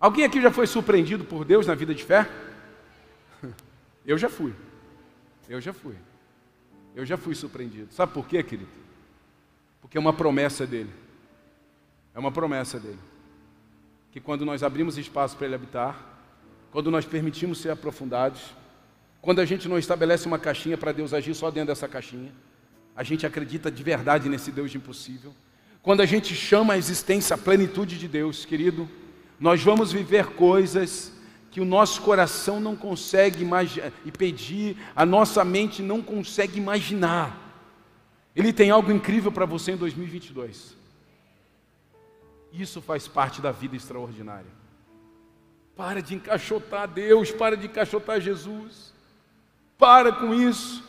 Alguém 0.00 0.24
aqui 0.24 0.40
já 0.40 0.50
foi 0.50 0.66
surpreendido 0.66 1.24
por 1.24 1.44
Deus 1.44 1.66
na 1.66 1.74
vida 1.74 1.94
de 1.94 2.04
fé? 2.04 2.28
Eu 4.04 4.18
já 4.18 4.28
fui. 4.28 4.52
Eu 5.48 5.60
já 5.60 5.72
fui. 5.72 5.94
Eu 6.94 7.06
já 7.06 7.16
fui 7.16 7.34
surpreendido. 7.34 7.92
Sabe 7.92 8.12
por 8.12 8.26
quê, 8.26 8.42
querido? 8.42 8.70
Porque 9.80 9.96
é 9.96 10.00
uma 10.00 10.12
promessa 10.12 10.66
dele. 10.66 10.90
É 12.14 12.18
uma 12.18 12.32
promessa 12.32 12.80
dele. 12.80 12.98
Que 14.10 14.18
quando 14.18 14.44
nós 14.44 14.62
abrimos 14.62 14.96
espaço 14.96 15.36
para 15.36 15.46
ele 15.46 15.54
habitar, 15.54 16.15
quando 16.76 16.90
nós 16.90 17.06
permitimos 17.06 17.56
ser 17.56 17.70
aprofundados, 17.70 18.54
quando 19.22 19.40
a 19.40 19.46
gente 19.46 19.66
não 19.66 19.78
estabelece 19.78 20.26
uma 20.26 20.38
caixinha 20.38 20.76
para 20.76 20.92
Deus 20.92 21.14
agir 21.14 21.34
só 21.34 21.50
dentro 21.50 21.68
dessa 21.68 21.88
caixinha, 21.88 22.30
a 22.94 23.02
gente 23.02 23.24
acredita 23.24 23.70
de 23.70 23.82
verdade 23.82 24.28
nesse 24.28 24.52
Deus 24.52 24.70
de 24.70 24.76
impossível. 24.76 25.34
Quando 25.80 26.02
a 26.02 26.04
gente 26.04 26.34
chama 26.34 26.74
a 26.74 26.76
existência 26.76 27.32
a 27.32 27.38
plenitude 27.38 27.98
de 27.98 28.06
Deus, 28.06 28.44
querido, 28.44 28.86
nós 29.40 29.62
vamos 29.62 29.90
viver 29.90 30.26
coisas 30.34 31.14
que 31.50 31.62
o 31.62 31.64
nosso 31.64 32.02
coração 32.02 32.60
não 32.60 32.76
consegue 32.76 33.42
imaginar, 33.42 33.90
e 34.04 34.12
pedir, 34.12 34.76
a 34.94 35.06
nossa 35.06 35.42
mente 35.46 35.80
não 35.80 36.02
consegue 36.02 36.58
imaginar. 36.58 37.64
Ele 38.36 38.52
tem 38.52 38.68
algo 38.68 38.92
incrível 38.92 39.32
para 39.32 39.46
você 39.46 39.72
em 39.72 39.76
2022. 39.78 40.76
Isso 42.52 42.82
faz 42.82 43.08
parte 43.08 43.40
da 43.40 43.50
vida 43.50 43.74
extraordinária. 43.74 44.65
Para 45.76 46.00
de 46.00 46.14
encaixotar 46.14 46.88
Deus, 46.88 47.30
para 47.30 47.56
de 47.56 47.66
encaixotar 47.66 48.20
Jesus. 48.20 48.94
Para 49.78 50.10
com 50.10 50.32
isso. 50.32 50.82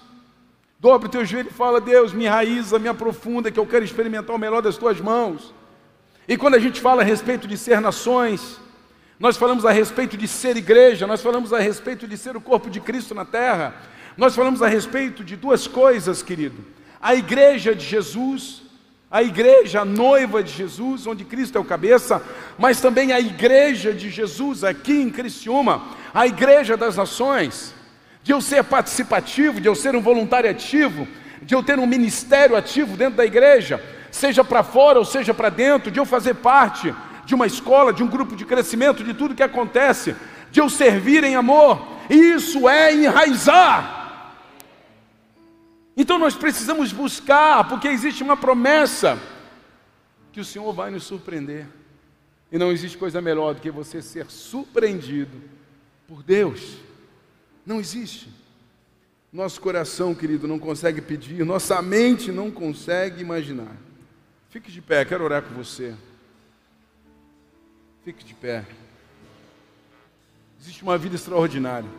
Dobre 0.79 1.07
o 1.07 1.11
teu 1.11 1.25
joelho 1.25 1.49
e 1.49 1.53
fala: 1.53 1.81
Deus, 1.81 2.13
me 2.13 2.25
raiza, 2.25 2.79
me 2.79 2.87
aprofunda, 2.87 3.51
que 3.51 3.59
eu 3.59 3.65
quero 3.65 3.83
experimentar 3.83 4.35
o 4.35 4.39
melhor 4.39 4.61
das 4.61 4.77
tuas 4.77 5.01
mãos. 5.01 5.53
E 6.27 6.37
quando 6.37 6.55
a 6.55 6.59
gente 6.59 6.79
fala 6.79 7.01
a 7.01 7.05
respeito 7.05 7.47
de 7.47 7.57
ser 7.57 7.81
nações, 7.81 8.59
nós 9.19 9.35
falamos 9.35 9.65
a 9.65 9.71
respeito 9.71 10.15
de 10.15 10.27
ser 10.27 10.55
igreja, 10.55 11.07
nós 11.07 11.21
falamos 11.21 11.51
a 11.51 11.59
respeito 11.59 12.07
de 12.07 12.17
ser 12.17 12.37
o 12.37 12.41
corpo 12.41 12.69
de 12.69 12.79
Cristo 12.79 13.15
na 13.15 13.25
terra, 13.25 13.75
nós 14.15 14.35
falamos 14.35 14.61
a 14.61 14.67
respeito 14.67 15.23
de 15.23 15.35
duas 15.35 15.67
coisas, 15.67 16.21
querido: 16.21 16.63
a 17.01 17.13
igreja 17.15 17.75
de 17.75 17.85
Jesus, 17.85 18.63
a 19.09 19.23
igreja, 19.23 19.81
a 19.81 19.85
noiva 19.85 20.43
de 20.43 20.51
Jesus, 20.51 21.07
onde 21.07 21.23
Cristo 21.23 21.57
é 21.57 21.61
o 21.61 21.65
cabeça, 21.65 22.21
mas 22.57 22.81
também 22.81 23.13
a 23.13 23.19
igreja 23.19 23.93
de 23.93 24.09
Jesus 24.09 24.63
aqui 24.63 25.01
em 25.01 25.09
Criciúma, 25.09 25.83
a 26.13 26.27
igreja 26.27 26.75
das 26.75 26.97
nações 26.97 27.73
de 28.21 28.33
eu 28.33 28.41
ser 28.41 28.65
participativo, 28.65 29.61
de 29.61 29.67
eu 29.69 29.75
ser 29.75 29.95
um 29.95 30.01
voluntário 30.01 30.49
ativo, 30.49 31.07
de 31.41 31.55
eu 31.55 31.63
ter 31.63 31.79
um 31.79 31.87
ministério 31.87 32.57
ativo 32.57 32.97
dentro 32.97 33.15
da 33.15 33.25
igreja, 33.25 33.81
seja 34.11 34.43
para 34.43 34.63
fora 34.63 34.99
ou 34.99 35.05
seja 35.05 35.33
para 35.33 35.47
dentro, 35.47 35.89
de 35.89 35.99
eu 35.99 36.05
fazer 36.05 36.33
parte 36.35 36.93
de 37.25 37.33
uma 37.33 37.45
escola, 37.45 37.93
de 37.93 38.03
um 38.03 38.07
grupo 38.07 38.35
de 38.35 38.43
crescimento, 38.43 39.03
de 39.03 39.13
tudo 39.13 39.35
que 39.35 39.43
acontece, 39.43 40.13
de 40.51 40.59
eu 40.59 40.69
servir 40.69 41.23
em 41.23 41.35
amor, 41.35 41.87
isso 42.09 42.67
é 42.67 42.93
enraizar. 42.93 43.96
Então 45.99 46.19
nós 46.19 46.35
precisamos 46.35 46.93
buscar, 46.93 47.67
porque 47.67 47.87
existe 47.87 48.21
uma 48.21 48.37
promessa 48.37 49.19
que 50.31 50.39
o 50.39 50.45
Senhor 50.45 50.71
vai 50.71 50.91
nos 50.91 51.03
surpreender. 51.03 51.65
E 52.51 52.57
não 52.59 52.71
existe 52.71 52.99
coisa 52.99 53.19
melhor 53.19 53.55
do 53.55 53.61
que 53.61 53.71
você 53.71 53.99
ser 53.99 54.29
surpreendido 54.29 55.41
por 56.07 56.21
Deus. 56.21 56.77
Não 57.65 57.79
existe. 57.79 58.29
Nosso 59.33 59.59
coração, 59.59 60.13
querido, 60.13 60.47
não 60.47 60.59
consegue 60.59 61.01
pedir, 61.01 61.43
nossa 61.43 61.81
mente 61.81 62.31
não 62.31 62.51
consegue 62.51 63.21
imaginar. 63.21 63.75
Fique 64.49 64.71
de 64.71 64.81
pé, 64.81 65.03
quero 65.03 65.23
orar 65.23 65.41
com 65.41 65.53
você. 65.55 65.95
Fique 68.05 68.23
de 68.23 68.35
pé. 68.35 68.65
Existe 70.61 70.83
uma 70.83 70.97
vida 70.97 71.15
extraordinária. 71.15 71.89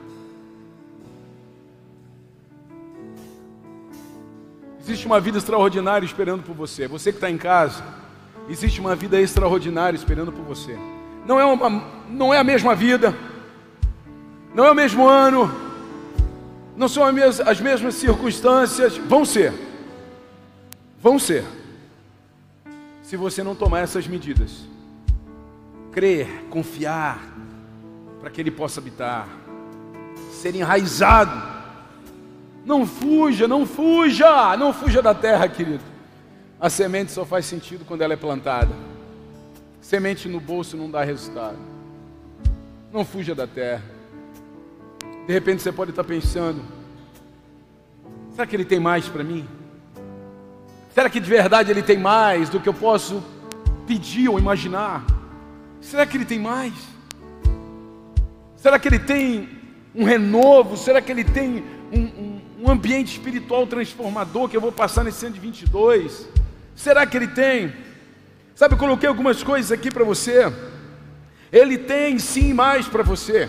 Existe 4.88 5.06
uma 5.06 5.20
vida 5.20 5.38
extraordinária 5.38 6.04
esperando 6.04 6.42
por 6.42 6.54
você. 6.54 6.88
Você 6.88 7.12
que 7.12 7.18
está 7.18 7.30
em 7.30 7.38
casa, 7.38 7.84
existe 8.48 8.80
uma 8.80 8.96
vida 8.96 9.20
extraordinária 9.20 9.96
esperando 9.96 10.32
por 10.32 10.44
você. 10.44 10.76
Não 11.26 11.38
é, 11.38 11.44
uma, 11.44 11.84
não 12.08 12.32
é 12.32 12.38
a 12.38 12.44
mesma 12.44 12.74
vida 12.74 13.14
não 14.54 14.64
é 14.64 14.70
o 14.70 14.74
mesmo 14.74 15.06
ano, 15.06 15.54
não 16.76 16.88
são 16.88 17.04
as 17.04 17.60
mesmas 17.60 17.94
circunstâncias, 17.94 18.96
vão 18.96 19.24
ser, 19.24 19.52
vão 21.00 21.18
ser, 21.18 21.44
se 23.02 23.16
você 23.16 23.42
não 23.42 23.54
tomar 23.54 23.80
essas 23.80 24.06
medidas, 24.06 24.66
crer, 25.92 26.46
confiar, 26.50 27.22
para 28.20 28.30
que 28.30 28.40
Ele 28.40 28.50
possa 28.50 28.80
habitar, 28.80 29.28
ser 30.32 30.54
enraizado, 30.54 31.57
não 32.68 32.86
fuja, 32.86 33.48
não 33.48 33.64
fuja, 33.64 34.54
não 34.58 34.74
fuja 34.74 35.00
da 35.00 35.14
terra, 35.14 35.48
querido. 35.48 35.82
A 36.60 36.68
semente 36.68 37.10
só 37.10 37.24
faz 37.24 37.46
sentido 37.46 37.82
quando 37.86 38.02
ela 38.02 38.12
é 38.12 38.16
plantada. 38.16 38.74
Semente 39.80 40.28
no 40.28 40.38
bolso 40.38 40.76
não 40.76 40.90
dá 40.90 41.02
resultado. 41.02 41.56
Não 42.92 43.06
fuja 43.06 43.34
da 43.34 43.46
terra. 43.46 43.82
De 45.26 45.32
repente 45.32 45.62
você 45.62 45.72
pode 45.72 45.92
estar 45.92 46.04
pensando: 46.04 46.60
será 48.32 48.46
que 48.46 48.54
ele 48.54 48.66
tem 48.66 48.78
mais 48.78 49.08
para 49.08 49.24
mim? 49.24 49.48
Será 50.94 51.08
que 51.08 51.20
de 51.20 51.30
verdade 51.30 51.70
ele 51.70 51.82
tem 51.82 51.96
mais 51.96 52.50
do 52.50 52.60
que 52.60 52.68
eu 52.68 52.74
posso 52.74 53.24
pedir 53.86 54.28
ou 54.28 54.38
imaginar? 54.38 55.06
Será 55.80 56.04
que 56.04 56.18
ele 56.18 56.26
tem 56.26 56.38
mais? 56.38 56.74
Será 58.56 58.78
que 58.78 58.88
ele 58.88 58.98
tem 58.98 59.48
um 59.94 60.04
renovo? 60.04 60.76
Será 60.76 61.00
que 61.00 61.10
ele 61.10 61.24
tem 61.24 61.77
um, 62.58 62.70
ambiente 62.70 63.12
espiritual 63.12 63.66
transformador 63.66 64.48
que 64.48 64.56
eu 64.56 64.60
vou 64.60 64.72
passar 64.72 65.04
nesse 65.04 65.24
ano 65.24 65.34
de 65.34 65.40
22? 65.40 66.28
Será 66.74 67.06
que 67.06 67.16
ele 67.16 67.28
tem? 67.28 67.72
Sabe, 68.54 68.74
eu 68.74 68.78
coloquei 68.78 69.08
algumas 69.08 69.42
coisas 69.42 69.70
aqui 69.70 69.90
para 69.90 70.04
você. 70.04 70.52
Ele 71.52 71.78
tem 71.78 72.18
sim 72.18 72.52
mais 72.52 72.86
para 72.86 73.02
você. 73.02 73.48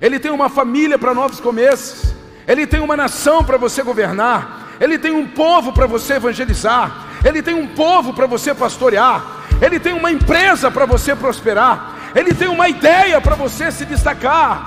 Ele 0.00 0.18
tem 0.18 0.30
uma 0.30 0.48
família 0.48 0.98
para 0.98 1.14
novos 1.14 1.40
começos, 1.40 2.14
Ele 2.46 2.66
tem 2.66 2.80
uma 2.80 2.96
nação 2.96 3.44
para 3.44 3.56
você 3.56 3.82
governar, 3.82 4.76
Ele 4.80 4.98
tem 4.98 5.12
um 5.12 5.26
povo 5.26 5.72
para 5.72 5.86
você 5.86 6.14
evangelizar, 6.14 7.06
Ele 7.24 7.42
tem 7.42 7.54
um 7.54 7.66
povo 7.68 8.12
para 8.12 8.26
você 8.26 8.54
pastorear, 8.54 9.24
Ele 9.62 9.78
tem 9.80 9.92
uma 9.92 10.10
empresa 10.10 10.70
para 10.70 10.84
você 10.84 11.14
prosperar, 11.14 12.12
Ele 12.14 12.34
tem 12.34 12.48
uma 12.48 12.68
ideia 12.68 13.20
para 13.20 13.34
você 13.34 13.70
se 13.70 13.84
destacar, 13.84 14.66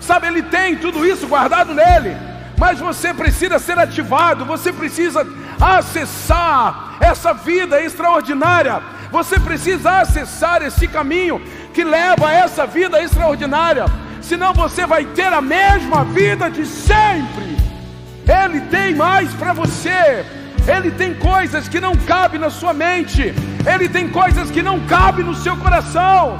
sabe? 0.00 0.28
Ele 0.28 0.42
tem 0.42 0.76
tudo 0.76 1.04
isso 1.04 1.26
guardado 1.26 1.74
nele, 1.74 2.16
mas 2.58 2.78
você 2.78 3.14
precisa 3.14 3.58
ser 3.58 3.78
ativado, 3.78 4.44
você 4.44 4.72
precisa 4.72 5.26
acessar 5.60 6.96
essa 7.00 7.32
vida 7.32 7.80
extraordinária, 7.80 8.82
você 9.10 9.38
precisa 9.38 10.00
acessar 10.00 10.62
esse 10.62 10.86
caminho 10.88 11.40
que 11.72 11.84
leva 11.84 12.28
a 12.28 12.32
essa 12.32 12.66
vida 12.66 13.02
extraordinária 13.02 13.86
senão 14.28 14.52
você 14.52 14.86
vai 14.86 15.06
ter 15.06 15.32
a 15.32 15.40
mesma 15.40 16.04
vida 16.04 16.50
de 16.50 16.66
sempre. 16.66 17.56
Ele 18.42 18.60
tem 18.60 18.94
mais 18.94 19.32
para 19.32 19.54
você. 19.54 20.24
Ele 20.66 20.90
tem 20.90 21.14
coisas 21.14 21.66
que 21.66 21.80
não 21.80 21.96
cabem 21.96 22.38
na 22.38 22.50
sua 22.50 22.74
mente. 22.74 23.34
Ele 23.72 23.88
tem 23.88 24.06
coisas 24.10 24.50
que 24.50 24.62
não 24.62 24.80
cabem 24.80 25.24
no 25.24 25.34
seu 25.34 25.56
coração. 25.56 26.38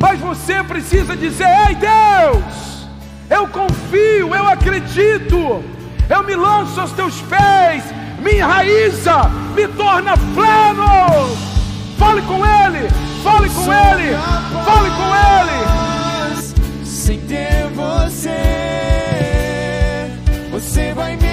Mas 0.00 0.18
você 0.18 0.64
precisa 0.64 1.16
dizer: 1.16 1.46
Ei 1.68 1.76
Deus, 1.76 2.71
eu 3.30 3.46
confio, 3.48 4.34
eu 4.34 4.48
acredito. 4.48 5.62
Eu 6.08 6.22
me 6.24 6.34
lanço 6.34 6.80
aos 6.80 6.92
teus 6.92 7.20
pés, 7.22 7.84
me 8.20 8.38
enraiza, 8.38 9.28
me 9.54 9.66
torna 9.68 10.16
pleno. 10.16 11.36
Fale 11.98 12.22
com 12.22 12.44
Ele, 12.44 12.88
fale 13.22 13.48
com 13.50 13.72
Ele, 13.72 14.16
fale 14.64 14.90
com 14.90 15.14
Ele 15.14 15.82
sem 17.02 17.18
ter 17.22 17.68
você, 17.74 18.30
você 20.50 20.94
vai 20.94 21.16
me 21.16 21.31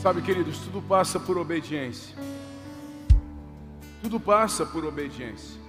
Sabe, 0.00 0.22
queridos, 0.22 0.58
tudo 0.60 0.80
passa 0.80 1.18
por 1.18 1.36
obediência. 1.36 2.14
Tudo 4.00 4.20
passa 4.20 4.64
por 4.64 4.84
obediência. 4.84 5.60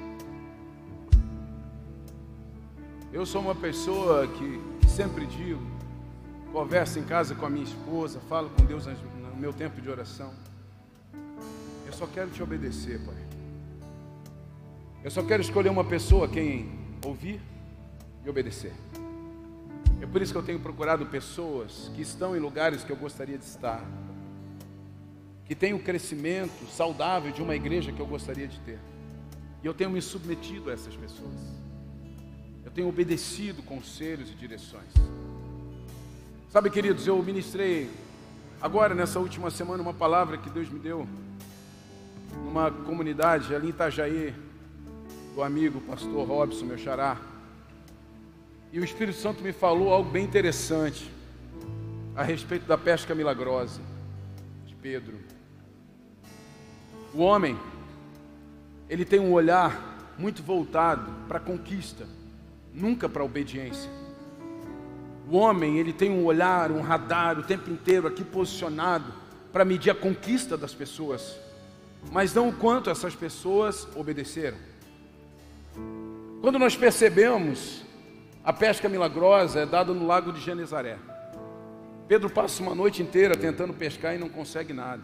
Eu 3.12 3.26
sou 3.26 3.42
uma 3.42 3.56
pessoa 3.56 4.28
que 4.28 4.88
sempre 4.88 5.26
digo, 5.26 5.60
converso 6.54 7.00
em 7.00 7.04
casa 7.04 7.34
com 7.34 7.44
a 7.44 7.50
minha 7.50 7.66
esposa, 7.66 8.20
falo 8.30 8.52
com 8.52 8.64
Deus 8.66 8.86
no 8.86 9.36
meu 9.36 9.52
tempo 9.52 9.82
de 9.82 9.90
oração. 9.90 10.32
Eu 11.88 11.94
só 11.94 12.06
quero 12.06 12.30
te 12.30 12.44
obedecer, 12.44 13.00
Pai. 13.04 13.18
Eu 15.04 15.10
só 15.10 15.24
quero 15.24 15.42
escolher 15.42 15.70
uma 15.70 15.84
pessoa 15.84 16.28
quem 16.28 16.70
ouvir 17.04 17.42
e 18.24 18.30
obedecer. 18.30 18.74
É 20.00 20.06
por 20.06 20.22
isso 20.22 20.32
que 20.32 20.38
eu 20.38 20.44
tenho 20.44 20.60
procurado 20.60 21.04
pessoas 21.08 21.90
que 21.96 22.04
estão 22.04 22.38
em 22.38 22.40
lugares 22.40 22.84
que 22.84 22.92
eu 22.92 22.96
gostaria 22.96 23.40
de 23.40 23.44
estar, 23.44 23.84
que 25.50 25.56
têm 25.56 25.74
o 25.74 25.80
crescimento 25.80 26.64
saudável 26.72 27.32
de 27.32 27.42
uma 27.42 27.56
igreja 27.56 27.92
que 27.92 28.00
eu 28.00 28.06
gostaria 28.06 28.48
de 28.48 28.60
ter. 28.60 28.78
E 29.64 29.66
eu 29.66 29.74
tenho 29.74 29.90
me 29.90 30.00
submetido 30.00 30.70
a 30.70 30.74
essas 30.74 30.96
pessoas. 30.96 31.34
Eu 32.64 32.70
tenho 32.70 32.88
obedecido 32.88 33.64
conselhos 33.64 34.30
e 34.30 34.36
direções. 34.36 34.94
Sabe, 36.52 36.70
queridos, 36.70 37.08
eu 37.08 37.18
ministrei 37.24 37.90
agora 38.62 38.94
nessa 38.94 39.18
última 39.18 39.50
semana 39.50 39.82
uma 39.82 39.94
palavra 39.94 40.38
que 40.38 40.52
Deus 40.52 40.70
me 40.70 40.78
deu 40.78 41.08
numa 42.46 42.70
comunidade 42.70 43.56
ali 43.56 43.66
em 43.66 43.70
Itajaí, 43.72 44.36
do 45.34 45.42
amigo 45.42 45.82
pastor 45.82 46.28
Robson, 46.28 46.66
meu 46.66 46.78
xará. 46.78 47.18
E 48.72 48.80
o 48.80 48.84
Espírito 48.84 49.18
Santo 49.18 49.42
me 49.42 49.52
falou 49.52 49.92
algo 49.92 50.12
bem 50.12 50.26
interessante 50.26 51.10
a 52.16 52.22
respeito 52.22 52.68
da 52.68 52.78
pesca 52.78 53.16
milagrosa 53.16 53.82
de 54.68 54.76
Pedro. 54.76 55.29
O 57.14 57.22
homem, 57.22 57.58
ele 58.90 59.04
tem 59.04 59.20
um 59.20 59.32
olhar 59.32 60.14
muito 60.18 60.44
voltado 60.44 61.12
para 61.28 61.38
a 61.38 61.42
conquista, 61.42 62.06
nunca 62.74 63.08
para 63.10 63.22
a 63.22 63.26
obediência. 63.26 63.90
O 65.30 65.38
homem, 65.38 65.78
ele 65.78 65.94
tem 65.94 66.12
um 66.12 66.26
olhar, 66.26 66.72
um 66.72 66.82
radar 66.82 67.40
o 67.40 67.44
tempo 67.44 67.70
inteiro 67.70 68.08
aqui 68.08 68.24
posicionado 68.24 69.14
para 69.52 69.66
medir 69.66 69.92
a 69.92 69.96
conquista 69.96 70.58
das 70.58 70.74
pessoas, 70.74 71.40
mas 72.12 72.34
não 72.34 72.50
o 72.50 72.54
quanto 72.54 72.90
essas 72.90 73.16
pessoas 73.16 73.88
obedeceram. 73.96 74.58
Quando 76.42 76.58
nós 76.58 76.76
percebemos 76.76 77.84
a 78.44 78.54
pesca 78.54 78.88
milagrosa 78.88 79.60
é 79.60 79.66
dada 79.66 79.94
no 79.94 80.08
lago 80.08 80.32
de 80.32 80.40
Genezaré. 80.40 80.98
Pedro 82.08 82.30
passa 82.30 82.64
uma 82.64 82.74
noite 82.74 83.02
inteira 83.02 83.36
tentando 83.36 83.74
pescar 83.74 84.16
e 84.16 84.18
não 84.18 84.30
consegue 84.30 84.74
nada. 84.74 85.04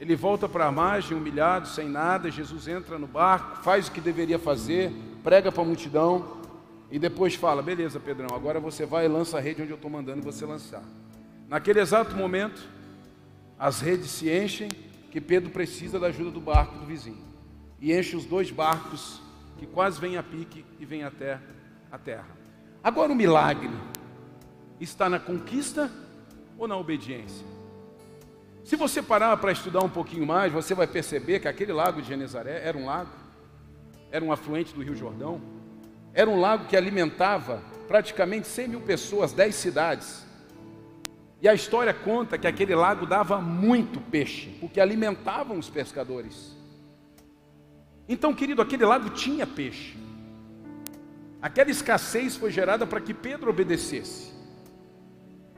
Ele 0.00 0.14
volta 0.14 0.48
para 0.48 0.66
a 0.66 0.72
margem, 0.72 1.16
humilhado, 1.16 1.66
sem 1.66 1.88
nada. 1.88 2.30
Jesus 2.30 2.68
entra 2.68 2.98
no 2.98 3.06
barco, 3.06 3.62
faz 3.62 3.88
o 3.88 3.92
que 3.92 4.00
deveria 4.00 4.38
fazer, 4.38 4.92
prega 5.24 5.50
para 5.50 5.62
a 5.62 5.66
multidão 5.66 6.38
e 6.90 6.98
depois 6.98 7.34
fala: 7.34 7.62
Beleza, 7.62 7.98
Pedrão, 7.98 8.34
agora 8.34 8.60
você 8.60 8.86
vai 8.86 9.06
e 9.06 9.08
lança 9.08 9.38
a 9.38 9.40
rede 9.40 9.62
onde 9.62 9.72
eu 9.72 9.76
estou 9.76 9.90
mandando 9.90 10.22
você 10.22 10.46
lançar. 10.46 10.82
Naquele 11.48 11.80
exato 11.80 12.14
momento, 12.14 12.68
as 13.58 13.80
redes 13.80 14.10
se 14.10 14.30
enchem, 14.30 14.68
que 15.10 15.20
Pedro 15.20 15.50
precisa 15.50 15.98
da 15.98 16.08
ajuda 16.08 16.30
do 16.30 16.40
barco 16.40 16.78
do 16.78 16.86
vizinho. 16.86 17.26
E 17.80 17.92
enche 17.92 18.16
os 18.16 18.24
dois 18.24 18.50
barcos 18.50 19.20
que 19.58 19.66
quase 19.66 20.00
vêm 20.00 20.16
a 20.16 20.22
pique 20.22 20.64
e 20.78 20.84
vêm 20.84 21.02
até 21.02 21.40
a 21.90 21.98
terra. 21.98 22.36
Agora 22.82 23.12
o 23.12 23.16
milagre 23.16 23.70
está 24.80 25.08
na 25.08 25.18
conquista 25.18 25.90
ou 26.56 26.68
na 26.68 26.76
obediência? 26.76 27.46
Se 28.68 28.76
você 28.76 29.00
parar 29.00 29.34
para 29.38 29.50
estudar 29.50 29.82
um 29.82 29.88
pouquinho 29.88 30.26
mais, 30.26 30.52
você 30.52 30.74
vai 30.74 30.86
perceber 30.86 31.40
que 31.40 31.48
aquele 31.48 31.72
lago 31.72 32.02
de 32.02 32.08
Genezaré 32.08 32.60
era 32.62 32.76
um 32.76 32.84
lago, 32.84 33.08
era 34.12 34.22
um 34.22 34.30
afluente 34.30 34.74
do 34.74 34.82
Rio 34.82 34.94
Jordão, 34.94 35.40
era 36.12 36.28
um 36.28 36.38
lago 36.38 36.66
que 36.66 36.76
alimentava 36.76 37.62
praticamente 37.86 38.46
100 38.46 38.68
mil 38.68 38.80
pessoas, 38.82 39.32
10 39.32 39.54
cidades. 39.54 40.26
E 41.40 41.48
a 41.48 41.54
história 41.54 41.94
conta 41.94 42.36
que 42.36 42.46
aquele 42.46 42.74
lago 42.74 43.06
dava 43.06 43.40
muito 43.40 44.02
peixe, 44.02 44.50
porque 44.60 44.78
alimentavam 44.78 45.58
os 45.58 45.70
pescadores. 45.70 46.54
Então, 48.06 48.34
querido, 48.34 48.60
aquele 48.60 48.84
lago 48.84 49.08
tinha 49.08 49.46
peixe. 49.46 49.96
Aquela 51.40 51.70
escassez 51.70 52.36
foi 52.36 52.50
gerada 52.50 52.86
para 52.86 53.00
que 53.00 53.14
Pedro 53.14 53.48
obedecesse. 53.48 54.30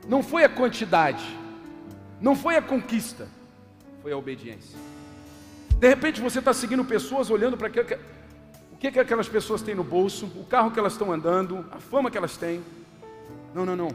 Não 0.07 0.23
foi 0.23 0.45
a 0.45 0.49
quantidade, 0.49 1.40
não 2.21 2.35
foi 2.35 2.55
a 2.55 2.61
conquista, 2.61 3.27
foi 4.03 4.11
a 4.11 4.17
obediência. 4.17 4.77
De 5.79 5.87
repente 5.87 6.21
você 6.21 6.37
está 6.37 6.53
seguindo 6.53 6.85
pessoas 6.85 7.31
olhando 7.31 7.57
para 7.57 7.67
o 8.71 8.77
que, 8.77 8.91
que 8.91 8.99
aquelas 8.99 9.27
pessoas 9.27 9.63
têm 9.63 9.73
no 9.73 9.83
bolso, 9.83 10.27
o 10.27 10.45
carro 10.45 10.69
que 10.69 10.77
elas 10.77 10.93
estão 10.93 11.11
andando, 11.11 11.65
a 11.71 11.79
fama 11.79 12.11
que 12.11 12.17
elas 12.17 12.37
têm. 12.37 12.63
Não, 13.53 13.65
não, 13.65 13.75
não. 13.75 13.89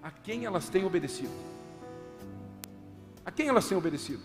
A 0.00 0.10
quem 0.10 0.44
elas 0.44 0.68
têm 0.68 0.84
obedecido? 0.84 1.32
A 3.26 3.32
quem 3.32 3.48
elas 3.48 3.66
têm 3.66 3.76
obedecido? 3.76 4.22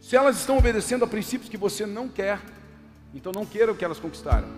Se 0.00 0.16
elas 0.16 0.36
estão 0.36 0.58
obedecendo 0.58 1.04
a 1.04 1.06
princípios 1.06 1.48
que 1.48 1.56
você 1.56 1.86
não 1.86 2.08
quer, 2.08 2.40
então 3.14 3.30
não 3.32 3.46
queira 3.46 3.70
o 3.70 3.76
que 3.76 3.84
elas 3.84 4.00
conquistaram. 4.00 4.48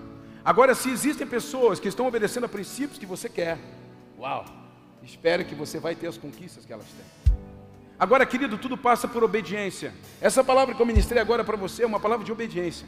Agora, 0.43 0.74
se 0.74 0.89
existem 0.89 1.26
pessoas 1.26 1.78
que 1.78 1.89
estão 1.89 2.07
obedecendo 2.07 2.45
a 2.45 2.49
princípios 2.49 2.99
que 2.99 3.05
você 3.05 3.28
quer, 3.28 3.59
uau, 4.18 4.45
espero 5.07 5.44
que 5.44 5.54
você 5.54 5.78
vai 5.78 5.94
ter 5.94 6.09
as 6.09 6.18
conquistas 6.18 6.66
que 6.66 6.72
elas 6.72 6.86
têm. 6.86 7.34
Agora, 7.98 8.26
querido, 8.26 8.59
tudo 8.59 8.76
passa 8.76 9.09
por 9.09 9.24
obediência. 9.24 9.94
Essa 10.20 10.44
palavra 10.44 10.74
que 10.74 10.82
eu 10.82 10.86
ministrei 10.86 11.22
agora 11.22 11.42
para 11.42 11.57
você 11.57 11.84
é 11.84 11.86
uma 11.86 12.00
palavra 12.00 12.24
de 12.24 12.32
obediência. 12.32 12.86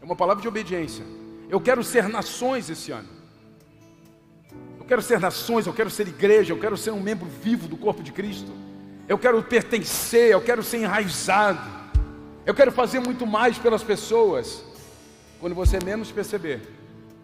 É 0.00 0.04
uma 0.04 0.16
palavra 0.16 0.42
de 0.42 0.48
obediência. 0.48 1.04
Eu 1.48 1.60
quero 1.60 1.84
ser 1.84 2.08
nações 2.08 2.68
esse 2.68 2.90
ano. 2.90 3.08
Eu 4.78 4.84
quero 4.84 5.02
ser 5.02 5.20
nações, 5.20 5.66
eu 5.66 5.72
quero 5.72 5.90
ser 5.90 6.08
igreja, 6.08 6.52
eu 6.52 6.58
quero 6.58 6.76
ser 6.76 6.90
um 6.90 7.00
membro 7.00 7.28
vivo 7.28 7.68
do 7.68 7.76
corpo 7.76 8.02
de 8.02 8.10
Cristo. 8.10 8.52
Eu 9.06 9.18
quero 9.18 9.40
pertencer, 9.42 10.30
eu 10.30 10.40
quero 10.40 10.62
ser 10.62 10.78
enraizado. 10.78 11.80
Eu 12.44 12.54
quero 12.54 12.72
fazer 12.72 12.98
muito 12.98 13.26
mais 13.26 13.58
pelas 13.58 13.84
pessoas. 13.84 14.64
Quando 15.38 15.54
você 15.54 15.78
menos 15.84 16.10
perceber, 16.10 16.60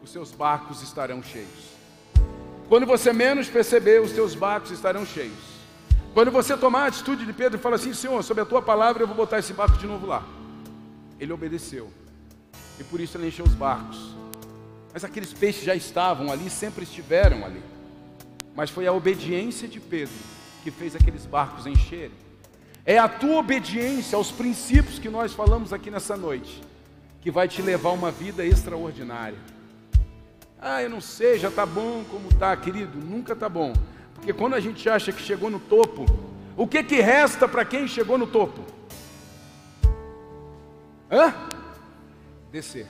os 0.03 0.11
seus 0.11 0.31
barcos 0.31 0.83
estarão 0.83 1.23
cheios. 1.23 1.76
Quando 2.69 2.87
você 2.87 3.13
menos 3.13 3.49
perceber, 3.49 4.01
os 4.01 4.11
seus 4.11 4.35
barcos 4.35 4.71
estarão 4.71 5.07
cheios. 5.07 5.57
Quando 6.13 6.31
você 6.31 6.57
tomar 6.57 6.85
a 6.85 6.87
atitude 6.87 7.25
de 7.25 7.33
Pedro 7.33 7.59
e 7.59 7.63
falar 7.63 7.77
assim: 7.77 7.93
Senhor, 7.93 8.23
sobre 8.23 8.43
a 8.43 8.47
tua 8.47 8.63
palavra 8.63 9.03
eu 9.03 9.07
vou 9.07 9.17
botar 9.17 9.39
esse 9.39 9.53
barco 9.53 9.79
de 9.79 9.87
novo 9.87 10.07
lá. 10.07 10.25
Ele 11.21 11.33
obedeceu. 11.33 11.91
E 12.79 12.85
por 12.85 13.01
isso 13.01 13.17
ele 13.17 13.29
encheu 13.29 13.45
os 13.45 13.55
barcos. 13.55 14.15
Mas 14.93 15.05
aqueles 15.05 15.33
peixes 15.33 15.63
já 15.63 15.75
estavam 15.75 16.33
ali, 16.33 16.49
sempre 16.51 16.85
estiveram 16.85 17.45
ali. 17.45 17.63
Mas 18.55 18.71
foi 18.71 18.87
a 18.87 18.93
obediência 18.93 19.69
de 19.69 19.79
Pedro 19.79 20.15
que 20.65 20.71
fez 20.71 20.97
aqueles 20.97 21.27
barcos 21.27 21.67
encherem. 21.67 22.17
É 22.85 22.99
a 22.99 23.09
tua 23.09 23.37
obediência 23.39 24.17
aos 24.17 24.33
princípios 24.33 24.99
que 24.99 25.09
nós 25.09 25.33
falamos 25.33 25.73
aqui 25.73 25.91
nessa 25.91 26.17
noite 26.17 26.63
que 27.21 27.31
vai 27.31 27.49
te 27.49 27.61
levar 27.61 27.91
a 27.91 27.93
uma 27.93 28.11
vida 28.11 28.45
extraordinária. 28.45 29.39
Ah, 30.69 30.83
eu 30.83 30.91
não 30.91 31.01
sei, 31.01 31.39
já 31.39 31.47
está 31.47 31.65
bom 31.65 32.03
como 32.11 32.27
está, 32.27 32.57
querido. 32.57 32.99
Nunca 32.99 33.35
está 33.35 33.49
bom. 33.49 33.73
Porque 34.15 34.33
quando 34.33 34.55
a 34.55 34.59
gente 34.59 34.89
acha 34.89 35.13
que 35.13 35.23
chegou 35.23 35.49
no 35.49 35.61
topo, 35.61 36.05
o 36.57 36.67
que, 36.67 36.83
que 36.83 37.01
resta 37.01 37.47
para 37.47 37.65
quem 37.65 37.87
chegou 37.87 38.19
no 38.19 38.27
topo? 38.27 38.63
Hã? 41.09 41.33
Descer. 42.51 42.89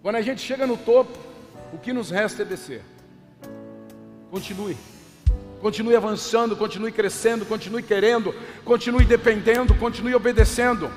Quando 0.00 0.16
a 0.16 0.22
gente 0.22 0.40
chega 0.40 0.66
no 0.66 0.78
topo, 0.78 1.18
o 1.70 1.76
que 1.76 1.92
nos 1.92 2.10
resta 2.10 2.40
é 2.40 2.46
descer. 2.46 2.82
Continue. 4.30 4.74
Continue 5.60 5.96
avançando, 5.96 6.56
continue 6.56 6.92
crescendo, 6.92 7.44
continue 7.44 7.82
querendo, 7.82 8.34
continue 8.64 9.04
dependendo, 9.04 9.74
continue 9.74 10.14
obedecendo 10.14 10.90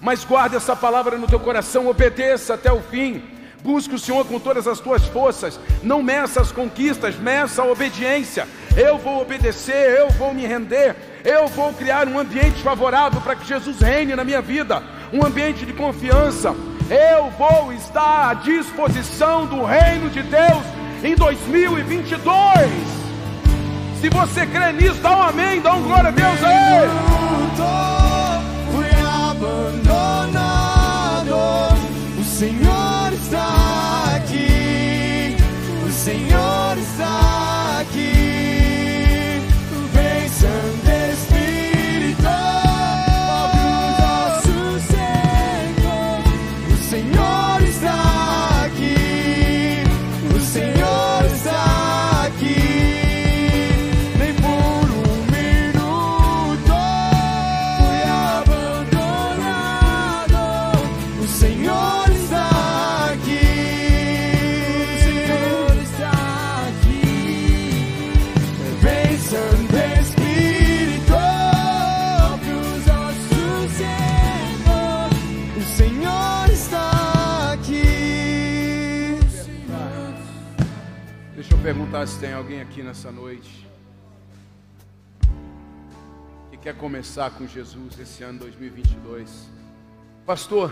mas 0.00 0.24
guarde 0.24 0.56
essa 0.56 0.76
palavra 0.76 1.18
no 1.18 1.26
teu 1.26 1.40
coração, 1.40 1.88
obedeça 1.88 2.54
até 2.54 2.72
o 2.72 2.80
fim. 2.80 3.37
Busque 3.62 3.94
o 3.94 3.98
Senhor 3.98 4.24
com 4.24 4.38
todas 4.38 4.66
as 4.66 4.80
tuas 4.80 5.04
forças. 5.06 5.58
Não 5.82 6.02
meça 6.02 6.40
as 6.40 6.52
conquistas, 6.52 7.16
meça 7.16 7.62
a 7.62 7.66
obediência. 7.66 8.46
Eu 8.76 8.98
vou 8.98 9.20
obedecer, 9.20 9.98
eu 9.98 10.10
vou 10.10 10.32
me 10.32 10.46
render. 10.46 10.94
Eu 11.24 11.48
vou 11.48 11.72
criar 11.72 12.06
um 12.06 12.18
ambiente 12.18 12.62
favorável 12.62 13.20
para 13.20 13.34
que 13.34 13.46
Jesus 13.46 13.80
reine 13.80 14.14
na 14.14 14.24
minha 14.24 14.40
vida, 14.40 14.82
um 15.12 15.24
ambiente 15.24 15.66
de 15.66 15.72
confiança. 15.72 16.54
Eu 16.88 17.30
vou 17.32 17.72
estar 17.72 18.30
à 18.30 18.34
disposição 18.34 19.46
do 19.46 19.64
reino 19.64 20.08
de 20.08 20.22
Deus 20.22 20.62
em 21.02 21.14
2022. 21.14 22.22
Se 24.00 24.08
você 24.08 24.46
crê 24.46 24.72
nisso, 24.72 25.00
dá 25.00 25.10
um 25.10 25.22
amém, 25.22 25.60
dá 25.60 25.74
um 25.74 25.82
glória 25.82 26.08
a 26.08 26.12
Deus 26.12 26.44
aí. 26.44 26.88
Senhor 32.38 32.87
perguntar 81.88 82.06
se 82.06 82.20
tem 82.20 82.34
alguém 82.34 82.60
aqui 82.60 82.82
nessa 82.82 83.10
noite 83.10 83.66
que 86.50 86.56
quer 86.58 86.76
começar 86.76 87.30
com 87.30 87.46
Jesus 87.46 87.98
esse 87.98 88.22
ano 88.22 88.40
2022. 88.40 89.48
Pastor, 90.26 90.70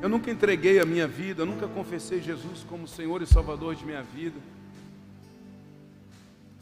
eu 0.00 0.08
nunca 0.08 0.30
entreguei 0.30 0.80
a 0.80 0.86
minha 0.86 1.06
vida, 1.06 1.44
nunca 1.44 1.68
confessei 1.68 2.22
Jesus 2.22 2.64
como 2.66 2.88
Senhor 2.88 3.20
e 3.20 3.26
Salvador 3.26 3.74
de 3.74 3.84
minha 3.84 4.02
vida. 4.02 4.40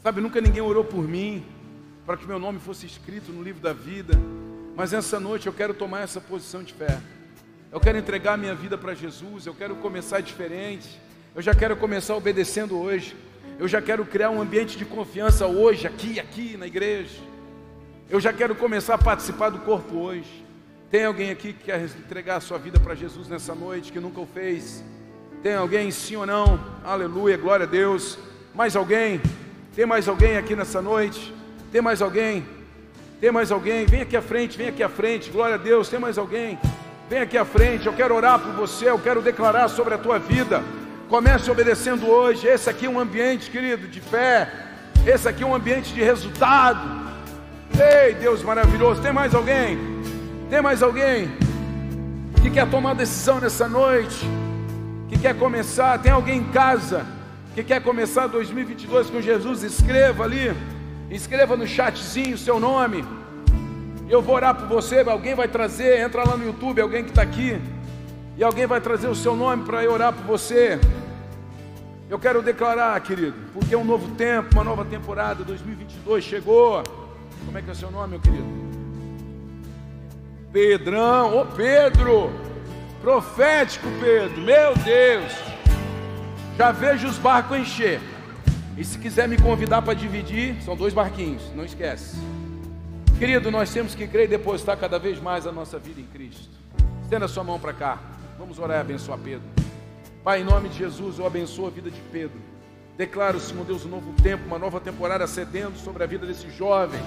Sabe, 0.03 0.19
nunca 0.19 0.41
ninguém 0.41 0.61
orou 0.61 0.83
por 0.83 1.07
mim 1.07 1.45
para 2.05 2.17
que 2.17 2.27
meu 2.27 2.37
nome 2.37 2.59
fosse 2.59 2.85
escrito 2.85 3.31
no 3.31 3.41
livro 3.41 3.61
da 3.61 3.71
vida. 3.71 4.13
Mas 4.75 4.91
essa 4.91 5.21
noite 5.21 5.47
eu 5.47 5.53
quero 5.53 5.73
tomar 5.73 6.01
essa 6.01 6.19
posição 6.19 6.61
de 6.63 6.73
fé. 6.73 6.99
Eu 7.71 7.79
quero 7.79 7.97
entregar 7.97 8.37
minha 8.37 8.53
vida 8.53 8.77
para 8.77 8.93
Jesus, 8.93 9.45
eu 9.45 9.53
quero 9.53 9.77
começar 9.77 10.19
diferente. 10.19 11.04
Eu 11.35 11.41
já 11.41 11.53
quero 11.53 11.75
começar 11.75 12.15
obedecendo 12.15 12.79
hoje. 12.79 13.13
Eu 13.59 13.67
já 13.67 13.81
quero 13.81 14.05
criar 14.05 14.29
um 14.29 14.41
ambiente 14.41 14.77
de 14.77 14.85
confiança 14.85 15.45
hoje, 15.45 15.85
aqui, 15.85 16.17
aqui 16.17 16.55
na 16.55 16.65
igreja. 16.65 17.17
Eu 18.09 18.21
já 18.21 18.31
quero 18.31 18.55
começar 18.55 18.93
a 18.93 18.97
participar 18.97 19.49
do 19.49 19.59
corpo 19.59 19.97
hoje. 19.97 20.45
Tem 20.89 21.03
alguém 21.03 21.31
aqui 21.31 21.51
que 21.51 21.65
quer 21.65 21.83
entregar 21.83 22.37
a 22.37 22.39
sua 22.39 22.57
vida 22.57 22.79
para 22.79 22.95
Jesus 22.95 23.27
nessa 23.27 23.53
noite, 23.53 23.91
que 23.91 23.99
nunca 23.99 24.21
o 24.21 24.25
fez? 24.25 24.81
Tem 25.43 25.55
alguém, 25.55 25.91
sim 25.91 26.15
ou 26.15 26.25
não? 26.25 26.57
Aleluia, 26.85 27.35
glória 27.35 27.65
a 27.65 27.69
Deus. 27.69 28.17
Mais 28.53 28.73
alguém? 28.73 29.19
Tem 29.75 29.85
mais 29.85 30.07
alguém 30.07 30.37
aqui 30.37 30.55
nessa 30.55 30.81
noite? 30.81 31.33
Tem 31.69 31.81
mais 31.81 32.01
alguém? 32.01 32.45
Tem 33.19 33.29
mais 33.29 33.51
alguém? 33.51 33.85
Vem 33.85 34.03
aqui 34.03 34.15
à 34.15 34.21
frente, 34.21 34.57
vem 34.57 34.69
aqui 34.69 34.81
à 34.81 34.87
frente. 34.87 35.29
Glória 35.31 35.55
a 35.55 35.57
Deus. 35.57 35.89
Tem 35.89 35.99
mais 35.99 36.17
alguém? 36.17 36.57
Vem 37.09 37.19
aqui 37.19 37.37
à 37.37 37.43
frente. 37.43 37.87
Eu 37.87 37.93
quero 37.93 38.15
orar 38.15 38.39
por 38.39 38.53
você, 38.53 38.89
eu 38.89 38.99
quero 38.99 39.21
declarar 39.21 39.67
sobre 39.67 39.95
a 39.95 39.97
tua 39.97 40.17
vida. 40.17 40.63
Comece 41.09 41.51
obedecendo 41.51 42.07
hoje. 42.07 42.47
Esse 42.47 42.69
aqui 42.69 42.87
é 42.87 42.89
um 42.89 42.99
ambiente, 42.99 43.51
querido, 43.51 43.87
de 43.87 44.01
fé. 44.01 44.49
Esse 45.05 45.27
aqui 45.27 45.43
é 45.43 45.45
um 45.45 45.53
ambiente 45.53 45.93
de 45.93 46.01
resultado. 46.03 47.05
Ei, 47.79 48.15
Deus 48.15 48.41
maravilhoso. 48.41 49.01
Tem 49.01 49.13
mais 49.13 49.35
alguém? 49.35 49.77
Tem 50.49 50.61
mais 50.61 50.81
alguém 50.81 51.31
que 52.41 52.49
quer 52.49 52.67
tomar 52.69 52.95
decisão 52.95 53.39
nessa 53.39 53.69
noite? 53.69 54.27
Que 55.07 55.19
quer 55.19 55.35
começar? 55.37 55.99
Tem 55.99 56.11
alguém 56.11 56.39
em 56.39 56.43
casa 56.45 57.05
que 57.53 57.63
quer 57.63 57.83
começar 57.83 58.25
2022 58.25 59.09
com 59.11 59.21
Jesus? 59.21 59.61
Escreva 59.61 60.23
ali, 60.23 60.55
escreva 61.11 61.55
no 61.55 61.67
chatzinho 61.67 62.33
o 62.33 62.37
seu 62.37 62.59
nome. 62.59 63.05
Eu 64.09 64.23
vou 64.23 64.35
orar 64.35 64.55
por 64.55 64.67
você. 64.67 64.99
Alguém 65.07 65.35
vai 65.35 65.47
trazer, 65.47 65.99
entra 65.99 66.27
lá 66.27 66.35
no 66.35 66.45
YouTube, 66.45 66.81
alguém 66.81 67.03
que 67.03 67.09
está 67.11 67.21
aqui, 67.21 67.61
e 68.37 68.43
alguém 68.43 68.65
vai 68.65 68.81
trazer 68.81 69.07
o 69.07 69.15
seu 69.15 69.35
nome 69.35 69.63
para 69.63 69.89
orar 69.89 70.13
por 70.13 70.25
você. 70.25 70.79
Eu 72.09 72.19
quero 72.19 72.41
declarar, 72.41 72.99
querido, 73.01 73.35
porque 73.53 73.73
é 73.73 73.77
um 73.77 73.83
novo 73.83 74.13
tempo, 74.15 74.53
uma 74.53 74.63
nova 74.63 74.85
temporada, 74.85 75.43
2022 75.43 76.23
chegou. 76.23 76.83
Como 77.45 77.57
é 77.57 77.61
que 77.61 77.69
é 77.69 77.73
o 77.73 77.75
seu 77.75 77.89
nome, 77.89 78.09
meu 78.09 78.19
querido? 78.19 78.45
Pedrão, 80.51 81.37
ô 81.37 81.45
Pedro, 81.45 82.29
profético 83.01 83.87
Pedro, 83.99 84.41
meu 84.41 84.75
Deus, 84.75 85.33
já 86.57 86.71
vejo 86.71 87.07
os 87.07 87.17
barcos 87.17 87.57
encher. 87.57 87.99
E 88.77 88.83
se 88.83 88.99
quiser 88.99 89.27
me 89.27 89.37
convidar 89.37 89.81
para 89.81 89.93
dividir, 89.93 90.61
são 90.61 90.75
dois 90.75 90.93
barquinhos, 90.93 91.41
não 91.55 91.63
esquece. 91.63 92.17
Querido, 93.17 93.49
nós 93.49 93.71
temos 93.71 93.95
que 93.95 94.05
crer 94.05 94.25
e 94.25 94.27
depositar 94.27 94.77
cada 94.77 94.99
vez 94.99 95.21
mais 95.21 95.47
a 95.47 95.51
nossa 95.51 95.79
vida 95.79 96.01
em 96.01 96.05
Cristo. 96.05 96.49
Estenda 97.01 97.25
a 97.25 97.29
sua 97.29 97.43
mão 97.43 97.59
para 97.59 97.71
cá. 97.71 98.14
Vamos 98.37 98.59
orar 98.59 98.77
e 98.77 98.81
abençoar 98.81 99.17
Pedro. 99.17 99.47
Pai, 100.23 100.41
em 100.41 100.43
nome 100.43 100.69
de 100.69 100.77
Jesus, 100.77 101.19
eu 101.19 101.25
abençoo 101.25 101.67
a 101.67 101.69
vida 101.69 101.89
de 101.89 102.01
Pedro. 102.11 102.39
Declaro, 102.97 103.39
Senhor 103.39 103.65
Deus, 103.65 103.85
um 103.85 103.89
novo 103.89 104.13
tempo, 104.21 104.45
uma 104.45 104.59
nova 104.59 104.79
temporada 104.79 105.27
cedendo 105.27 105.77
sobre 105.77 106.03
a 106.03 106.07
vida 106.07 106.25
desse 106.25 106.49
jovem 106.49 106.99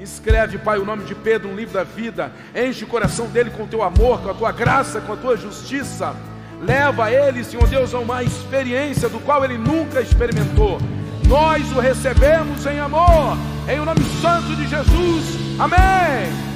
Escreve, 0.00 0.58
Pai, 0.58 0.78
o 0.78 0.84
nome 0.84 1.04
de 1.04 1.14
Pedro 1.14 1.48
no 1.48 1.56
livro 1.56 1.74
da 1.74 1.82
vida. 1.82 2.30
Enche 2.54 2.84
o 2.84 2.86
coração 2.86 3.26
dele 3.26 3.50
com 3.50 3.64
o 3.64 3.66
teu 3.66 3.82
amor, 3.82 4.20
com 4.20 4.30
a 4.30 4.34
tua 4.34 4.52
graça, 4.52 5.00
com 5.00 5.12
a 5.12 5.16
tua 5.16 5.36
justiça. 5.36 6.14
Leva 6.60 7.10
ele, 7.10 7.42
Senhor 7.42 7.66
Deus, 7.68 7.92
a 7.94 7.98
uma 7.98 8.22
experiência 8.22 9.08
do 9.08 9.18
qual 9.20 9.44
ele 9.44 9.58
nunca 9.58 10.00
experimentou. 10.00 10.78
Nós 11.26 11.70
o 11.72 11.80
recebemos 11.80 12.64
em 12.64 12.78
amor, 12.78 13.36
em 13.68 13.80
o 13.80 13.84
nome 13.84 14.04
santo 14.22 14.54
de 14.54 14.68
Jesus. 14.68 15.36
Amém. 15.58 16.47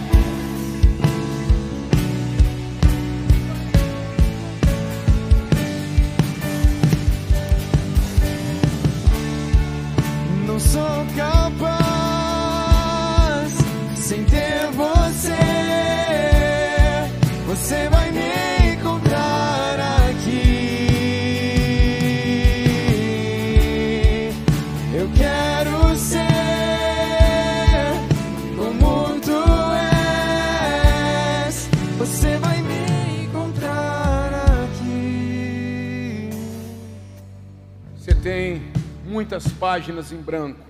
Muitas 39.33 39.51
páginas 39.55 40.13
em 40.13 40.19
branco 40.19 40.61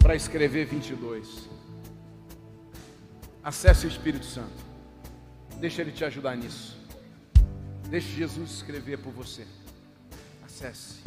para 0.00 0.16
escrever 0.16 0.66
22. 0.66 1.48
Acesse 3.44 3.86
o 3.86 3.88
Espírito 3.88 4.26
Santo. 4.26 4.50
Deixa 5.60 5.80
ele 5.80 5.92
te 5.92 6.04
ajudar 6.04 6.36
nisso. 6.36 6.76
Deixe 7.88 8.08
Jesus 8.08 8.50
escrever 8.50 8.98
por 8.98 9.12
você. 9.12 9.46
Acesse. 10.44 11.00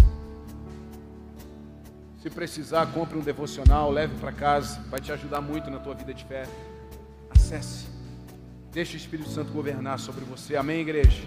Se 2.21 2.29
precisar, 2.29 2.85
compre 2.93 3.17
um 3.17 3.21
devocional, 3.21 3.91
leve 3.91 4.17
para 4.17 4.31
casa, 4.31 4.79
vai 4.89 5.01
te 5.01 5.11
ajudar 5.11 5.41
muito 5.41 5.69
na 5.69 5.79
tua 5.79 5.95
vida 5.95 6.13
de 6.13 6.23
fé. 6.23 6.47
Acesse. 7.29 7.87
Deixe 8.71 8.95
o 8.95 8.97
Espírito 8.97 9.29
Santo 9.29 9.51
governar 9.51 9.99
sobre 9.99 10.23
você. 10.23 10.55
Amém, 10.55 10.79
igreja. 10.79 11.23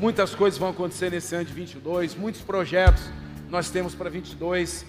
Muitas 0.00 0.34
coisas 0.34 0.58
vão 0.58 0.70
acontecer 0.70 1.12
nesse 1.12 1.36
ano 1.36 1.44
de 1.44 1.52
22, 1.52 2.16
muitos 2.16 2.40
projetos 2.40 3.04
nós 3.48 3.70
temos 3.70 3.94
para 3.94 4.10
22. 4.10 4.84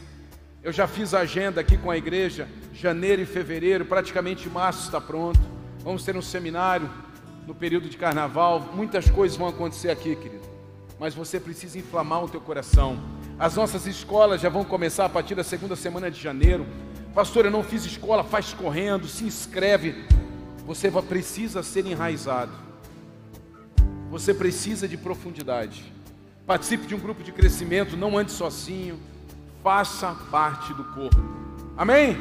Eu 0.64 0.72
já 0.72 0.88
fiz 0.88 1.14
a 1.14 1.20
agenda 1.20 1.62
aqui 1.62 1.78
com 1.78 1.92
a 1.92 1.98
igreja, 1.98 2.48
janeiro 2.74 3.22
e 3.22 3.26
fevereiro, 3.26 3.86
praticamente 3.86 4.50
março 4.50 4.86
está 4.86 5.00
pronto. 5.00 5.40
Vamos 5.84 6.04
ter 6.04 6.16
um 6.18 6.22
seminário 6.22 6.90
no 7.46 7.56
período 7.56 7.88
de 7.88 7.98
carnaval. 7.98 8.60
Muitas 8.74 9.10
coisas 9.10 9.38
vão 9.38 9.48
acontecer 9.48 9.90
aqui, 9.90 10.16
querido. 10.16 10.46
Mas 11.00 11.14
você 11.14 11.40
precisa 11.40 11.78
inflamar 11.78 12.24
o 12.24 12.30
teu 12.30 12.42
coração. 12.42 13.00
As 13.40 13.56
nossas 13.56 13.86
escolas 13.86 14.42
já 14.42 14.50
vão 14.50 14.66
começar 14.66 15.06
a 15.06 15.10
partir 15.10 15.36
da 15.36 15.44
segunda 15.44 15.76
semana 15.76 16.10
de 16.10 16.20
janeiro. 16.20 16.66
Pastor, 17.14 17.46
eu 17.46 17.52
não 17.52 17.64
fiz 17.64 17.86
escola, 17.86 18.24
faz 18.24 18.54
correndo, 18.54 19.08
se 19.08 19.24
inscreve. 19.24 20.06
Você 20.66 20.92
precisa 20.92 21.62
ser 21.62 21.86
enraizado. 21.86 22.52
Você 24.10 24.34
precisa 24.34 24.88
de 24.88 24.98
profundidade. 24.98 25.97
Participe 26.48 26.88
de 26.88 26.96
um 26.96 27.00
grupo 27.00 27.22
de 27.22 27.34
crescimento, 27.34 27.98
não 27.98 28.18
ande 28.18 28.32
sozinho. 28.32 28.98
Faça 29.62 30.16
parte 30.32 30.74
do 30.74 30.82
corpo. 30.86 31.22
Amém? 31.78 32.18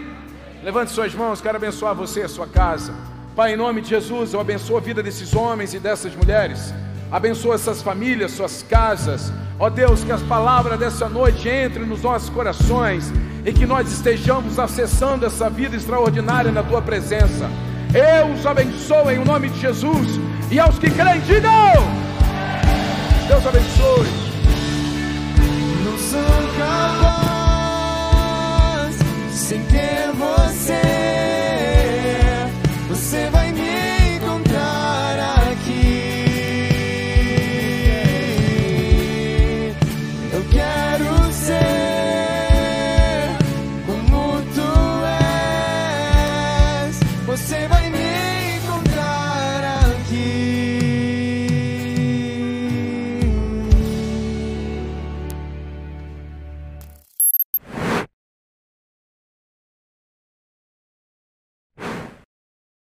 Levante 0.65 0.91
suas 0.91 1.15
mãos, 1.15 1.41
quero 1.41 1.57
abençoar 1.57 1.95
você 1.95 2.23
e 2.23 2.23
a 2.25 2.29
sua 2.29 2.49
casa. 2.49 2.93
Pai, 3.37 3.55
em 3.55 3.57
nome 3.57 3.81
de 3.81 3.91
Jesus, 3.91 4.35
eu 4.35 4.41
abençoo 4.41 4.79
a 4.79 4.81
vida 4.81 5.01
desses 5.01 5.33
homens 5.33 5.75
e 5.75 5.79
dessas 5.79 6.13
mulheres. 6.17 6.75
Abençoa 7.13 7.55
essas 7.55 7.81
famílias, 7.83 8.33
suas 8.33 8.65
casas. 8.65 9.33
Ó 9.61 9.71
Deus, 9.71 10.03
que 10.03 10.11
as 10.11 10.23
palavras 10.23 10.77
dessa 10.77 11.09
noite 11.09 11.49
entrem 11.49 11.87
nos 11.87 12.03
nossos 12.03 12.29
corações 12.29 13.13
e 13.45 13.53
que 13.53 13.65
nós 13.65 13.93
estejamos 13.93 14.59
acessando 14.59 15.25
essa 15.25 15.49
vida 15.49 15.77
extraordinária 15.77 16.51
na 16.51 16.65
tua 16.65 16.83
presença. 16.83 17.49
Eu 17.95 18.33
os 18.33 18.45
abençoo 18.45 19.09
em 19.09 19.25
nome 19.25 19.51
de 19.51 19.61
Jesus. 19.61 20.19
E 20.51 20.59
aos 20.59 20.81
que 20.81 20.91
creem, 20.91 21.21
digam: 21.21 22.06
Deus 23.29 23.45
abençoe. 23.47 24.09
Não 25.85 25.99
sou 25.99 26.21
capaz 26.59 27.37
sem 29.33 29.63
ter 29.65 30.13
você. 30.13 31.26